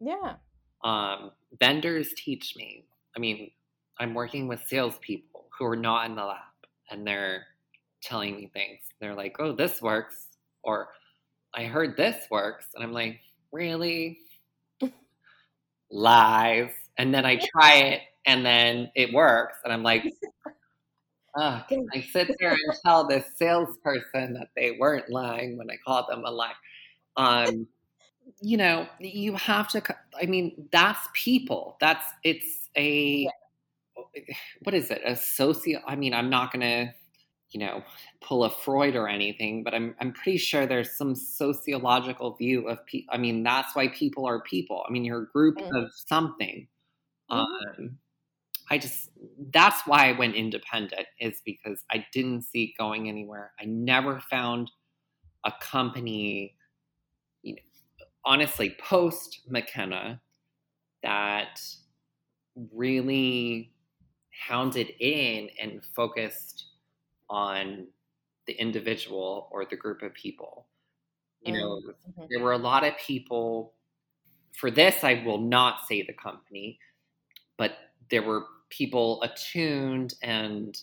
yeah 0.00 0.34
um, 0.84 1.30
vendors 1.58 2.12
teach 2.14 2.54
me. 2.56 2.84
I 3.16 3.18
mean, 3.18 3.50
I'm 3.98 4.14
working 4.14 4.46
with 4.46 4.60
salespeople 4.66 5.46
who 5.58 5.64
are 5.64 5.76
not 5.76 6.06
in 6.08 6.14
the 6.14 6.24
lab 6.24 6.38
and 6.90 7.06
they're 7.06 7.46
telling 8.02 8.36
me 8.36 8.50
things. 8.52 8.80
They're 9.00 9.14
like, 9.14 9.36
oh, 9.40 9.52
this 9.52 9.80
works. 9.80 10.26
Or 10.62 10.88
I 11.54 11.64
heard 11.64 11.96
this 11.96 12.26
works. 12.30 12.66
And 12.74 12.84
I'm 12.84 12.92
like, 12.92 13.20
really? 13.50 14.18
Lies. 15.90 16.70
And 16.98 17.14
then 17.14 17.24
I 17.24 17.36
try 17.52 17.76
it 17.76 18.00
and 18.26 18.44
then 18.44 18.90
it 18.94 19.12
works. 19.14 19.58
And 19.64 19.72
I'm 19.72 19.82
like, 19.82 20.04
I 21.36 22.00
sit 22.12 22.36
there 22.40 22.52
and 22.52 22.74
tell 22.84 23.06
this 23.06 23.26
salesperson 23.36 24.34
that 24.34 24.48
they 24.56 24.72
weren't 24.72 25.10
lying 25.10 25.56
when 25.58 25.70
I 25.70 25.76
called 25.84 26.06
them 26.08 26.24
a 26.24 26.30
lie. 26.30 26.54
Um, 27.16 27.68
you 28.42 28.56
know, 28.58 28.88
you 29.00 29.34
have 29.36 29.68
to. 29.70 29.82
I 30.20 30.26
mean, 30.26 30.68
that's 30.72 31.08
people. 31.14 31.76
That's 31.80 32.06
it's 32.24 32.70
a 32.76 33.32
what 34.62 34.74
is 34.74 34.90
it? 34.90 35.02
A 35.04 35.16
socio. 35.16 35.80
I 35.86 35.96
mean, 35.96 36.14
I'm 36.14 36.30
not 36.30 36.52
gonna, 36.52 36.94
you 37.50 37.60
know, 37.60 37.82
pull 38.22 38.44
a 38.44 38.50
Freud 38.50 38.96
or 38.96 39.08
anything, 39.08 39.64
but 39.64 39.74
I'm 39.74 39.96
I'm 40.00 40.12
pretty 40.12 40.38
sure 40.38 40.66
there's 40.66 40.96
some 40.96 41.14
sociological 41.14 42.36
view 42.36 42.68
of 42.68 42.84
people. 42.86 43.14
I 43.14 43.18
mean, 43.18 43.42
that's 43.44 43.74
why 43.76 43.88
people 43.88 44.26
are 44.26 44.42
people. 44.42 44.84
I 44.88 44.92
mean, 44.92 45.04
you're 45.04 45.22
a 45.24 45.28
group 45.32 45.60
Mm. 45.60 45.70
of 45.72 45.92
something. 45.94 46.68
Mhm. 47.30 47.46
Um, 47.78 47.98
I 48.70 48.78
just 48.78 49.10
that's 49.52 49.86
why 49.86 50.08
I 50.08 50.12
went 50.12 50.34
independent 50.36 51.06
is 51.20 51.40
because 51.44 51.84
I 51.90 52.06
didn't 52.12 52.42
see 52.42 52.64
it 52.64 52.78
going 52.78 53.08
anywhere. 53.08 53.52
I 53.60 53.64
never 53.66 54.20
found 54.20 54.70
a 55.44 55.52
company, 55.60 56.56
you 57.42 57.54
know, 57.54 57.62
honestly, 58.24 58.76
post 58.80 59.40
McKenna 59.48 60.22
that 61.02 61.60
really 62.72 63.74
hounded 64.32 64.90
in 65.00 65.50
and 65.60 65.84
focused 65.84 66.66
on 67.30 67.88
the 68.46 68.52
individual 68.54 69.48
or 69.52 69.64
the 69.64 69.76
group 69.76 70.02
of 70.02 70.14
people. 70.14 70.68
You 71.42 71.54
know, 71.54 71.80
Mhm. 72.08 72.28
there 72.30 72.40
were 72.40 72.52
a 72.52 72.58
lot 72.58 72.84
of 72.84 72.96
people. 72.98 73.74
For 74.54 74.70
this, 74.70 75.04
I 75.04 75.22
will 75.24 75.38
not 75.38 75.86
say 75.88 76.02
the 76.02 76.14
company, 76.14 76.78
but 77.58 77.94
there 78.10 78.22
were 78.22 78.46
people 78.76 79.22
attuned 79.22 80.14
and 80.22 80.80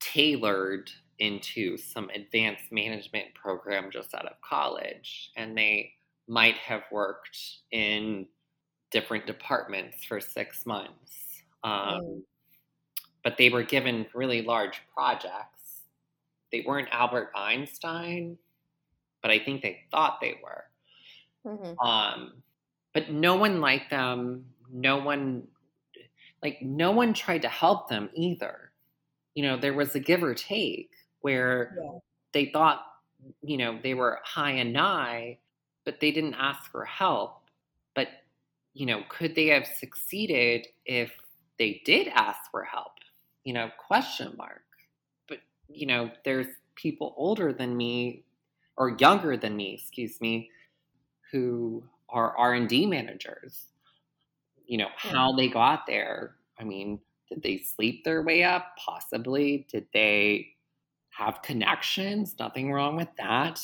tailored 0.00 0.90
into 1.18 1.76
some 1.76 2.10
advanced 2.10 2.72
management 2.72 3.34
program 3.34 3.90
just 3.90 4.14
out 4.14 4.26
of 4.26 4.40
college, 4.40 5.30
and 5.36 5.56
they 5.56 5.94
might 6.28 6.56
have 6.56 6.82
worked 6.90 7.38
in 7.70 8.26
different 8.90 9.26
departments 9.26 10.04
for 10.04 10.20
six 10.20 10.66
months. 10.66 11.42
Um, 11.64 12.00
Mm. 12.00 12.22
But 13.24 13.36
they 13.36 13.50
were 13.50 13.62
given 13.62 14.06
really 14.14 14.42
large 14.42 14.82
projects. 14.94 15.82
They 16.50 16.62
weren't 16.66 16.88
Albert 16.92 17.32
Einstein, 17.34 18.38
but 19.22 19.30
I 19.30 19.38
think 19.38 19.62
they 19.62 19.84
thought 19.90 20.20
they 20.20 20.40
were. 20.42 20.66
Mhm. 21.46 21.76
Um, 21.84 22.42
but 22.92 23.10
no 23.10 23.36
one 23.36 23.60
liked 23.60 23.90
them. 23.90 24.54
No 24.70 24.98
one, 24.98 25.48
like, 26.42 26.60
no 26.62 26.90
one 26.90 27.14
tried 27.14 27.42
to 27.42 27.48
help 27.48 27.88
them 27.88 28.10
either. 28.14 28.72
You 29.34 29.44
know, 29.44 29.56
there 29.56 29.74
was 29.74 29.94
a 29.94 30.00
give 30.00 30.22
or 30.22 30.34
take 30.34 30.90
where 31.20 31.76
Yeah. 31.80 31.98
they 32.32 32.46
thought, 32.46 32.84
you 33.42 33.56
know, 33.56 33.78
they 33.82 33.94
were 33.94 34.20
high 34.24 34.52
and 34.52 34.72
nigh, 34.72 35.38
but 35.84 36.00
they 36.00 36.10
didn't 36.10 36.34
ask 36.34 36.70
for 36.70 36.84
help. 36.84 37.48
But, 37.94 38.08
you 38.74 38.86
know, 38.86 39.04
could 39.08 39.34
they 39.34 39.46
have 39.46 39.66
succeeded 39.66 40.66
if 40.84 41.12
they 41.58 41.80
did 41.84 42.08
ask 42.08 42.50
for 42.50 42.64
help? 42.64 42.92
You 43.44 43.52
know, 43.54 43.70
question 43.78 44.34
mark. 44.36 44.64
But, 45.28 45.38
you 45.68 45.86
know, 45.86 46.10
there's 46.24 46.48
people 46.74 47.14
older 47.16 47.52
than 47.52 47.76
me 47.76 48.24
or 48.76 48.96
younger 48.98 49.36
than 49.36 49.56
me, 49.56 49.74
excuse 49.74 50.20
me, 50.20 50.50
who 51.30 51.84
are 52.08 52.36
R&D 52.36 52.86
managers. 52.86 53.71
You 54.66 54.78
know, 54.78 54.88
how 54.96 55.32
they 55.32 55.48
got 55.48 55.86
there. 55.86 56.36
I 56.58 56.64
mean, 56.64 57.00
did 57.28 57.42
they 57.42 57.58
sleep 57.58 58.04
their 58.04 58.22
way 58.22 58.44
up? 58.44 58.76
Possibly. 58.76 59.66
Did 59.70 59.86
they 59.92 60.48
have 61.10 61.42
connections? 61.42 62.36
Nothing 62.38 62.72
wrong 62.72 62.96
with 62.96 63.08
that. 63.18 63.60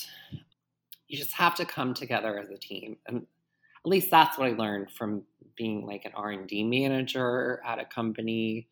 You 1.09 1.17
just 1.17 1.33
have 1.33 1.55
to 1.57 1.65
come 1.65 1.95
together 1.95 2.39
as 2.39 2.51
a 2.51 2.59
team. 2.59 2.99
And 3.07 3.19
at 3.85 3.89
least 3.89 4.11
that's 4.11 4.37
what 4.39 4.49
I 4.49 4.53
learned 4.55 4.91
from 4.91 5.25
being 5.57 5.87
like 5.87 6.05
an 6.05 6.13
R&D 6.15 6.65
manager 6.65 7.63
at 7.65 7.79
a 7.79 7.85
company. 7.85 8.69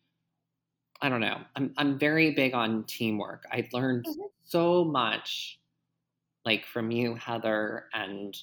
I 1.01 1.09
don't 1.09 1.21
know. 1.21 1.41
I'm 1.55 1.73
I'm 1.77 1.99
very 1.99 2.31
big 2.31 2.53
on 2.53 2.83
teamwork. 2.85 3.45
I 3.51 3.67
learned 3.71 4.05
Mhm. 4.05 4.31
so 4.43 4.83
much 4.83 5.59
like 6.45 6.65
from 6.65 6.91
you, 6.91 7.15
Heather, 7.15 7.89
and 7.93 8.35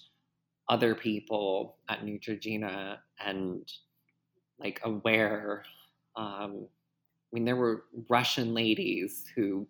other 0.69 0.95
people 0.95 1.79
at 1.89 2.01
Neutrogena 2.05 2.99
and 3.21 3.71
like 4.59 4.81
aware. 4.85 5.65
Um, 6.17 6.69
I 7.33 7.37
mean, 7.37 7.45
there 7.45 7.57
were 7.57 7.87
Russian 8.11 8.55
ladies 8.55 9.27
who 9.35 9.69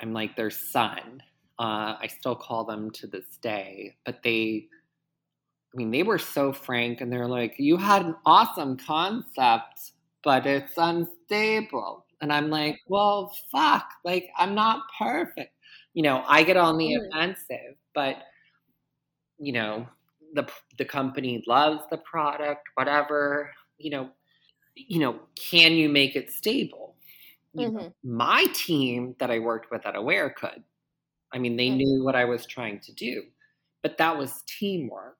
I'm 0.00 0.12
like 0.12 0.36
their 0.36 0.50
son. 0.50 1.22
Uh, 1.58 1.96
I 2.00 2.08
still 2.08 2.36
call 2.36 2.64
them 2.64 2.90
to 2.92 3.06
this 3.06 3.38
day, 3.38 3.96
but 4.06 4.22
they, 4.24 4.68
I 5.74 5.76
mean, 5.76 5.90
they 5.90 6.02
were 6.02 6.18
so 6.18 6.52
frank 6.52 7.00
and 7.00 7.10
they're 7.12 7.28
like, 7.28 7.54
you 7.58 7.76
had 7.76 8.04
an 8.04 8.16
awesome 8.26 8.76
concept, 8.76 9.92
but 10.22 10.46
it's 10.46 10.74
unstable. 10.76 12.06
And 12.20 12.32
I'm 12.32 12.50
like, 12.50 12.78
well, 12.86 13.34
fuck, 13.50 13.88
like, 14.04 14.30
I'm 14.36 14.54
not 14.54 14.84
perfect. 14.98 15.54
You 15.94 16.02
know, 16.02 16.24
I 16.26 16.42
get 16.42 16.56
on 16.56 16.76
the 16.78 16.94
Mhm. 16.94 17.10
offensive, 17.10 17.76
but, 17.94 18.22
you 19.38 19.52
know, 19.52 19.88
the, 20.32 20.48
the 20.78 20.84
company 20.84 21.42
loves 21.46 21.82
the 21.90 21.98
product, 21.98 22.68
whatever, 22.74 23.52
you 23.78 23.90
know, 23.90 24.10
you 24.74 25.00
know, 25.00 25.20
can 25.36 25.72
you 25.72 25.88
make 25.88 26.16
it 26.16 26.30
stable? 26.32 26.96
Mhm. 27.56 27.92
my 28.04 28.46
team 28.54 29.16
that 29.18 29.30
I 29.30 29.38
worked 29.38 29.70
with 29.70 29.86
at 29.86 29.96
Aware 29.96 30.30
could. 30.30 30.64
I 31.32 31.38
mean, 31.38 31.56
they 31.56 31.70
Mhm. 31.70 31.76
knew 31.76 32.04
what 32.04 32.16
I 32.16 32.24
was 32.26 32.46
trying 32.46 32.80
to 32.80 32.92
do, 32.92 33.24
but 33.82 33.98
that 33.98 34.16
was 34.18 34.42
teamwork. 34.46 35.18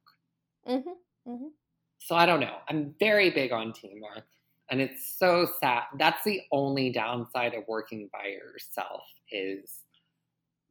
Mhm. 0.67 0.97
Mhm. 1.27 1.53
So 1.99 2.17
I 2.17 2.27
don't 2.27 2.41
know. 2.41 2.59
I'm 2.69 2.95
very 2.99 3.31
big 3.31 3.53
on 3.53 3.73
teamwork. 3.73 4.27
And 4.71 4.81
it's 4.81 5.19
so 5.19 5.47
sad. 5.61 5.85
That's 5.99 6.25
the 6.25 6.41
only 6.51 6.91
downside 6.91 7.55
of 7.55 7.65
working 7.69 8.09
by 8.13 8.29
yourself 8.29 9.03
is 9.31 9.85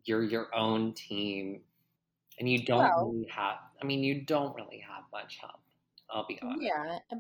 you're 0.06 0.24
your 0.24 0.54
own 0.56 0.94
team 0.94 1.64
and 2.42 2.50
you 2.50 2.66
don't 2.66 2.80
Well 2.80 3.14
really 3.14 3.28
have 3.30 3.60
I 3.82 3.86
mean, 3.86 4.04
you 4.04 4.22
don't 4.22 4.56
really 4.56 4.80
have 4.80 5.04
much 5.14 5.38
help. 5.40 5.62
I'll 6.10 6.28
be 6.28 6.40
honest. 6.42 6.62
Yeah, 6.62 7.00
uh, 7.12 7.16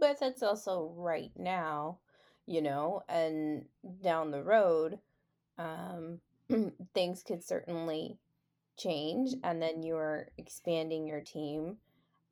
but 0.00 0.18
that's 0.20 0.42
also 0.42 0.92
right 0.96 1.30
now, 1.36 2.00
you 2.46 2.60
know, 2.60 3.02
and 3.08 3.66
down 4.02 4.30
the 4.32 4.42
road, 4.42 4.98
um, 5.58 6.20
things 6.94 7.22
could 7.22 7.42
certainly 7.44 8.18
change, 8.76 9.34
and 9.44 9.62
then 9.62 9.82
you're 9.82 10.30
expanding 10.38 11.06
your 11.06 11.20
team 11.20 11.78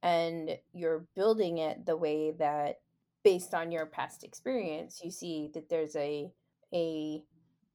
and 0.03 0.59
you're 0.73 1.07
building 1.15 1.59
it 1.59 1.87
the 1.87 1.97
way 1.97 2.33
that 2.33 2.81
based 3.25 3.55
on 3.55 3.71
your 3.73 3.87
past 3.87 4.25
experience, 4.25 5.01
you 5.05 5.11
see 5.11 5.51
that 5.55 5.69
there's 5.69 5.97
a 5.97 6.33
a 6.75 7.23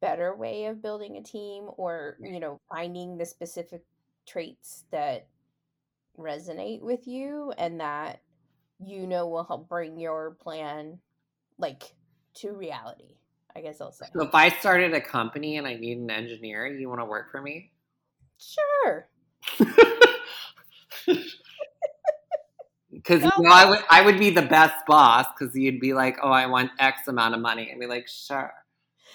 better 0.01 0.36
way 0.36 0.65
of 0.65 0.82
building 0.82 1.18
a 1.18 1.24
team 1.24 1.70
or, 1.78 2.18
you 2.22 2.39
know, 2.39 2.59
finding 2.70 3.18
the 3.18 3.26
specific 3.26 3.84
traits 4.28 4.84
that 4.92 5.28
resonate 6.18 6.82
with 6.82 7.08
you 7.08 7.54
and 7.58 7.80
that 7.80 8.22
you 8.80 9.08
know 9.08 9.28
will 9.28 9.44
help 9.44 9.70
bring 9.70 10.00
your 10.00 10.32
plan 10.42 11.00
like 11.58 11.84
to 12.36 12.52
reality. 12.52 13.16
I 13.56 13.62
guess 13.62 13.82
I'll 13.82 13.92
say. 13.92 14.06
So 14.14 14.24
if 14.24 14.36
I 14.36 14.50
started 14.50 14.94
a 14.94 15.02
company 15.02 15.58
and 15.58 15.66
I 15.66 15.74
need 15.74 15.98
an 15.98 16.12
engineer, 16.12 16.68
you 16.68 16.90
want 16.90 17.02
to 17.02 17.06
work 17.06 17.32
for 17.32 17.42
me? 17.42 17.72
Sure. 18.38 19.10
Because 23.08 23.24
you 23.24 23.44
know, 23.44 23.52
I 23.52 23.70
would 23.70 23.80
I 23.90 24.02
would 24.02 24.20
be 24.20 24.32
the 24.32 24.42
best 24.42 24.86
boss 24.86 25.28
because 25.38 25.56
you'd 25.56 25.80
be 25.80 25.94
like, 25.94 26.18
oh, 26.22 26.32
I 26.32 26.46
want 26.48 26.72
X 26.80 27.08
amount 27.08 27.36
of 27.36 27.42
money. 27.42 27.70
I'd 27.72 27.80
be 27.80 27.86
like, 27.86 28.08
sure. 28.08 28.54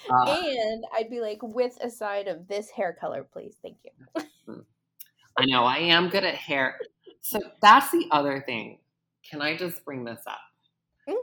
Uh, 0.09 0.37
And 0.41 0.83
I'd 0.95 1.09
be 1.09 1.21
like, 1.21 1.39
with 1.41 1.77
a 1.81 1.89
side 1.89 2.27
of 2.27 2.47
this 2.47 2.69
hair 2.69 2.95
color, 2.99 3.23
please. 3.23 3.55
Thank 3.61 3.77
you. 3.83 4.23
I 5.37 5.45
know 5.45 5.63
I 5.63 5.77
am 5.77 6.09
good 6.09 6.23
at 6.23 6.35
hair. 6.35 6.79
So 7.21 7.39
that's 7.61 7.91
the 7.91 8.07
other 8.11 8.41
thing. 8.45 8.79
Can 9.29 9.41
I 9.41 9.55
just 9.57 9.83
bring 9.85 10.03
this 10.03 10.21
up? 10.27 10.39
Mm. 11.07 11.15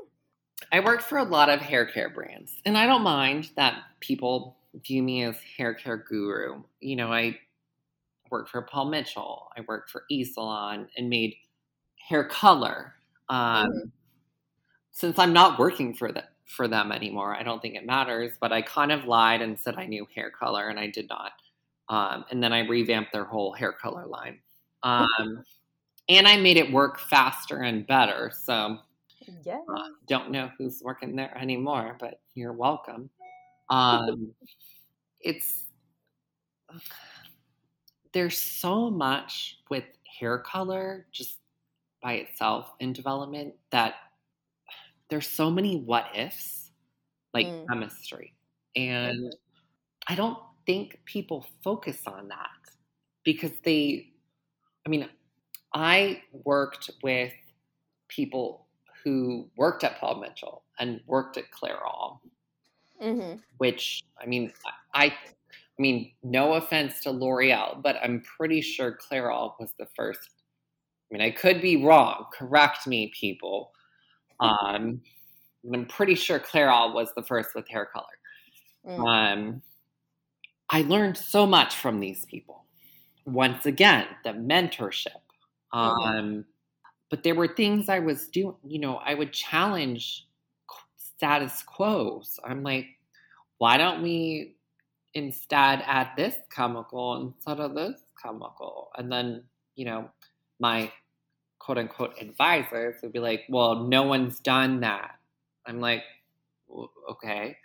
I 0.72 0.80
worked 0.80 1.02
for 1.02 1.18
a 1.18 1.24
lot 1.24 1.48
of 1.48 1.60
hair 1.60 1.86
care 1.86 2.10
brands, 2.10 2.56
and 2.64 2.76
I 2.78 2.86
don't 2.86 3.02
mind 3.02 3.50
that 3.56 3.82
people 4.00 4.56
view 4.84 5.02
me 5.02 5.24
as 5.24 5.36
hair 5.56 5.74
care 5.74 5.96
guru. 5.98 6.62
You 6.80 6.96
know, 6.96 7.12
I 7.12 7.38
worked 8.30 8.50
for 8.50 8.62
Paul 8.62 8.86
Mitchell, 8.86 9.50
I 9.56 9.62
worked 9.68 9.90
for 9.90 10.04
E 10.10 10.24
Salon, 10.24 10.88
and 10.96 11.08
made 11.10 11.34
hair 11.96 12.24
color. 12.24 12.94
Um, 13.28 13.68
Mhm. 13.68 13.92
Since 14.92 15.18
I'm 15.18 15.32
not 15.32 15.58
working 15.58 15.94
for 15.94 16.12
the, 16.12 16.24
for 16.44 16.68
them 16.68 16.92
anymore, 16.92 17.34
I 17.34 17.42
don't 17.42 17.62
think 17.62 17.74
it 17.74 17.86
matters. 17.86 18.32
But 18.40 18.52
I 18.52 18.62
kind 18.62 18.92
of 18.92 19.04
lied 19.06 19.40
and 19.42 19.58
said 19.58 19.76
I 19.76 19.86
knew 19.86 20.06
hair 20.14 20.30
color, 20.30 20.68
and 20.68 20.78
I 20.78 20.88
did 20.88 21.08
not. 21.08 21.32
Um, 21.90 22.24
and 22.30 22.42
then 22.42 22.54
I 22.54 22.60
revamped 22.66 23.12
their 23.12 23.26
whole 23.26 23.52
hair 23.52 23.72
color 23.74 24.06
line. 24.06 24.40
Um, 24.84 25.44
and 26.08 26.28
I 26.28 26.36
made 26.38 26.56
it 26.58 26.72
work 26.72 27.00
faster 27.00 27.62
and 27.62 27.86
better. 27.86 28.32
So 28.34 28.78
Yeah. 29.44 29.60
uh, 29.74 29.88
don't 30.08 30.30
know 30.30 30.50
who's 30.58 30.82
working 30.84 31.16
there 31.16 31.36
anymore, 31.38 31.96
but 32.00 32.20
you're 32.34 32.52
welcome. 32.54 33.10
Um, 33.70 34.34
it's 35.20 35.66
there's 38.12 38.38
so 38.38 38.90
much 38.90 39.58
with 39.70 39.84
hair 40.18 40.38
color 40.38 41.06
just 41.12 41.38
by 42.02 42.14
itself 42.14 42.72
in 42.80 42.92
development 42.92 43.54
that 43.70 43.94
there's 45.08 45.28
so 45.28 45.50
many 45.50 45.76
what 45.76 46.06
ifs, 46.14 46.70
like 47.34 47.46
Mm. 47.46 47.66
chemistry, 47.68 48.34
and 48.76 49.14
Mhm. 49.16 49.30
I 50.08 50.14
don't 50.16 50.38
think 50.70 51.00
people 51.04 51.44
focus 51.64 52.02
on 52.06 52.28
that 52.28 52.60
because 53.24 53.50
they, 53.64 54.12
I 54.86 54.88
mean, 54.88 55.08
I 55.74 56.22
worked 56.44 56.90
with 57.02 57.32
people 58.06 58.66
who 59.02 59.48
worked 59.56 59.82
at 59.82 59.98
Paul 59.98 60.20
Mitchell 60.20 60.62
and 60.78 61.00
worked 61.06 61.36
at 61.38 61.50
Clairol, 61.50 62.20
Mhm. 63.00 63.42
which 63.58 64.04
I 64.22 64.26
mean, 64.26 64.52
I, 64.94 65.06
I 65.06 65.12
mean, 65.78 66.12
no 66.22 66.54
offense 66.54 67.00
to 67.00 67.10
L'Oreal, 67.10 67.82
but 67.82 67.96
I'm 67.96 68.20
pretty 68.22 68.60
sure 68.60 68.96
Clairol 68.96 69.58
was 69.58 69.72
the 69.76 69.86
first. 69.96 70.20
I 71.10 71.14
mean, 71.14 71.22
I 71.22 71.30
could 71.32 71.60
be 71.60 71.84
wrong. 71.84 72.26
Correct 72.32 72.86
me, 72.86 73.10
people. 73.18 73.72
Um, 74.38 75.02
I'm 75.72 75.86
pretty 75.86 76.14
sure 76.14 76.38
Clairol 76.38 76.94
was 76.94 77.12
the 77.16 77.22
first 77.24 77.56
with 77.56 77.66
hair 77.68 77.86
color. 77.86 78.06
Mm. 78.86 79.06
Um, 79.06 79.62
I 80.70 80.82
learned 80.82 81.16
so 81.16 81.46
much 81.46 81.76
from 81.76 82.00
these 82.00 82.24
people. 82.26 82.64
Once 83.26 83.66
again, 83.66 84.06
the 84.24 84.30
mentorship. 84.30 85.20
Mhm. 85.84 86.06
Um, 86.06 86.46
but 87.10 87.22
there 87.24 87.34
were 87.36 87.48
things 87.48 87.88
I 87.88 88.00
was 88.00 88.28
doing, 88.28 88.56
you 88.66 88.80
know, 88.80 88.96
I 88.98 89.14
would 89.14 89.32
challenge 89.32 90.28
status 90.96 91.62
quos. 91.64 92.40
I'm 92.44 92.62
like, 92.62 92.86
why 93.58 93.78
don't 93.78 94.02
we 94.02 94.56
instead 95.14 95.82
add 95.86 96.10
this 96.16 96.36
chemical 96.54 97.16
instead 97.22 97.60
of 97.60 97.74
this 97.74 98.02
chemical? 98.22 98.90
And 98.96 99.12
then, 99.12 99.44
you 99.76 99.86
know, 99.86 100.10
my 100.60 100.92
quote 101.60 101.78
unquote 101.78 102.20
advisors 102.20 103.02
would 103.02 103.12
be 103.12 103.20
like, 103.20 103.44
well, 103.50 103.84
no 103.84 104.04
one's 104.04 104.40
done 104.40 104.80
that. 104.80 105.18
I'm 105.66 105.80
like, 105.80 106.04
okay. 107.10 107.56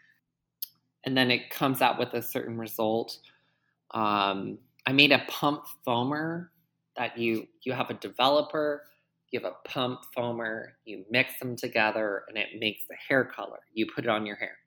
And 1.06 1.16
then 1.16 1.32
it 1.32 1.50
comes 1.50 1.82
out 1.82 2.00
with 2.00 2.14
a 2.14 2.22
certain 2.22 2.58
result. 2.58 3.20
Um, 3.92 4.58
I 4.86 4.92
made 4.94 5.12
a 5.12 5.24
pump 5.28 5.66
foamer 5.88 6.50
that 6.98 7.18
you 7.18 7.48
you 7.64 7.74
have 7.74 7.90
a 7.90 7.96
developer, 7.96 8.84
you 9.32 9.40
have 9.40 9.52
a 9.52 9.68
pump 9.70 10.02
foamer, 10.18 10.68
you 10.86 11.06
mix 11.10 11.40
them 11.40 11.56
together, 11.56 12.24
and 12.28 12.38
it 12.38 12.60
makes 12.60 12.84
the 12.90 12.96
hair 12.96 13.24
color. 13.26 13.60
You 13.74 13.88
put 13.94 14.06
it 14.06 14.10
on 14.10 14.26
your 14.26 14.36
hair. 14.38 14.58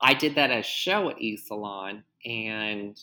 I 0.00 0.14
did 0.14 0.34
that 0.36 0.50
as 0.50 0.66
show 0.66 1.10
at 1.10 1.20
E 1.20 1.36
Salon, 1.36 2.04
and 2.24 2.98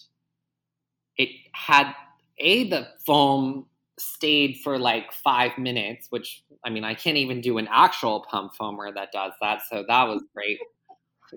it 1.18 1.30
had 1.54 1.94
a 2.40 2.70
the 2.70 2.88
foam 3.06 3.66
stayed 3.98 4.58
for 4.64 4.78
like 4.78 5.12
five 5.14 5.58
minutes, 5.58 6.08
which 6.10 6.44
I 6.66 6.70
mean 6.70 6.84
I 6.84 6.94
can't 6.94 7.18
even 7.18 7.42
do 7.42 7.58
an 7.58 7.68
actual 7.72 8.26
pump 8.30 8.54
foamer 8.60 8.94
that 8.94 9.12
does 9.12 9.34
that, 9.42 9.62
so 9.70 9.84
that 9.88 10.04
was 10.08 10.24
great. 10.34 10.60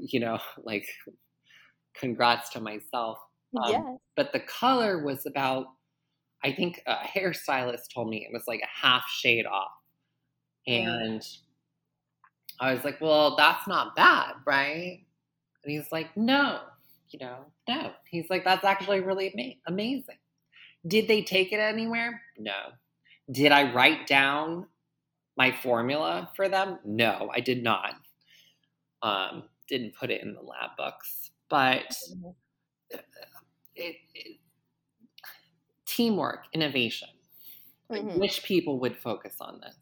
You 0.00 0.20
know, 0.20 0.38
like 0.64 0.86
congrats 1.94 2.50
to 2.50 2.60
myself. 2.60 3.18
Um, 3.56 3.72
yes. 3.72 3.96
but 4.14 4.32
the 4.32 4.40
color 4.40 5.02
was 5.02 5.24
about 5.24 5.68
I 6.44 6.52
think 6.52 6.80
a 6.86 6.94
hairstylist 6.94 7.92
told 7.92 8.08
me 8.08 8.24
it 8.24 8.32
was 8.32 8.44
like 8.46 8.60
a 8.60 8.86
half 8.86 9.08
shade 9.08 9.46
off. 9.46 9.72
And 10.66 11.26
I 12.60 12.74
was 12.74 12.84
like, 12.84 13.00
well, 13.00 13.36
that's 13.36 13.66
not 13.66 13.96
bad, 13.96 14.34
right? 14.46 15.04
And 15.64 15.72
he's 15.72 15.90
like, 15.90 16.16
no, 16.16 16.60
you 17.10 17.18
know, 17.18 17.46
no. 17.68 17.92
He's 18.08 18.28
like, 18.30 18.44
that's 18.44 18.64
actually 18.64 19.00
really 19.00 19.32
ama- 19.32 19.54
amazing. 19.66 20.18
Did 20.86 21.08
they 21.08 21.22
take 21.22 21.52
it 21.52 21.58
anywhere? 21.58 22.20
No. 22.38 22.58
Did 23.30 23.52
I 23.52 23.72
write 23.72 24.06
down 24.06 24.66
my 25.36 25.52
formula 25.52 26.30
for 26.36 26.48
them? 26.48 26.78
No, 26.84 27.30
I 27.34 27.40
did 27.40 27.62
not. 27.62 27.94
Um, 29.02 29.44
didn't 29.68 29.94
put 29.94 30.10
it 30.10 30.22
in 30.22 30.34
the 30.34 30.40
lab 30.40 30.70
books, 30.76 31.30
but 31.48 31.94
Mhm. 32.10 32.34
it, 33.74 33.96
it, 34.14 34.40
teamwork, 35.86 36.46
innovation. 36.52 37.08
I 37.92 38.00
Mhm. 38.00 38.18
wish 38.18 38.42
people 38.42 38.78
would 38.80 38.96
focus 38.96 39.36
on 39.40 39.60
this. 39.60 39.76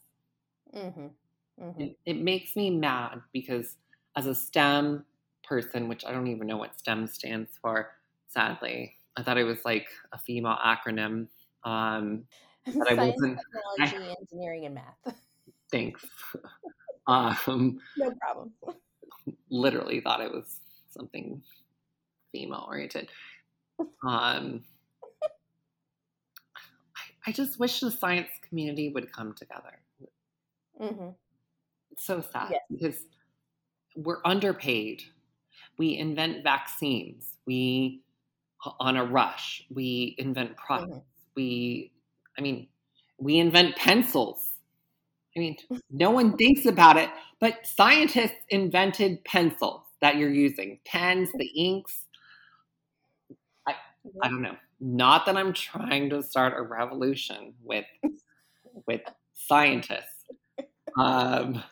Mhm. 0.73 1.15
Mhm. 1.59 1.81
It, 1.81 1.99
it 2.05 2.21
makes 2.21 2.57
me 2.57 2.71
mad 2.71 3.23
because 3.33 3.77
as 4.17 4.27
a 4.27 4.35
STEM 4.35 5.05
person, 5.45 5.89
which 5.89 6.05
I 6.05 6.13
don't 6.13 6.27
even 6.29 6.47
know 6.47 6.57
what 6.57 6.79
STEM 6.79 7.07
stands 7.07 7.59
for, 7.61 7.93
sadly, 8.29 8.97
I 9.17 9.23
thought 9.23 9.39
it 9.39 9.45
was 9.45 9.65
like 9.65 9.89
a 10.13 10.19
female 10.19 10.57
acronym. 10.65 11.29
Um, 11.65 12.27
but 12.67 12.89
I 12.89 12.95
wasn't. 12.95 13.39
technology, 13.79 14.15
engineering, 14.21 14.67
and 14.67 14.75
math. 14.75 15.17
Thanks. 15.71 16.05
um, 17.07 17.79
no 17.97 18.13
problem. 18.21 18.53
Literally 19.51 20.01
thought 20.01 20.21
it 20.21 20.31
was 20.33 20.61
something 20.91 21.43
female 22.33 22.65
oriented. 22.69 23.09
Um, 24.07 24.65
I, 26.95 27.31
I 27.31 27.33
just 27.33 27.59
wish 27.59 27.81
the 27.81 27.91
science 27.91 28.29
community 28.49 28.91
would 28.91 29.13
come 29.13 29.35
together. 29.35 29.81
hmm 30.79 31.11
It's 31.91 32.05
so 32.05 32.21
sad 32.21 32.51
Yes. 32.53 32.63
because 32.71 33.05
we're 33.97 34.21
underpaid. 34.25 35.03
We 35.79 35.97
invent 35.97 36.43
vaccines. 36.45 37.39
We 37.47 38.03
on 38.81 38.97
a 38.97 39.05
rush. 39.05 39.65
We 39.71 40.15
invent 40.19 40.57
products. 40.57 40.93
Mhm. 40.93 41.03
We, 41.37 41.93
I 42.39 42.41
mean, 42.41 42.69
we 43.19 43.39
invent 43.39 43.77
pencils. 43.77 44.46
I 45.37 45.41
mean, 45.41 45.57
no 45.91 46.11
one 46.11 46.37
thinks 46.37 46.65
about 46.67 46.97
it, 46.97 47.11
but 47.41 47.67
scientists 47.67 48.39
invented 48.49 49.23
pencils 49.25 49.83
that 50.01 50.17
you're 50.17 50.33
using, 50.33 50.81
pens, 50.87 51.29
the 51.33 51.47
inks. 51.49 52.07
I 54.23 54.29
don't 54.29 54.43
know. 54.43 54.57
Not 54.81 55.27
that 55.27 55.37
I'm 55.37 55.53
trying 55.53 56.11
to 56.11 56.23
start 56.23 56.55
a 56.57 56.63
revolution 56.63 57.55
with 57.63 57.87
with 58.87 59.03
scientists. 59.35 60.25
Um, 60.99 61.63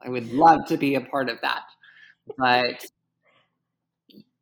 I 0.00 0.08
would 0.08 0.32
love 0.32 0.66
to 0.66 0.76
be 0.76 0.94
a 0.94 1.00
part 1.00 1.28
of 1.28 1.38
that, 1.42 1.62
but 2.36 2.84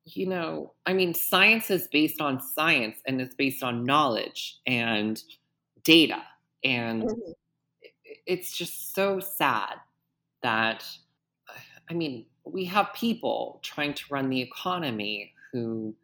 you 0.05 0.27
know, 0.27 0.73
I 0.87 0.93
mean, 0.93 1.15
science 1.15 1.71
is 1.71 1.89
based 1.89 2.21
on 2.21 2.41
science 2.41 2.99
and 3.07 3.21
it's 3.21 3.35
based 3.35 3.63
on 3.63 3.85
knowledge 3.85 4.59
and 4.67 5.23
data, 5.83 6.23
and 6.63 7.03
Mhm. 7.03 7.35
It's 8.27 8.57
just 8.57 8.95
so 8.95 9.21
sad 9.21 9.77
that 10.43 10.85
I 11.89 11.95
mean, 11.95 12.27
we 12.45 12.65
have 12.67 12.93
people 12.95 13.61
trying 13.63 13.95
to 13.95 14.05
run 14.11 14.29
the 14.29 14.41
economy 14.41 15.33
who 15.53 15.95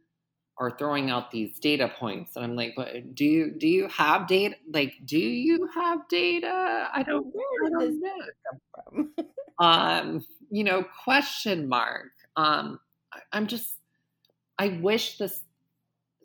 are 0.59 0.71
throwing 0.71 1.11
out 1.11 1.31
these 1.31 1.59
data 1.59 1.91
points 1.99 2.37
and 2.37 2.45
I'm 2.45 2.55
like, 2.57 2.75
but 2.77 3.15
do 3.15 3.25
you 3.25 3.51
do 3.51 3.67
you 3.67 3.89
have 3.89 4.27
data? 4.29 4.57
Like, 4.73 4.95
do 5.05 5.19
you 5.19 5.69
have 5.75 6.07
data? 6.09 6.89
I 6.93 7.03
don't 7.03 7.27
Where 7.35 7.67
I 7.67 7.71
don't 7.71 8.01
know. 8.01 8.17
come 8.51 9.11
from? 9.17 9.27
Um, 9.59 10.25
you 10.51 10.65
know, 10.65 10.83
question 10.83 11.69
mark. 11.69 12.09
Um, 12.37 12.81
I, 13.13 13.21
I'm 13.33 13.47
just 13.47 13.77
I 14.59 14.79
wish 14.83 15.19
this 15.19 15.43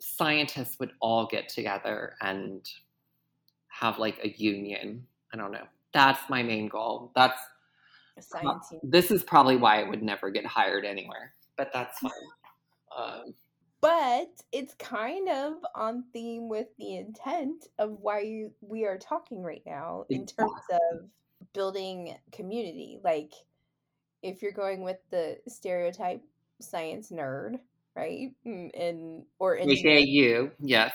scientists 0.00 0.78
would 0.80 0.92
all 1.00 1.26
get 1.26 1.48
together 1.48 2.14
and 2.20 2.68
have 3.68 3.98
like 3.98 4.18
a 4.24 4.30
union. 4.30 5.06
I 5.32 5.36
don't 5.36 5.52
know. 5.52 5.66
That's 5.98 6.30
my 6.30 6.44
main 6.44 6.68
goal. 6.68 7.10
That's 7.16 7.40
Science. 8.20 8.68
union. 8.70 8.88
this 8.88 9.10
is 9.10 9.24
probably 9.24 9.56
why 9.56 9.80
I 9.82 9.88
would 9.88 10.00
never 10.00 10.30
get 10.30 10.46
hired 10.46 10.84
anywhere, 10.84 11.34
but 11.56 11.72
that's 11.72 11.98
fine. 12.00 12.12
Um, 12.96 13.34
But 13.80 14.28
it's 14.52 14.74
kind 14.74 15.28
of 15.28 15.54
on 15.74 16.04
theme 16.12 16.48
with 16.48 16.68
the 16.78 16.96
intent 16.96 17.66
of 17.80 17.98
why 18.00 18.20
you, 18.20 18.52
we 18.60 18.84
are 18.84 18.96
talking 18.96 19.42
right 19.42 19.62
now 19.66 20.04
in 20.08 20.24
terms 20.24 20.60
of 20.70 21.08
building 21.52 22.16
community. 22.30 23.00
Like, 23.02 23.32
if 24.22 24.40
you're 24.40 24.52
going 24.52 24.82
with 24.82 24.98
the 25.10 25.38
stereotype 25.48 26.22
science 26.60 27.10
nerd, 27.10 27.58
right? 27.96 28.30
Mm, 28.46 28.70
And 28.80 29.24
or 29.40 29.56
aka 29.56 29.68
engineer, 29.68 29.98
you, 29.98 30.50
yes. 30.60 30.92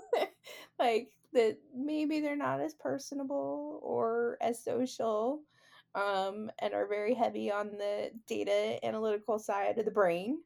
like 0.78 1.10
that 1.32 1.58
maybe 1.74 2.20
they're 2.20 2.36
not 2.36 2.60
as 2.60 2.74
personable 2.74 3.80
or 3.82 4.38
as 4.40 4.62
social 4.62 5.42
um, 5.94 6.50
and 6.60 6.74
are 6.74 6.86
very 6.86 7.14
heavy 7.14 7.50
on 7.50 7.70
the 7.78 8.10
data 8.26 8.78
analytical 8.84 9.38
side 9.38 9.78
of 9.78 9.84
the 9.84 9.90
brain 9.90 10.38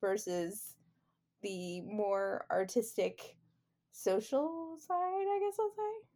versus 0.00 0.74
the 1.42 1.80
more 1.82 2.46
artistic 2.50 3.36
social 3.92 4.76
side 4.78 4.94
i 4.96 5.40
guess 5.42 5.58
i'll 5.58 5.70
say 5.70 6.06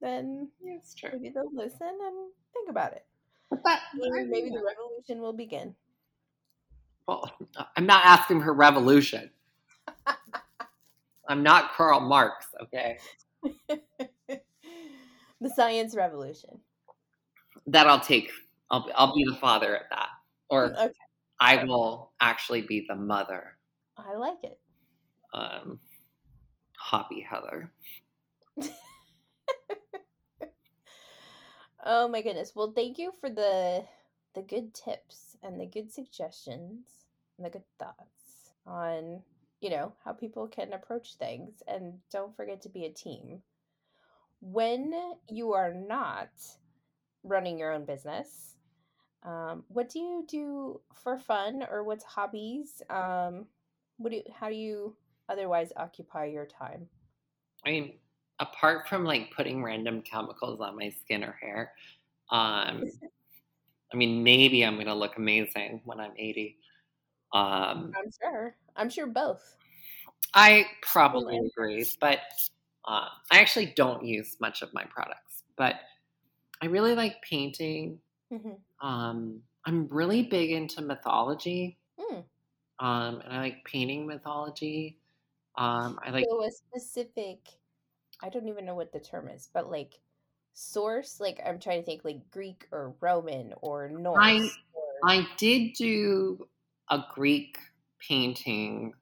then 0.00 0.48
Yeah, 0.62 0.74
it's 0.76 0.94
true. 0.94 1.10
maybe 1.12 1.30
they'll 1.30 1.54
listen 1.54 1.88
and 1.88 2.32
think 2.52 2.68
about 2.70 2.92
it 2.92 3.06
But 3.50 3.80
and 3.92 4.30
maybe 4.30 4.50
the 4.50 4.62
revolution 4.64 5.20
will 5.20 5.32
begin 5.32 5.74
well, 7.06 7.32
I'm 7.76 7.86
not 7.86 8.04
asking 8.04 8.42
for 8.42 8.52
revolution. 8.52 9.30
I'm 11.28 11.42
not 11.42 11.72
Karl 11.74 12.00
Marx, 12.00 12.46
okay? 12.62 12.98
the 15.40 15.50
science 15.54 15.94
revolution 15.94 16.60
That 17.66 17.86
I'll 17.86 18.00
take. 18.00 18.30
I'll 18.70 18.90
I'll 18.96 19.14
be 19.14 19.24
the 19.24 19.36
father 19.36 19.76
at 19.76 19.88
that, 19.90 20.08
or 20.50 20.72
okay 20.72 20.92
I 21.40 21.64
will 21.64 22.12
actually 22.20 22.62
be 22.62 22.84
the 22.88 22.96
mother. 22.96 23.56
i 23.96 24.14
like 24.16 24.42
it 24.42 24.58
Um, 25.32 25.78
Hoppy 26.76 27.20
Heather. 27.20 27.70
Oh 31.84 32.08
my 32.08 32.22
goodness. 32.22 32.52
Well, 32.54 32.72
thank 32.74 32.98
you 32.98 33.12
for 33.20 33.30
the 33.30 33.84
the 34.34 34.42
good 34.42 34.74
tips 34.74 35.36
and 35.42 35.60
the 35.60 35.66
good 35.66 35.92
suggestions 35.92 36.86
and 37.36 37.46
the 37.46 37.50
good 37.50 37.64
thoughts 37.78 38.52
on, 38.66 39.22
you 39.60 39.70
know, 39.70 39.92
how 40.04 40.12
people 40.12 40.46
can 40.46 40.72
approach 40.72 41.14
things 41.14 41.62
and 41.66 41.94
don't 42.10 42.36
forget 42.36 42.60
to 42.62 42.68
be 42.68 42.84
a 42.84 42.90
team. 42.90 43.42
When 44.40 44.94
you 45.28 45.52
are 45.52 45.74
not 45.74 46.30
running 47.24 47.58
your 47.58 47.72
own 47.72 47.84
business, 47.84 48.56
um, 49.24 49.64
what 49.68 49.88
do 49.88 49.98
you 49.98 50.24
do 50.28 50.80
for 50.94 51.18
fun 51.18 51.64
or 51.68 51.82
what's 51.82 52.04
hobbies? 52.04 52.82
Um, 52.88 53.46
what 53.96 54.10
do 54.10 54.16
you, 54.16 54.22
how 54.32 54.48
do 54.48 54.54
you 54.54 54.94
otherwise 55.28 55.72
occupy 55.76 56.26
your 56.26 56.46
time? 56.46 56.88
I 57.66 57.70
mean, 57.70 57.94
apart 58.38 58.86
from 58.86 59.04
like 59.04 59.32
putting 59.34 59.62
random 59.62 60.02
chemicals 60.02 60.60
on 60.60 60.76
my 60.76 60.90
skin 60.90 61.24
or 61.24 61.36
hair, 61.40 61.72
um, 62.30 62.84
I 63.92 63.96
mean, 63.96 64.22
maybe 64.22 64.64
I'm 64.64 64.76
gonna 64.76 64.94
look 64.94 65.16
amazing 65.16 65.80
when 65.84 65.98
I'm 65.98 66.12
80. 66.16 66.58
Um, 67.32 67.92
I'm 67.96 68.10
sure. 68.22 68.56
I'm 68.76 68.90
sure 68.90 69.06
both. 69.06 69.56
I 70.34 70.66
probably 70.82 71.38
agree, 71.38 71.86
but 72.00 72.18
uh, 72.84 73.08
I 73.30 73.40
actually 73.40 73.72
don't 73.76 74.04
use 74.04 74.36
much 74.40 74.62
of 74.62 74.72
my 74.74 74.84
products. 74.84 75.44
But 75.56 75.76
I 76.62 76.66
really 76.66 76.94
like 76.94 77.22
painting. 77.22 77.98
hmm 78.30 78.52
Um, 78.80 79.42
I'm 79.64 79.88
really 79.88 80.22
big 80.22 80.50
into 80.50 80.80
mythology, 80.82 81.78
Mm. 81.98 82.24
um, 82.78 83.20
and 83.20 83.32
I 83.32 83.40
like 83.40 83.64
painting 83.64 84.06
mythology. 84.06 84.98
Um, 85.56 85.98
I 86.02 86.10
like 86.10 86.26
so 86.28 86.44
a 86.44 86.50
specific 86.50 87.58
i 88.22 88.28
don't 88.28 88.48
even 88.48 88.64
know 88.64 88.74
what 88.74 88.92
the 88.92 89.00
term 89.00 89.28
is 89.28 89.48
but 89.52 89.70
like 89.70 90.00
source 90.52 91.20
like 91.20 91.40
i'm 91.46 91.58
trying 91.58 91.80
to 91.80 91.86
think 91.86 92.04
like 92.04 92.30
greek 92.30 92.66
or 92.72 92.94
roman 93.00 93.54
or 93.60 93.88
norse 93.88 94.50
or... 94.74 94.82
I 95.04 95.26
did 95.36 95.74
do 95.74 96.48
a 96.90 97.04
Greek 97.14 97.58
painting 97.98 98.94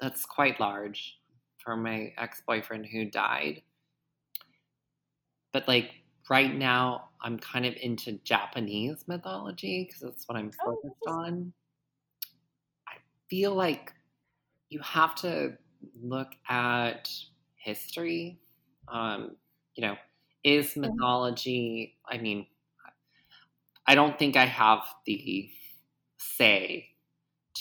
that's 0.00 0.26
quite 0.26 0.60
large 0.60 1.20
for 1.58 1.76
my 1.76 2.14
ex 2.18 2.42
boyfriend 2.46 2.86
who 2.86 3.06
died. 3.10 3.62
But 5.52 5.66
like 5.68 6.02
right 6.28 6.52
now, 6.54 7.10
I'm 7.20 7.38
kind 7.38 7.64
of 7.66 7.74
into 7.76 8.18
Japanese 8.18 9.06
mythology 9.08 9.84
because 9.84 10.00
that's 10.00 10.28
what 10.28 10.36
I'm 10.36 10.50
Oh, 10.60 10.64
focused 10.64 10.96
interesting. 11.00 11.06
on. 11.06 11.52
I 12.86 12.96
feel 13.28 13.54
like 13.54 13.92
you 14.70 14.80
have 14.80 15.16
to 15.16 15.58
look 15.94 16.34
at 16.48 17.10
history. 17.56 18.40
Um, 18.88 19.38
you 19.76 19.82
know, 19.82 19.96
is 20.44 20.76
mythology, 20.76 21.98
I 22.06 22.18
mean, 22.18 22.48
I 23.86 23.94
don't 23.94 24.18
think 24.18 24.36
I 24.36 24.44
have 24.46 24.84
the 25.06 25.52
say 26.18 26.91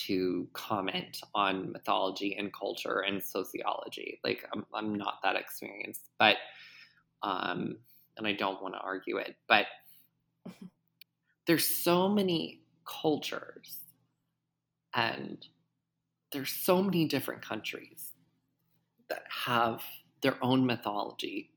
to 0.07 0.47
comment 0.53 1.21
on 1.35 1.71
mythology 1.71 2.35
and 2.37 2.53
culture 2.53 2.99
and 2.99 3.21
sociology. 3.23 4.19
Like 4.23 4.45
I'm, 4.53 4.65
I'm 4.73 4.95
not 4.95 5.15
that 5.23 5.35
experienced, 5.35 6.09
but 6.19 6.37
um, 7.23 7.77
and 8.17 8.27
I 8.27 8.33
don't 8.33 8.61
want 8.61 8.73
to 8.75 8.79
argue 8.79 9.17
it, 9.17 9.35
but 9.47 9.65
there's 11.47 11.65
so 11.65 12.09
many 12.09 12.61
cultures 12.85 13.77
and 14.93 15.45
there's 16.31 16.49
so 16.51 16.81
many 16.81 17.05
different 17.05 17.41
countries 17.41 18.13
that 19.09 19.23
have 19.45 19.83
their 20.21 20.37
own 20.41 20.65
mythology 20.65 21.51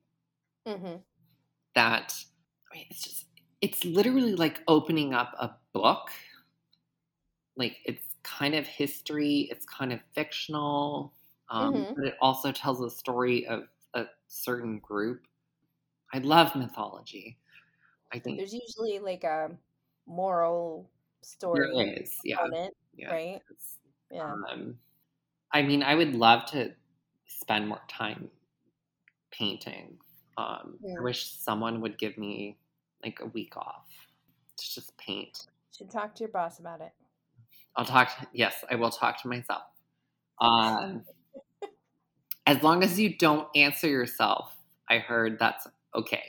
Mm-hmm. 0.66 0.96
that 1.74 2.14
I 2.72 2.76
mean, 2.76 2.86
it's 2.90 3.02
just 3.02 3.26
it's 3.60 3.84
literally 3.84 4.34
like 4.34 4.62
opening 4.66 5.12
up 5.12 5.34
a 5.38 5.50
book 5.74 6.10
like 7.56 7.76
it's 7.84 8.13
kind 8.24 8.54
of 8.54 8.66
history 8.66 9.48
it's 9.50 9.66
kind 9.66 9.92
of 9.92 10.00
fictional 10.14 11.12
um, 11.50 11.74
Mhm. 11.74 11.94
but 11.96 12.06
it 12.06 12.14
also 12.20 12.50
tells 12.52 12.80
a 12.80 12.90
story 12.90 13.46
of 13.46 13.68
a 13.94 14.06
certain 14.28 14.78
group 14.80 15.26
i 16.12 16.18
love 16.18 16.54
mythology 16.56 17.38
i 18.12 18.18
think 18.18 18.38
There's 18.38 18.54
usually 18.54 18.98
like 18.98 19.24
a 19.24 19.56
moral 20.06 20.90
story 21.22 21.70
there 21.76 22.02
is 22.02 22.18
yeah 22.24 22.36
component, 22.36 22.74
yeah 22.96 23.10
right? 23.12 23.42
Yeah. 24.10 24.34
um, 24.50 24.78
i 25.52 25.62
mean 25.62 25.82
i 25.82 25.94
would 25.94 26.14
love 26.14 26.46
to 26.46 26.74
spend 27.26 27.68
more 27.68 27.80
time 27.88 28.30
painting 29.30 29.98
um, 30.36 30.78
i 30.98 31.02
wish 31.02 31.30
someone 31.30 31.80
would 31.80 31.98
give 31.98 32.16
me 32.18 32.58
like 33.02 33.20
a 33.20 33.26
week 33.26 33.56
off 33.56 33.88
to 34.56 34.74
just 34.74 34.96
paint 34.96 35.46
Should 35.76 35.90
talk 35.90 36.14
to 36.16 36.20
your 36.20 36.30
boss 36.30 36.58
about 36.60 36.80
it. 36.80 36.92
I'll 37.76 37.84
talk. 37.84 38.16
To, 38.18 38.26
yes, 38.32 38.54
I 38.70 38.76
will 38.76 38.90
talk 38.90 39.20
to 39.22 39.28
myself. 39.28 39.62
Um, 40.40 41.04
as 42.46 42.62
long 42.62 42.82
as 42.82 42.98
you 42.98 43.16
don't 43.16 43.48
answer 43.54 43.88
yourself, 43.88 44.56
I 44.88 44.98
heard 44.98 45.38
that's 45.38 45.66
okay. 45.94 46.22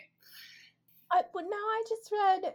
I, 1.12 1.22
but 1.34 1.44
now 1.44 1.56
I 1.56 1.84
just 1.88 2.12
read 2.12 2.54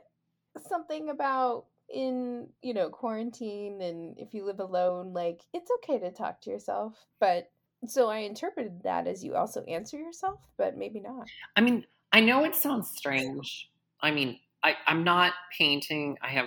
something 0.68 1.10
about 1.10 1.66
in 1.92 2.46
you 2.62 2.72
know 2.72 2.88
quarantine 2.88 3.80
and 3.80 4.16
if 4.18 4.34
you 4.34 4.44
live 4.44 4.60
alone, 4.60 5.12
like 5.12 5.40
it's 5.52 5.70
okay 5.78 5.98
to 5.98 6.10
talk 6.10 6.40
to 6.42 6.50
yourself. 6.50 6.94
But 7.18 7.50
so 7.86 8.08
I 8.08 8.18
interpreted 8.18 8.82
that 8.84 9.06
as 9.06 9.24
you 9.24 9.34
also 9.34 9.62
answer 9.64 9.98
yourself, 9.98 10.40
but 10.56 10.76
maybe 10.76 11.00
not. 11.00 11.26
I 11.56 11.60
mean, 11.60 11.84
I 12.12 12.20
know 12.20 12.44
it 12.44 12.54
sounds 12.54 12.90
strange. 12.94 13.70
I 14.00 14.10
mean, 14.10 14.38
I, 14.62 14.76
I'm 14.86 15.04
not 15.04 15.32
painting. 15.56 16.16
I 16.22 16.28
have 16.28 16.46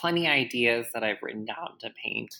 plenty 0.00 0.26
of 0.26 0.32
ideas 0.32 0.86
that 0.94 1.04
I've 1.04 1.22
written 1.22 1.44
down 1.44 1.78
to 1.80 1.90
paint. 2.02 2.34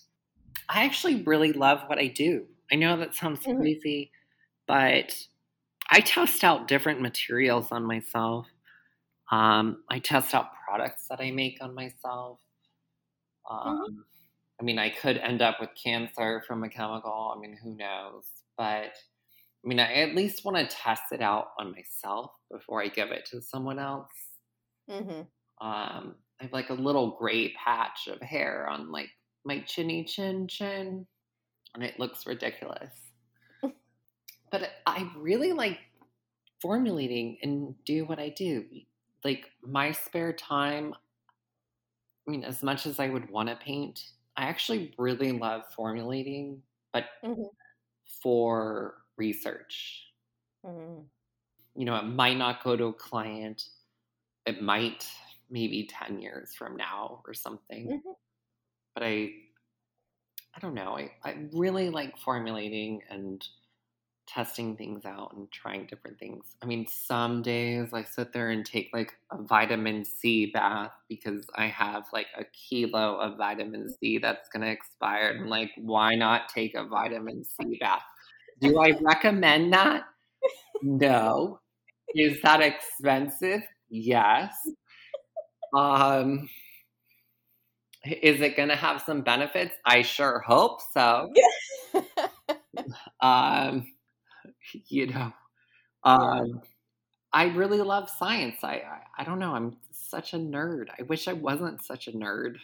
I 0.69 0.85
actually 0.85 1.23
really 1.23 1.53
love 1.53 1.83
what 1.89 1.99
I 1.99 2.09
do. 2.09 2.47
I 2.73 2.77
know 2.77 2.97
that 2.99 3.15
sounds 3.15 3.47
Mhm. 3.47 3.57
crazy, 3.59 4.13
but 4.67 5.29
I 5.91 6.01
test 6.01 6.45
out 6.45 6.69
different 6.69 7.01
materials 7.01 7.73
on 7.73 7.85
myself. 7.85 8.49
Um, 9.31 9.85
I 9.89 9.99
test 10.01 10.35
out 10.35 10.55
products 10.67 11.09
that 11.09 11.21
I 11.21 11.31
make 11.31 11.63
on 11.63 11.75
myself. 11.75 12.41
Um, 13.51 14.07
I 14.61 14.63
mean, 14.65 14.79
I 14.79 14.91
could 14.91 15.19
end 15.19 15.43
up 15.43 15.61
with 15.61 15.71
cancer 15.83 16.43
from 16.47 16.65
a 16.65 16.69
chemical. 16.69 17.35
I 17.37 17.41
mean, 17.41 17.57
who 17.57 17.75
knows? 17.75 18.27
But 18.57 18.93
I 19.65 19.69
mean, 19.69 19.81
I 19.81 19.93
at 19.95 20.15
least 20.15 20.45
want 20.45 20.57
to 20.59 20.77
test 20.77 21.13
it 21.13 21.23
out 21.23 21.49
on 21.59 21.73
myself 21.73 22.33
before 22.51 22.83
I 22.83 22.89
give 22.89 23.11
it 23.13 23.27
to 23.27 23.43
someone 23.43 23.79
else. 23.79 24.13
Mm-hmm. 24.89 25.23
Um, 25.61 26.17
I 26.41 26.45
have 26.45 26.53
like 26.53 26.71
a 26.71 26.75
little 26.75 27.13
gray 27.13 27.53
patch 27.55 28.09
of 28.09 28.21
hair 28.21 28.69
on 28.69 28.91
like 28.91 29.11
my 29.45 29.61
chinny 29.61 30.05
chin 30.05 30.49
chin, 30.49 31.07
and 31.75 31.85
it 31.85 31.99
looks 31.99 32.27
ridiculous. 32.27 32.95
but 34.51 34.71
I 34.87 35.11
really 35.17 35.53
like 35.53 35.79
formulating 36.61 37.39
and 37.43 37.75
do 37.85 38.05
what 38.07 38.19
I 38.19 38.31
do. 38.31 38.67
Like 39.25 39.51
my 39.63 39.93
spare 39.93 40.33
time, 40.33 40.95
I 42.27 42.31
mean, 42.31 42.45
as 42.45 42.63
much 42.63 42.87
as 42.87 42.99
I 42.99 43.09
would 43.09 43.31
want 43.31 43.49
to 43.49 43.57
paint, 43.57 44.13
I 44.37 44.45
actually 44.45 44.95
really 44.99 45.33
love 45.33 45.63
formulating, 45.75 46.63
but 46.93 47.07
Mhm. 47.23 47.55
for 48.23 49.05
research 49.17 50.11
Mm-hmm. 50.65 51.05
you 51.77 51.85
know, 51.85 51.97
it 51.97 52.05
might 52.05 52.37
not 52.37 52.63
go 52.63 52.77
to 52.77 52.87
a 52.87 52.93
client. 52.93 53.69
It 54.47 54.63
might 54.63 55.09
maybe 55.51 55.87
10 55.87 56.21
years 56.21 56.55
from 56.55 56.77
now 56.77 57.23
or 57.27 57.35
something. 57.35 57.89
Mhm. 57.91 58.17
But 58.95 59.03
I 59.05 59.35
I 60.57 60.61
don't 60.61 60.75
know. 60.75 60.97
I, 60.97 61.11
I 61.25 61.49
really 61.53 61.91
like 61.91 62.17
formulating 62.19 63.03
and 63.11 63.47
testing 64.27 64.77
things 64.77 65.05
out 65.05 65.35
and 65.35 65.51
trying 65.53 65.87
different 65.87 66.19
things. 66.19 66.57
I 66.63 66.67
mean, 66.67 66.87
some 66.87 67.43
days 67.43 67.93
I 67.93 68.05
sit 68.05 68.33
there 68.33 68.51
and 68.51 68.65
take 68.65 68.91
like 68.93 69.15
a 69.33 69.43
vitamin 69.43 70.05
C 70.05 70.47
bath 70.47 70.93
because 71.09 71.47
I 71.57 71.67
have 71.67 72.07
like 72.13 72.29
a 72.37 72.45
kilo 72.47 73.17
of 73.19 73.39
vitamin 73.39 73.91
C 73.91 74.19
that's 74.19 74.49
going 74.51 74.63
to 74.63 74.71
expire. 74.71 75.31
And 75.31 75.51
like, 75.51 75.73
why 75.77 76.15
not 76.15 76.49
take 76.49 76.75
a 76.75 76.85
vitamin 76.87 77.45
C 77.45 77.79
bath? 77.81 78.03
Do 78.61 78.81
I 78.81 78.93
recommend 79.03 79.73
that? 79.75 80.05
No. 80.83 81.61
Is 82.15 82.41
that 82.43 82.63
expensive? 82.63 83.63
Yes. 83.91 84.55
Um, 85.75 86.49
is 88.05 88.41
it 88.41 88.57
going 88.57 88.69
to 88.69 88.77
have 88.77 89.03
some 89.03 89.23
benefits? 89.23 89.75
I 89.85 90.03
sure 90.03 90.41
hope 90.41 90.81
so. 90.93 91.33
Um, 93.21 93.87
you 94.89 95.07
know, 95.07 95.33
um, 96.05 96.61
I 97.33 97.47
really 97.47 97.81
love 97.81 98.11
science. 98.11 98.57
I, 98.63 98.75
I 98.75 99.01
I 99.19 99.25
don't 99.25 99.39
know. 99.39 99.55
I'm 99.55 99.77
such 99.91 100.35
a 100.35 100.39
nerd. 100.39 100.87
I 100.99 101.03
wish 101.05 101.29
I 101.29 101.33
wasn't 101.33 101.83
such 101.83 102.09
a 102.09 102.13
nerd. 102.13 102.57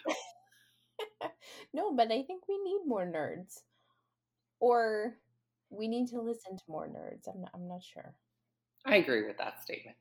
no, 1.73 1.95
but 1.95 2.13
I 2.13 2.23
think 2.23 2.49
we 2.49 2.59
need 2.63 2.81
more 2.87 3.07
nerds, 3.07 3.61
or 4.61 5.17
we 5.71 5.89
need 5.89 6.09
to 6.09 6.21
listen 6.21 6.57
to 6.57 6.65
more 6.69 6.89
nerds. 6.89 7.33
I'm 7.33 7.41
not. 7.41 7.51
I'm 7.55 7.69
not 7.69 7.83
sure. 7.83 8.15
I 8.85 8.97
agree 8.97 9.27
with 9.27 9.39
that 9.39 9.63
statement. 9.63 9.97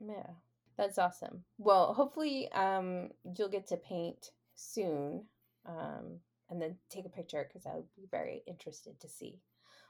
Yeah, 0.00 0.30
that's 0.76 0.98
awesome. 0.98 1.44
Well, 1.58 1.94
hopefully, 1.94 2.50
um, 2.52 3.10
you'll 3.36 3.48
get 3.48 3.66
to 3.68 3.76
paint 3.76 4.30
soon, 4.54 5.24
um, 5.66 6.18
and 6.50 6.60
then 6.60 6.76
take 6.88 7.06
a 7.06 7.10
picture 7.10 7.46
because 7.48 7.66
I 7.66 7.74
would 7.74 7.94
be 7.96 8.06
very 8.10 8.42
interested 8.46 9.00
to 9.00 9.08
see 9.08 9.40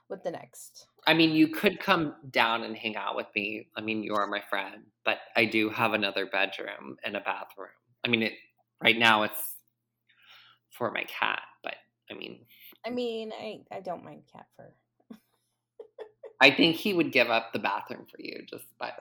what 0.07 0.23
the 0.23 0.31
next. 0.31 0.87
I 1.07 1.13
mean, 1.13 1.31
you 1.31 1.47
could 1.47 1.79
come 1.79 2.15
down 2.29 2.63
and 2.63 2.77
hang 2.77 2.95
out 2.95 3.15
with 3.15 3.27
me. 3.35 3.67
I 3.75 3.81
mean, 3.81 4.03
you 4.03 4.15
are 4.15 4.27
my 4.27 4.41
friend, 4.49 4.83
but 5.05 5.19
I 5.35 5.45
do 5.45 5.69
have 5.69 5.93
another 5.93 6.25
bedroom 6.25 6.97
and 7.03 7.15
a 7.15 7.21
bathroom. 7.21 7.69
I 8.05 8.09
mean, 8.09 8.23
it 8.23 8.33
right 8.81 8.97
now 8.97 9.23
it's 9.23 9.55
for 10.71 10.91
my 10.91 11.03
cat, 11.03 11.41
but 11.63 11.75
I 12.11 12.15
mean, 12.15 12.39
I 12.85 12.89
mean, 12.89 13.31
I 13.31 13.61
I 13.71 13.79
don't 13.79 14.03
mind 14.03 14.23
cat 14.31 14.47
fur. 14.57 14.73
I 16.41 16.51
think 16.51 16.75
he 16.75 16.93
would 16.93 17.11
give 17.11 17.29
up 17.29 17.53
the 17.53 17.59
bathroom 17.59 18.05
for 18.09 18.21
you 18.21 18.43
just 18.49 18.65
by 18.77 18.91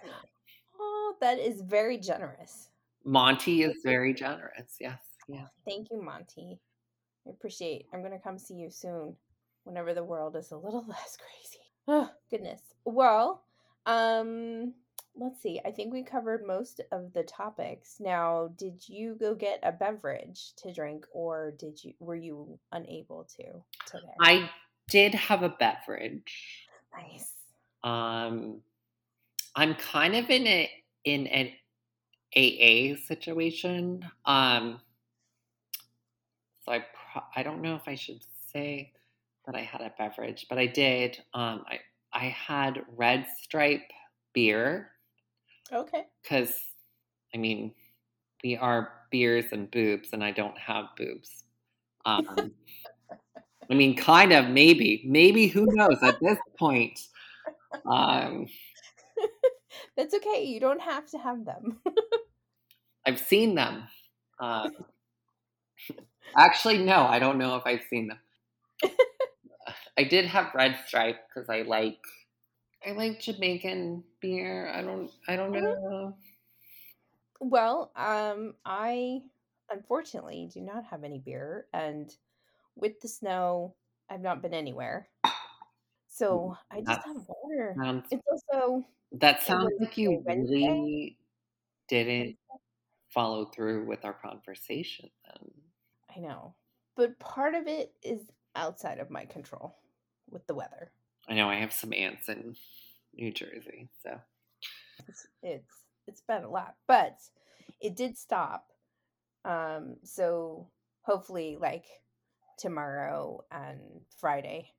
That 1.21 1.39
is 1.39 1.61
very 1.63 1.99
generous. 1.99 2.69
Monty 3.05 3.63
is 3.63 3.77
very 3.85 4.15
generous. 4.15 4.77
Yes. 4.81 4.99
Yeah. 5.29 5.47
Thank 5.67 5.89
you, 5.91 6.03
Monty. 6.03 6.59
I 7.27 7.31
appreciate. 7.31 7.87
I'm 7.93 8.03
gonna 8.03 8.19
come 8.19 8.39
see 8.39 8.55
you 8.55 8.71
soon, 8.71 9.17
whenever 9.65 9.95
the 9.95 10.05
world 10.05 10.37
is 10.37 10.51
a 10.51 10.57
little 10.57 10.85
less 10.89 11.17
crazy. 11.17 11.65
Oh 11.89 12.11
goodness. 12.31 12.61
Well, 12.85 13.43
um, 13.87 14.75
let's 15.17 15.41
see. 15.43 15.61
I 15.65 15.71
think 15.71 15.93
we 15.93 16.03
covered 16.03 16.47
most 16.47 16.81
of 16.91 17.13
the 17.13 17.23
topics. 17.25 17.97
Now, 18.01 18.51
did 18.57 18.89
you 18.89 19.17
go 19.19 19.35
get 19.35 19.61
a 19.63 19.73
beverage 19.73 20.55
to 20.57 20.73
drink, 20.73 21.07
or 21.13 21.55
did 21.59 21.83
you 21.83 21.95
were 22.01 22.17
you 22.17 22.59
unable 22.73 23.25
to 23.37 23.45
today? 23.87 24.15
I 24.21 24.51
did 24.89 25.15
have 25.15 25.43
a 25.43 25.51
beverage. 25.51 26.67
nice. 26.95 27.33
Um, 27.85 28.61
I'm 29.55 29.75
kind 29.75 30.15
of 30.15 30.31
in 30.31 30.47
a 30.47 30.71
in 31.05 31.27
an 31.29 31.51
AA 32.37 32.97
situation. 33.07 34.05
Um, 34.25 34.81
so 36.65 36.73
I 36.73 36.81
pro- 37.13 37.23
I 37.37 37.43
don't 37.43 37.63
know 37.63 37.75
if 37.75 37.87
I 37.87 37.95
should 37.95 38.23
say 38.53 38.93
that 39.47 39.55
I 39.55 39.61
had 39.61 39.81
a 39.81 39.93
beverage, 39.99 40.47
but 40.49 40.59
I 40.59 40.67
did. 40.67 41.19
Um, 41.35 41.65
I 41.67 41.81
I 42.13 42.27
had 42.27 42.85
Red 42.97 43.27
Stripe 43.41 43.91
beer 44.33 44.91
Okay. 45.73 46.05
because 46.23 46.53
I 47.35 47.39
mean 47.39 47.75
we 48.45 48.57
are 48.57 48.93
beers 49.11 49.53
and 49.53 49.71
boobs, 49.71 50.11
and 50.13 50.23
I 50.25 50.31
don't 50.31 50.59
have 50.59 50.87
boobs. 50.97 51.45
Um, 52.05 52.53
I 53.71 53.75
mean, 53.75 53.97
kind 53.97 54.33
of, 54.33 54.49
maybe, 54.49 55.03
maybe. 55.07 55.47
Who 55.47 55.67
knows 55.75 56.03
at 56.03 56.19
this 56.21 56.39
point? 56.59 56.99
um, 57.87 58.47
That's 59.97 60.15
okay. 60.15 60.45
You 60.45 60.61
don't 60.61 60.81
have 60.83 61.07
to 61.11 61.19
have 61.19 61.45
them. 61.45 61.81
I've 63.07 63.21
seen 63.21 63.55
them. 63.55 63.89
Uh, 64.39 64.69
actually, 66.37 66.79
no, 66.79 67.07
I 67.07 67.19
don't 67.19 67.39
know 67.39 67.57
if 67.57 67.63
I've 67.67 67.83
seen 67.89 68.09
them. 68.09 68.19
I 69.99 70.05
did 70.05 70.27
have 70.27 70.55
Red 70.55 70.79
Stripe 70.87 71.29
because 71.29 71.49
I 71.49 71.63
like 71.63 71.99
I 72.87 72.93
like 72.93 73.21
Jamaican 73.21 74.05
beer. 74.21 74.69
I 74.69 74.83
don't 74.83 75.11
I 75.29 75.37
don't 75.37 75.53
know. 75.53 76.17
well, 77.41 77.93
um, 77.97 78.55
I 78.65 79.23
unfortunately 79.71 80.51
do 80.53 80.61
not 80.61 80.85
have 80.85 81.05
any 81.05 81.19
beer, 81.19 81.67
and 81.73 82.15
with 82.77 83.01
the 83.01 83.09
snow, 83.09 83.75
I've 84.11 84.21
not 84.23 84.43
been 84.43 84.55
anywhere. 84.55 85.09
So 86.09 86.57
I 86.71 86.83
just 86.83 86.89
That 86.89 87.05
have 87.07 87.27
water. 87.29 87.77
It's 88.11 88.23
also 88.31 88.85
that 89.15 89.43
sounds 89.43 89.73
like 89.79 89.97
you 89.99 90.23
Wednesday, 90.25 90.55
really 90.55 91.19
didn't 91.89 92.37
follow 93.11 93.47
through 93.47 93.87
with 93.87 94.05
our 94.05 94.15
conversation 94.15 95.11
then. 95.27 95.51
I 96.17 96.21
know, 96.21 96.55
but 96.97 97.19
part 97.19 97.55
of 97.55 97.67
it 97.67 97.93
is 98.03 98.23
outside 98.55 98.99
of 98.99 99.11
my 99.11 99.25
control 99.25 99.77
with 100.31 100.47
the 100.47 100.55
weather. 100.55 100.93
I 101.29 101.35
know 101.35 101.49
I 101.49 101.57
have 101.57 101.73
some 101.73 101.93
aunts 101.93 102.29
in 102.29 102.57
New 103.15 103.33
Jersey, 103.33 103.89
so 104.03 104.19
It's 105.09 105.27
it's 105.43 105.75
it's 106.07 106.23
been 106.23 106.45
a 106.45 106.51
lot, 106.51 106.75
but 106.89 107.17
it 107.81 107.97
did 107.97 108.17
stop. 108.17 108.67
Um, 109.45 109.97
so 110.05 110.69
hopefully, 111.03 111.57
like 111.61 111.85
tomorrow 112.59 113.45
and 113.51 113.81
Friday. 114.19 114.71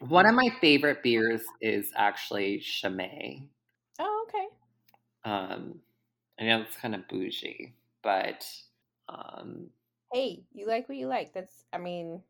one 0.00 0.26
of 0.26 0.34
my 0.34 0.48
favorite 0.60 1.02
beers 1.02 1.42
is 1.60 1.90
actually 1.96 2.60
Chimay. 2.60 3.42
Oh, 3.98 4.26
okay. 4.28 4.46
Um, 5.24 5.80
I 6.40 6.44
know 6.44 6.62
it's 6.62 6.76
kind 6.76 6.94
of 6.94 7.06
bougie, 7.08 7.74
but 8.02 8.46
um, 9.08 9.70
Hey, 10.12 10.44
you 10.54 10.66
like 10.66 10.88
what 10.88 10.96
you 10.96 11.06
like. 11.06 11.34
That's, 11.34 11.64
I 11.72 11.78
mean, 11.78 12.22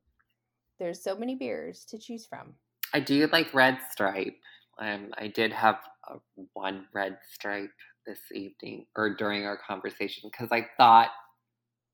there's 0.78 1.02
so 1.02 1.16
many 1.16 1.36
beers 1.36 1.84
to 1.86 1.98
choose 1.98 2.26
from. 2.26 2.54
I 2.92 3.00
do 3.00 3.28
like 3.32 3.52
Red 3.54 3.78
Stripe. 3.90 4.36
Um, 4.78 5.12
I 5.18 5.28
did 5.28 5.52
have 5.52 5.78
a, 6.08 6.16
one 6.54 6.86
Red 6.92 7.18
Stripe 7.32 7.70
this 8.06 8.18
evening 8.32 8.86
or 8.96 9.14
during 9.14 9.44
our 9.44 9.58
conversation 9.58 10.30
because 10.30 10.48
I 10.50 10.66
thought 10.76 11.10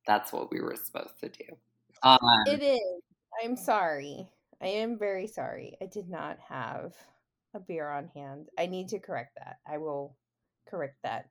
that's 0.07 0.33
what 0.33 0.51
we 0.51 0.61
were 0.61 0.77
supposed 0.77 1.19
to 1.21 1.29
do. 1.29 1.45
Um, 2.03 2.19
It 2.47 2.63
is. 2.63 3.03
I'm 3.43 3.57
sorry. 3.57 4.29
I 4.63 4.69
am 4.69 4.99
very 4.99 5.27
sorry. 5.27 5.77
I 5.83 5.87
did 5.87 6.09
not 6.09 6.39
have 6.39 6.95
a 7.55 7.61
beer 7.61 7.89
on 7.89 8.11
hand. 8.15 8.49
I 8.59 8.67
need 8.67 8.89
to 8.89 8.99
correct 8.99 9.37
that. 9.37 9.57
I 9.67 9.79
will 9.79 10.17
correct 10.69 10.97
that. 11.03 11.29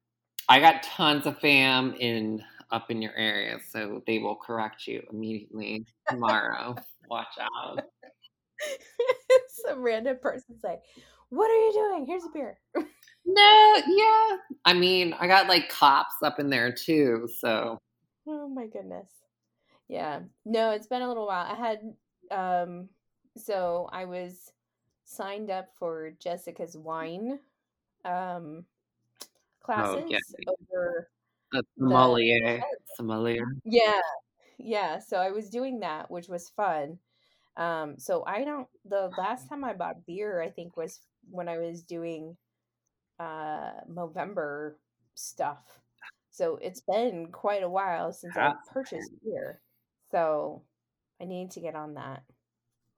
I 0.50 0.60
got 0.60 0.84
tons 0.84 1.26
of 1.26 1.40
fam 1.40 1.96
in 2.00 2.44
up 2.72 2.90
in 2.90 3.02
your 3.02 3.16
area, 3.16 3.60
so 3.70 4.02
they 4.08 4.20
will 4.20 4.36
correct 4.36 4.88
you 4.88 5.04
immediately 5.12 5.86
tomorrow. 6.10 6.76
Watch 7.10 7.38
out. 7.40 7.80
Some 9.66 9.82
random 9.82 10.18
person 10.22 10.58
say, 10.60 10.78
What 11.30 11.50
are 11.50 11.54
you 11.54 11.74
doing? 11.74 12.06
Here's 12.06 12.24
a 12.24 12.30
beer. 12.34 12.58
No, 13.26 13.76
yeah. 13.88 14.38
I 14.66 14.74
mean, 14.74 15.16
I 15.18 15.28
got 15.28 15.48
like 15.48 15.70
cops 15.70 16.16
up 16.24 16.42
in 16.42 16.50
there 16.50 16.74
too, 16.74 17.30
so 17.40 17.78
Oh 18.28 18.50
my 18.50 18.68
goodness. 18.68 19.08
Yeah. 19.88 20.20
No, 20.44 20.72
it's 20.72 20.88
been 20.88 21.02
a 21.02 21.08
little 21.08 21.28
while. 21.28 21.48
I 21.50 21.56
had 21.56 21.80
um 22.38 22.90
so 23.38 23.88
I 23.94 24.04
was 24.04 24.52
signed 25.14 25.50
up 25.52 25.70
for 25.78 26.12
Jessica's 26.20 26.78
wine 26.78 27.40
um 28.06 28.66
classes 29.62 30.04
Oh, 30.06 30.08
yeah. 30.10 30.20
over 30.48 31.10
the 31.52 31.60
the 31.62 31.64
sommelier, 31.80 32.62
sommelier. 32.98 33.46
Yeah. 33.64 34.02
Yeah, 34.58 35.00
so 35.00 35.18
I 35.18 35.32
was 35.32 35.50
doing 35.50 35.80
that, 35.82 36.10
which 36.12 36.28
was 36.28 36.50
fun. 36.50 37.00
Um 37.58 37.98
so 37.98 38.24
I 38.26 38.44
don't 38.44 38.68
the 38.86 39.12
last 39.18 39.48
time 39.48 39.64
I 39.64 39.74
bought 39.74 40.06
beer 40.06 40.42
I 40.42 40.50
think 40.50 40.76
was 40.76 41.00
when 41.30 41.48
I 41.48 41.58
was 41.58 41.82
doing 41.84 42.36
uh 43.20 43.72
Movember 43.90 44.74
stuff. 45.16 45.60
So 46.32 46.58
it's 46.62 46.82
been 46.82 47.28
quite 47.32 47.62
a 47.64 47.70
while 47.70 48.12
since 48.12 48.36
I've 48.36 48.56
purchased 48.72 49.12
beer. 49.24 49.62
So 50.12 50.64
I 51.22 51.26
need 51.26 51.52
to 51.52 51.60
get 51.60 51.76
on 51.76 51.94
that. 51.94 52.24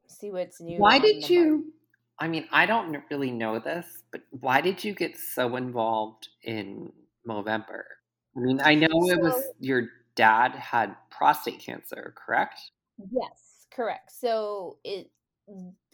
See 0.07 0.31
what's 0.31 0.61
new. 0.61 0.79
Why 0.79 0.99
did 0.99 1.27
you? 1.29 1.45
market. 1.57 1.74
I 2.19 2.27
mean, 2.27 2.47
I 2.51 2.65
don't 2.65 3.03
really 3.09 3.31
know 3.31 3.59
this, 3.59 4.03
but 4.11 4.21
why 4.31 4.61
did 4.61 4.83
you 4.83 4.93
get 4.93 5.17
so 5.17 5.55
involved 5.55 6.29
in 6.43 6.93
Movember? 7.27 7.83
I 8.37 8.39
mean, 8.39 8.59
I 8.61 8.75
know 8.75 8.87
it 9.09 9.21
was 9.21 9.53
your 9.59 9.89
dad 10.15 10.51
had 10.55 10.95
prostate 11.09 11.59
cancer, 11.59 12.13
correct? 12.17 12.59
yes, 13.11 13.67
correct. 13.71 14.11
So 14.11 14.79
it 14.83 15.11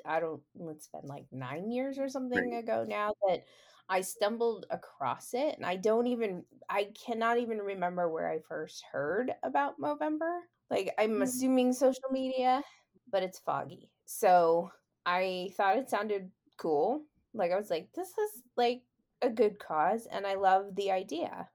I 0.05 0.19
don't 0.19 0.41
it's 0.69 0.87
been 0.87 1.05
like 1.07 1.25
9 1.31 1.69
years 1.71 1.99
or 1.99 2.07
something 2.09 2.53
Right. 2.53 2.55
ago 2.55 2.85
now 2.87 3.13
that 3.27 3.43
I 3.89 4.01
stumbled 4.01 4.65
across 4.69 5.33
it 5.33 5.55
and 5.57 5.65
I 5.65 5.75
don't 5.75 6.07
even 6.07 6.45
I 6.69 6.85
cannot 7.05 7.37
even 7.39 7.57
remember 7.59 8.09
where 8.09 8.29
I 8.29 8.39
first 8.39 8.83
heard 8.91 9.31
about 9.43 9.79
Movember. 9.79 10.41
Like 10.69 10.93
I'm 10.97 11.21
Mm. 11.21 11.21
assuming 11.21 11.73
social 11.73 12.09
media, 12.11 12.63
but 13.11 13.23
it's 13.23 13.39
foggy. 13.39 13.91
So 14.05 14.71
I 15.05 15.51
thought 15.55 15.77
it 15.77 15.89
sounded 15.89 16.31
cool. 16.57 17.03
Like 17.33 17.51
I 17.51 17.57
was 17.57 17.69
like 17.69 17.91
this 17.93 18.09
is 18.17 18.43
like 18.55 18.83
a 19.21 19.29
good 19.29 19.59
cause 19.59 20.07
and 20.07 20.25
I 20.25 20.35
love 20.35 20.75
the 20.75 20.91
idea. 20.91 21.49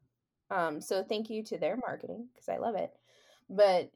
Um 0.50 0.80
so 0.80 1.02
thank 1.04 1.30
you 1.30 1.42
to 1.44 1.58
their 1.58 1.76
marketing 1.76 2.28
because 2.32 2.48
I 2.48 2.58
love 2.58 2.76
it. 2.76 2.92
But 3.48 3.90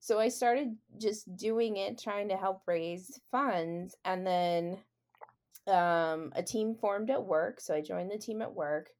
so 0.00 0.18
I 0.18 0.28
started 0.28 0.76
just 0.98 1.34
doing 1.36 1.76
it 1.76 1.98
trying 1.98 2.28
to 2.28 2.36
help 2.36 2.62
raise 2.66 3.20
funds 3.30 3.96
and 4.04 4.26
then 4.26 4.78
um 5.66 6.32
a 6.34 6.42
team 6.42 6.74
formed 6.74 7.10
at 7.10 7.24
work, 7.24 7.60
so 7.60 7.74
I 7.74 7.80
joined 7.82 8.10
the 8.10 8.18
team 8.18 8.42
at 8.42 8.54
work. 8.54 8.90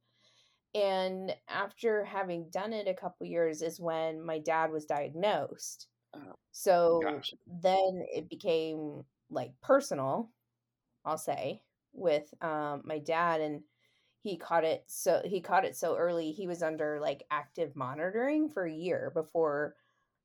And 0.74 1.34
after 1.48 2.04
having 2.04 2.50
done 2.50 2.72
it 2.72 2.86
a 2.86 2.94
couple 2.94 3.26
years 3.26 3.62
is 3.62 3.80
when 3.80 4.22
my 4.24 4.38
dad 4.38 4.70
was 4.70 4.84
diagnosed. 4.84 5.88
Oh, 6.14 6.36
So 6.52 7.00
gotcha. 7.02 7.36
then 7.46 8.04
it 8.12 8.28
became 8.28 9.04
like 9.30 9.52
personal, 9.62 10.30
I'll 11.04 11.18
say, 11.18 11.62
with 11.92 12.32
um 12.42 12.82
my 12.84 12.98
dad 12.98 13.40
and 13.40 13.62
he 14.22 14.36
caught 14.36 14.64
it 14.64 14.84
so 14.86 15.22
he 15.24 15.40
caught 15.40 15.64
it 15.64 15.76
so 15.76 15.96
early 15.96 16.30
he 16.32 16.46
was 16.46 16.62
under 16.62 17.00
like 17.00 17.24
active 17.30 17.74
monitoring 17.74 18.48
for 18.48 18.64
a 18.64 18.72
year 18.72 19.10
before 19.14 19.74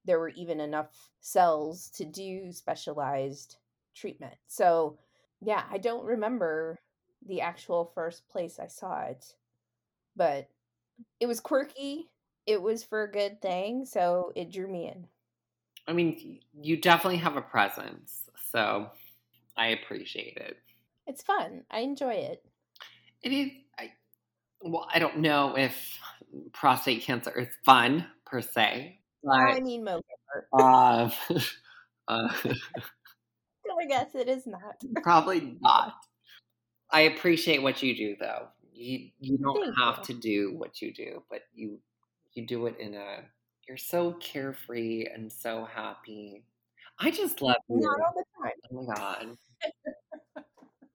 there 0.06 0.20
were 0.20 0.30
even 0.30 0.60
enough 0.60 1.10
cells 1.22 1.90
to 1.92 2.06
do 2.06 2.52
specialized 2.52 3.58
treatment. 3.96 4.36
So 4.48 4.98
yeah, 5.42 5.64
I 5.72 5.78
don't 5.78 6.06
remember 6.06 6.80
the 7.26 7.42
actual 7.42 7.92
first 7.96 8.28
place 8.30 8.60
I 8.60 8.68
saw 8.68 9.02
it, 9.06 9.36
but 10.16 10.48
it 11.20 11.28
was 11.28 11.40
quirky. 11.40 12.10
It 12.46 12.62
was 12.62 12.84
for 12.84 13.04
a 13.04 13.12
good 13.12 13.42
thing, 13.42 13.86
so 13.86 14.32
it 14.36 14.52
drew 14.52 14.68
me 14.68 14.88
in. 14.88 15.08
I 15.88 15.94
mean, 15.94 16.40
you 16.60 16.78
definitely 16.78 17.18
have 17.18 17.38
a 17.38 17.42
presence, 17.42 18.30
so 18.52 18.90
I 19.56 19.68
appreciate 19.68 20.38
it. 20.38 20.58
It's 21.08 21.22
fun. 21.22 21.64
I 21.70 21.80
enjoy 21.80 22.14
it. 22.14 22.44
It 23.22 23.32
is. 23.32 23.52
I 23.78 23.94
well, 24.62 24.88
I 24.92 25.00
don't 25.00 25.20
know 25.20 25.56
if 25.58 26.00
prostate 26.54 27.04
cancer 27.04 27.32
is 27.38 27.50
fun 27.64 28.08
per 28.26 28.42
se, 28.42 29.00
I 29.30 29.54
but 29.54 29.64
mean, 29.64 29.86
Movember. 29.86 30.02
uh, 30.54 31.10
uh, 32.08 32.54
I 33.86 33.86
guess 33.88 34.16
it 34.16 34.28
is 34.28 34.48
not. 34.48 34.84
probably 35.04 35.58
not. 35.62 35.94
I 36.92 37.02
appreciate 37.02 37.62
what 37.62 37.84
you 37.84 37.96
do, 37.96 38.16
though. 38.20 38.48
You 38.74 39.10
you 39.20 39.38
don't 39.38 39.60
Thank 39.64 39.78
have 39.78 40.00
you. 40.00 40.04
to 40.06 40.14
do 40.14 40.58
what 40.58 40.82
you 40.82 40.94
do, 40.94 41.24
but 41.30 41.42
you 41.54 41.80
you 42.34 42.46
do 42.46 42.66
it 42.68 42.78
in 42.80 42.96
a. 42.96 43.24
You're 43.68 43.78
so 43.78 44.14
carefree 44.14 45.08
and 45.14 45.32
so 45.32 45.66
happy. 45.66 46.44
I 47.00 47.12
just 47.12 47.42
love 47.42 47.56
Not 47.68 47.98
you. 47.98 48.04
all 48.06 48.14
the 48.16 48.24
time. 48.44 48.54
Oh 48.72 48.84
my 48.86 48.94
god! 48.96 49.38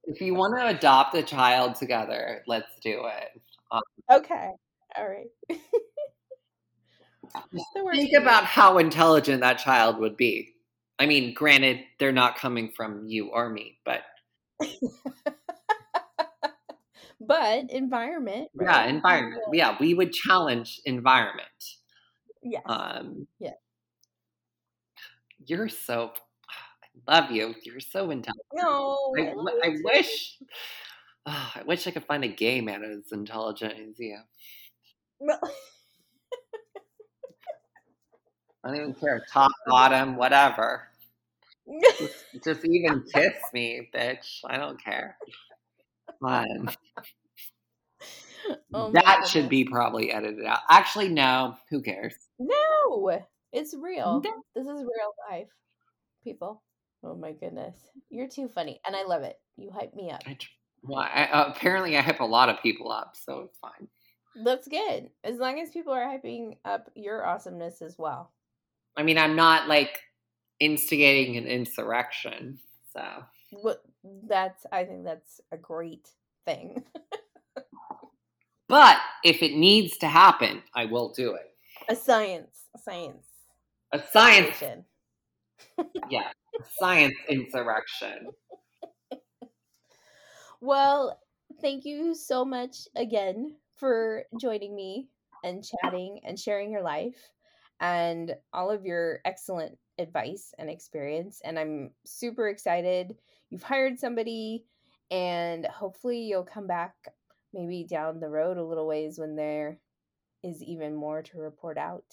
If 0.04 0.20
you 0.20 0.34
want 0.34 0.56
to 0.56 0.66
adopt 0.68 1.14
a 1.16 1.22
child 1.22 1.74
together, 1.74 2.42
let's 2.46 2.78
do 2.82 3.06
it. 3.06 3.40
Um, 3.70 3.82
Okay. 4.10 4.50
All 4.96 5.08
right. 5.08 5.26
Think 7.94 8.12
about 8.14 8.44
how 8.44 8.78
intelligent 8.78 9.40
that 9.40 9.58
child 9.58 9.98
would 9.98 10.16
be. 10.16 10.54
I 10.98 11.06
mean, 11.06 11.32
granted, 11.34 11.80
they're 11.98 12.12
not 12.12 12.36
coming 12.36 12.72
from 12.76 13.06
you 13.06 13.28
or 13.28 13.48
me, 13.50 13.78
but 13.84 14.02
but 17.20 17.70
environment. 17.70 18.48
yeah, 18.60 18.84
environment. 18.86 19.42
Yeah, 19.52 19.76
we 19.80 19.94
would 19.94 20.12
challenge 20.12 20.80
environment. 20.84 21.46
Yes. 22.42 22.62
Um, 22.66 23.26
Yeah. 23.38 23.54
You're 25.46 25.68
so. 25.68 26.12
I 27.08 27.20
love 27.20 27.30
you. 27.30 27.54
You're 27.64 27.80
so 27.80 28.10
intelligent. 28.10 28.46
no. 28.52 28.96
I, 29.18 29.22
I 29.22 29.68
I 29.68 29.76
wish. 29.84 30.38
Oh, 31.26 31.52
I 31.56 31.62
wish 31.66 31.86
I 31.86 31.90
could 31.90 32.04
find 32.04 32.24
a 32.24 32.28
gay 32.28 32.60
man 32.60 32.84
as 32.84 33.12
intelligent 33.12 33.74
as 33.74 33.98
you. 33.98 34.18
Well, 35.20 35.40
I 38.64 38.68
don't 38.68 38.76
even 38.76 38.94
care. 38.94 39.24
Top, 39.32 39.50
bottom, 39.66 40.16
whatever. 40.16 40.88
Just, 41.82 42.14
just 42.44 42.64
even 42.66 43.04
kiss 43.14 43.34
me, 43.52 43.88
bitch. 43.94 44.40
I 44.46 44.56
don't 44.58 44.82
care. 44.82 45.16
Fine. 46.20 46.70
Oh 48.72 48.92
that 48.92 49.26
should 49.26 49.48
be 49.48 49.64
probably 49.64 50.12
edited 50.12 50.44
out. 50.44 50.60
Actually, 50.68 51.08
no. 51.08 51.56
Who 51.70 51.82
cares? 51.82 52.14
No, 52.38 53.20
it's 53.52 53.74
real. 53.74 54.22
No. 54.24 54.42
This 54.54 54.66
is 54.66 54.80
real 54.80 55.14
life, 55.28 55.48
people. 56.22 56.62
Oh 57.02 57.16
my 57.16 57.32
goodness, 57.32 57.74
you're 58.10 58.28
too 58.28 58.48
funny, 58.48 58.80
and 58.86 58.94
I 58.94 59.04
love 59.04 59.22
it. 59.22 59.36
You 59.56 59.70
hype 59.70 59.94
me 59.94 60.10
up. 60.10 60.22
I, 60.26 60.36
well, 60.82 61.00
I, 61.00 61.24
uh, 61.24 61.52
apparently, 61.54 61.96
I 61.96 62.00
hype 62.00 62.20
a 62.20 62.24
lot 62.24 62.48
of 62.48 62.62
people 62.62 62.92
up, 62.92 63.16
so 63.16 63.40
it's 63.40 63.58
fine. 63.58 63.88
That's 64.44 64.68
good. 64.68 65.10
As 65.24 65.38
long 65.38 65.58
as 65.60 65.70
people 65.70 65.92
are 65.92 66.06
hyping 66.06 66.56
up 66.64 66.90
your 66.94 67.26
awesomeness 67.26 67.82
as 67.82 67.96
well. 67.98 68.30
I 68.96 69.02
mean, 69.02 69.18
I'm 69.18 69.34
not 69.34 69.68
like 69.68 70.00
instigating 70.60 71.36
an 71.36 71.46
insurrection, 71.46 72.58
so 72.92 73.02
What 73.50 73.82
that's 74.28 74.66
I 74.70 74.84
think 74.84 75.04
that's 75.04 75.40
a 75.50 75.56
great 75.56 76.08
thing. 76.46 76.84
but 78.70 78.96
if 79.24 79.42
it 79.42 79.56
needs 79.56 79.98
to 79.98 80.06
happen, 80.06 80.62
I 80.74 80.86
will 80.86 81.12
do 81.12 81.34
it. 81.34 81.52
A 81.88 81.96
science, 81.96 82.66
a 82.74 82.78
science. 82.78 83.26
A 83.92 84.00
science, 84.12 84.62
yeah, 86.10 86.28
a 86.30 86.64
science 86.78 87.16
insurrection. 87.28 88.28
Well, 90.60 91.18
thank 91.60 91.84
you 91.84 92.14
so 92.14 92.44
much 92.44 92.86
again 92.94 93.56
for 93.76 94.24
joining 94.38 94.76
me 94.76 95.08
and 95.42 95.64
chatting 95.64 96.20
and 96.24 96.38
sharing 96.38 96.70
your 96.70 96.82
life 96.82 97.16
and 97.80 98.36
all 98.52 98.70
of 98.70 98.84
your 98.84 99.20
excellent 99.24 99.76
advice 99.98 100.54
and 100.58 100.70
experience. 100.70 101.40
And 101.44 101.58
I'm 101.58 101.90
super 102.04 102.48
excited. 102.48 103.16
You've 103.48 103.62
hired 103.62 103.98
somebody, 103.98 104.64
and 105.10 105.66
hopefully, 105.66 106.20
you'll 106.20 106.44
come 106.44 106.68
back 106.68 106.94
maybe 107.52 107.84
down 107.84 108.20
the 108.20 108.28
road 108.28 108.56
a 108.56 108.64
little 108.64 108.86
ways 108.86 109.18
when 109.18 109.36
there 109.36 109.78
is 110.42 110.62
even 110.62 110.94
more 110.94 111.22
to 111.22 111.38
report 111.38 111.78
out 111.78 112.04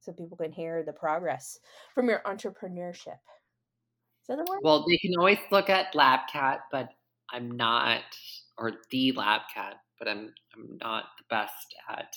so 0.00 0.12
people 0.12 0.36
can 0.36 0.52
hear 0.52 0.82
the 0.82 0.92
progress 0.92 1.58
from 1.94 2.08
your 2.08 2.20
entrepreneurship. 2.26 3.18
Is 4.22 4.26
that 4.28 4.36
the 4.36 4.46
word? 4.48 4.60
Well, 4.62 4.84
they 4.88 4.98
can 4.98 5.12
always 5.18 5.38
look 5.50 5.70
at 5.70 5.92
LabCat, 5.94 6.60
but 6.70 6.90
I'm 7.30 7.50
not, 7.50 8.02
or 8.58 8.72
the 8.90 9.12
LabCat, 9.12 9.74
but 9.98 10.08
I'm 10.08 10.32
I'm 10.54 10.78
not 10.80 11.04
the 11.18 11.24
best 11.28 11.74
at 11.88 12.14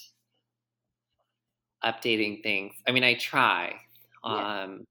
updating 1.83 2.41
things. 2.43 2.73
I 2.87 2.91
mean, 2.91 3.03
I 3.03 3.15
try, 3.15 3.79
Yeah. 4.25 4.63
um, 4.63 4.85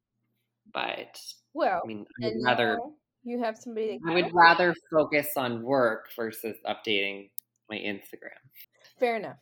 but 0.73 1.21
Well, 1.55 1.81
I 1.85 1.87
mean, 1.87 2.07
I 2.23 2.29
would 2.29 2.45
rather 2.45 2.79
you 3.25 3.39
have 3.41 3.57
somebody 3.57 3.99
that 3.99 4.11
I 4.11 4.15
would 4.15 4.33
rather 4.35 4.75
focus 4.91 5.37
on 5.37 5.63
work 5.63 6.09
versus 6.17 6.57
updating 6.67 7.31
my 7.71 7.77
Instagram. 7.77 8.39
Fair 8.99 9.17
enough. 9.17 9.37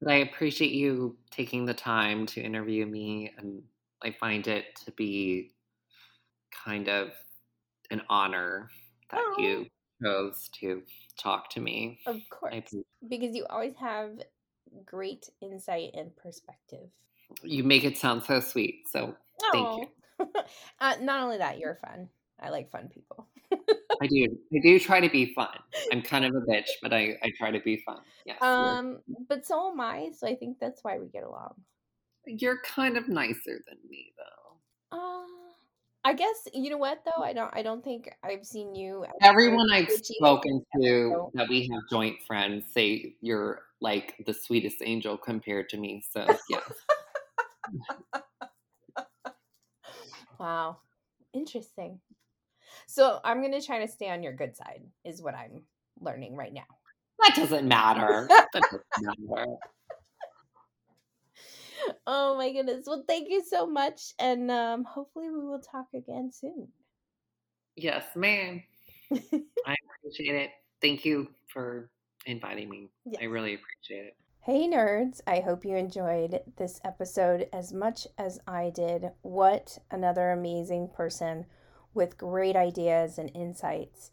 But 0.00 0.12
I 0.12 0.16
appreciate 0.16 0.72
you 0.72 1.16
taking 1.30 1.64
the 1.64 1.74
time 1.74 2.26
to 2.26 2.40
interview 2.40 2.86
me, 2.86 3.32
and 3.36 3.62
I 4.02 4.12
find 4.12 4.46
it 4.46 4.76
to 4.84 4.92
be 4.92 5.50
kind 6.64 6.88
of 6.88 7.10
an 7.90 8.02
honor 8.08 8.70
that 9.10 9.20
Oh. 9.20 9.36
you 9.42 9.66
chose 10.02 10.48
to 10.60 10.82
talk 11.18 11.50
to 11.50 11.60
me. 11.60 11.98
Of 12.06 12.20
course. 12.30 12.72
Because 13.08 13.34
you 13.34 13.44
always 13.50 13.74
have 13.76 14.22
great 14.84 15.28
insight 15.40 15.90
and 15.94 16.14
perspective. 16.16 16.90
you 17.42 17.62
make 17.64 17.84
it 17.84 17.96
sound 17.98 18.22
so 18.24 18.40
sweet, 18.40 18.88
so 18.88 19.14
thank 19.52 19.78
you. 19.80 19.88
Uh, 20.80 20.96
not 21.00 21.20
only 21.22 21.38
that, 21.38 21.58
you're 21.58 21.76
fun. 21.76 22.08
I 22.40 22.50
like 22.50 22.70
fun 22.70 22.88
people. 22.88 23.26
I 24.00 24.06
do. 24.06 24.26
I 24.54 24.58
do 24.62 24.78
try 24.78 25.00
to 25.00 25.08
be 25.08 25.32
fun. 25.34 25.56
I'm 25.92 26.02
kind 26.02 26.24
of 26.24 26.34
a 26.34 26.40
bitch, 26.50 26.68
but 26.82 26.92
I, 26.92 27.16
I 27.22 27.32
try 27.36 27.50
to 27.50 27.60
be 27.60 27.82
fun. 27.84 28.00
Yes. 28.24 28.40
Um, 28.42 29.00
but 29.28 29.46
so 29.46 29.72
am 29.72 29.80
I, 29.80 30.10
so 30.16 30.26
I 30.26 30.34
think 30.34 30.58
that's 30.60 30.84
why 30.84 30.98
we 30.98 31.08
get 31.08 31.24
along. 31.24 31.54
you're 32.26 32.60
kind 32.62 32.96
of 32.96 33.08
nicer 33.08 33.60
than 33.66 33.78
me, 33.88 34.12
though. 34.16 34.98
Uh, 34.98 35.26
I 36.04 36.14
guess 36.14 36.46
you 36.54 36.70
know 36.70 36.78
what 36.78 37.04
though. 37.04 37.22
I 37.22 37.32
don't. 37.32 37.54
I 37.54 37.62
don't 37.62 37.84
think 37.84 38.10
I've 38.22 38.46
seen 38.46 38.74
you. 38.74 39.04
Everyone 39.20 39.70
I've 39.70 39.90
spoken 39.90 40.64
to 40.80 41.30
that 41.34 41.48
we 41.48 41.68
have 41.72 41.82
joint 41.90 42.16
friends 42.26 42.66
say 42.72 43.16
you're 43.20 43.62
like 43.80 44.14
the 44.26 44.32
sweetest 44.32 44.78
angel 44.82 45.18
compared 45.18 45.68
to 45.70 45.76
me. 45.76 46.02
So 46.10 46.24
yeah, 46.48 46.60
Wow, 50.38 50.78
interesting. 51.34 51.98
So 52.90 53.20
I'm 53.22 53.42
gonna 53.42 53.60
try 53.60 53.80
to 53.84 53.92
stay 53.92 54.08
on 54.08 54.22
your 54.22 54.32
good 54.32 54.56
side. 54.56 54.80
Is 55.04 55.20
what 55.20 55.34
I'm 55.34 55.62
learning 56.00 56.34
right 56.34 56.54
now. 56.54 56.62
that 57.22 57.34
doesn't 57.36 57.68
matter. 57.68 58.26
That 58.54 58.62
doesn't 58.62 58.82
matter. 59.28 59.46
Oh 62.06 62.36
my 62.36 62.50
goodness. 62.50 62.84
Well, 62.86 63.04
thank 63.06 63.28
you 63.28 63.44
so 63.46 63.66
much. 63.66 64.14
And 64.18 64.50
um, 64.50 64.84
hopefully, 64.84 65.28
we 65.28 65.38
will 65.38 65.60
talk 65.60 65.86
again 65.94 66.30
soon. 66.32 66.68
Yes, 67.76 68.04
ma'am. 68.16 68.62
I 69.12 69.74
appreciate 70.00 70.34
it. 70.34 70.50
Thank 70.80 71.04
you 71.04 71.28
for 71.52 71.90
inviting 72.24 72.70
me. 72.70 72.88
I 73.20 73.24
really 73.24 73.54
appreciate 73.54 74.06
it. 74.06 74.16
Hey, 74.40 74.66
nerds. 74.66 75.20
I 75.26 75.40
hope 75.40 75.66
you 75.66 75.76
enjoyed 75.76 76.40
this 76.56 76.80
episode 76.84 77.48
as 77.52 77.74
much 77.74 78.06
as 78.16 78.40
I 78.46 78.70
did. 78.70 79.10
What 79.20 79.76
another 79.90 80.30
amazing 80.30 80.88
person 80.94 81.44
with 81.98 82.16
great 82.16 82.54
ideas 82.54 83.18
and 83.18 83.30
insights. 83.34 84.12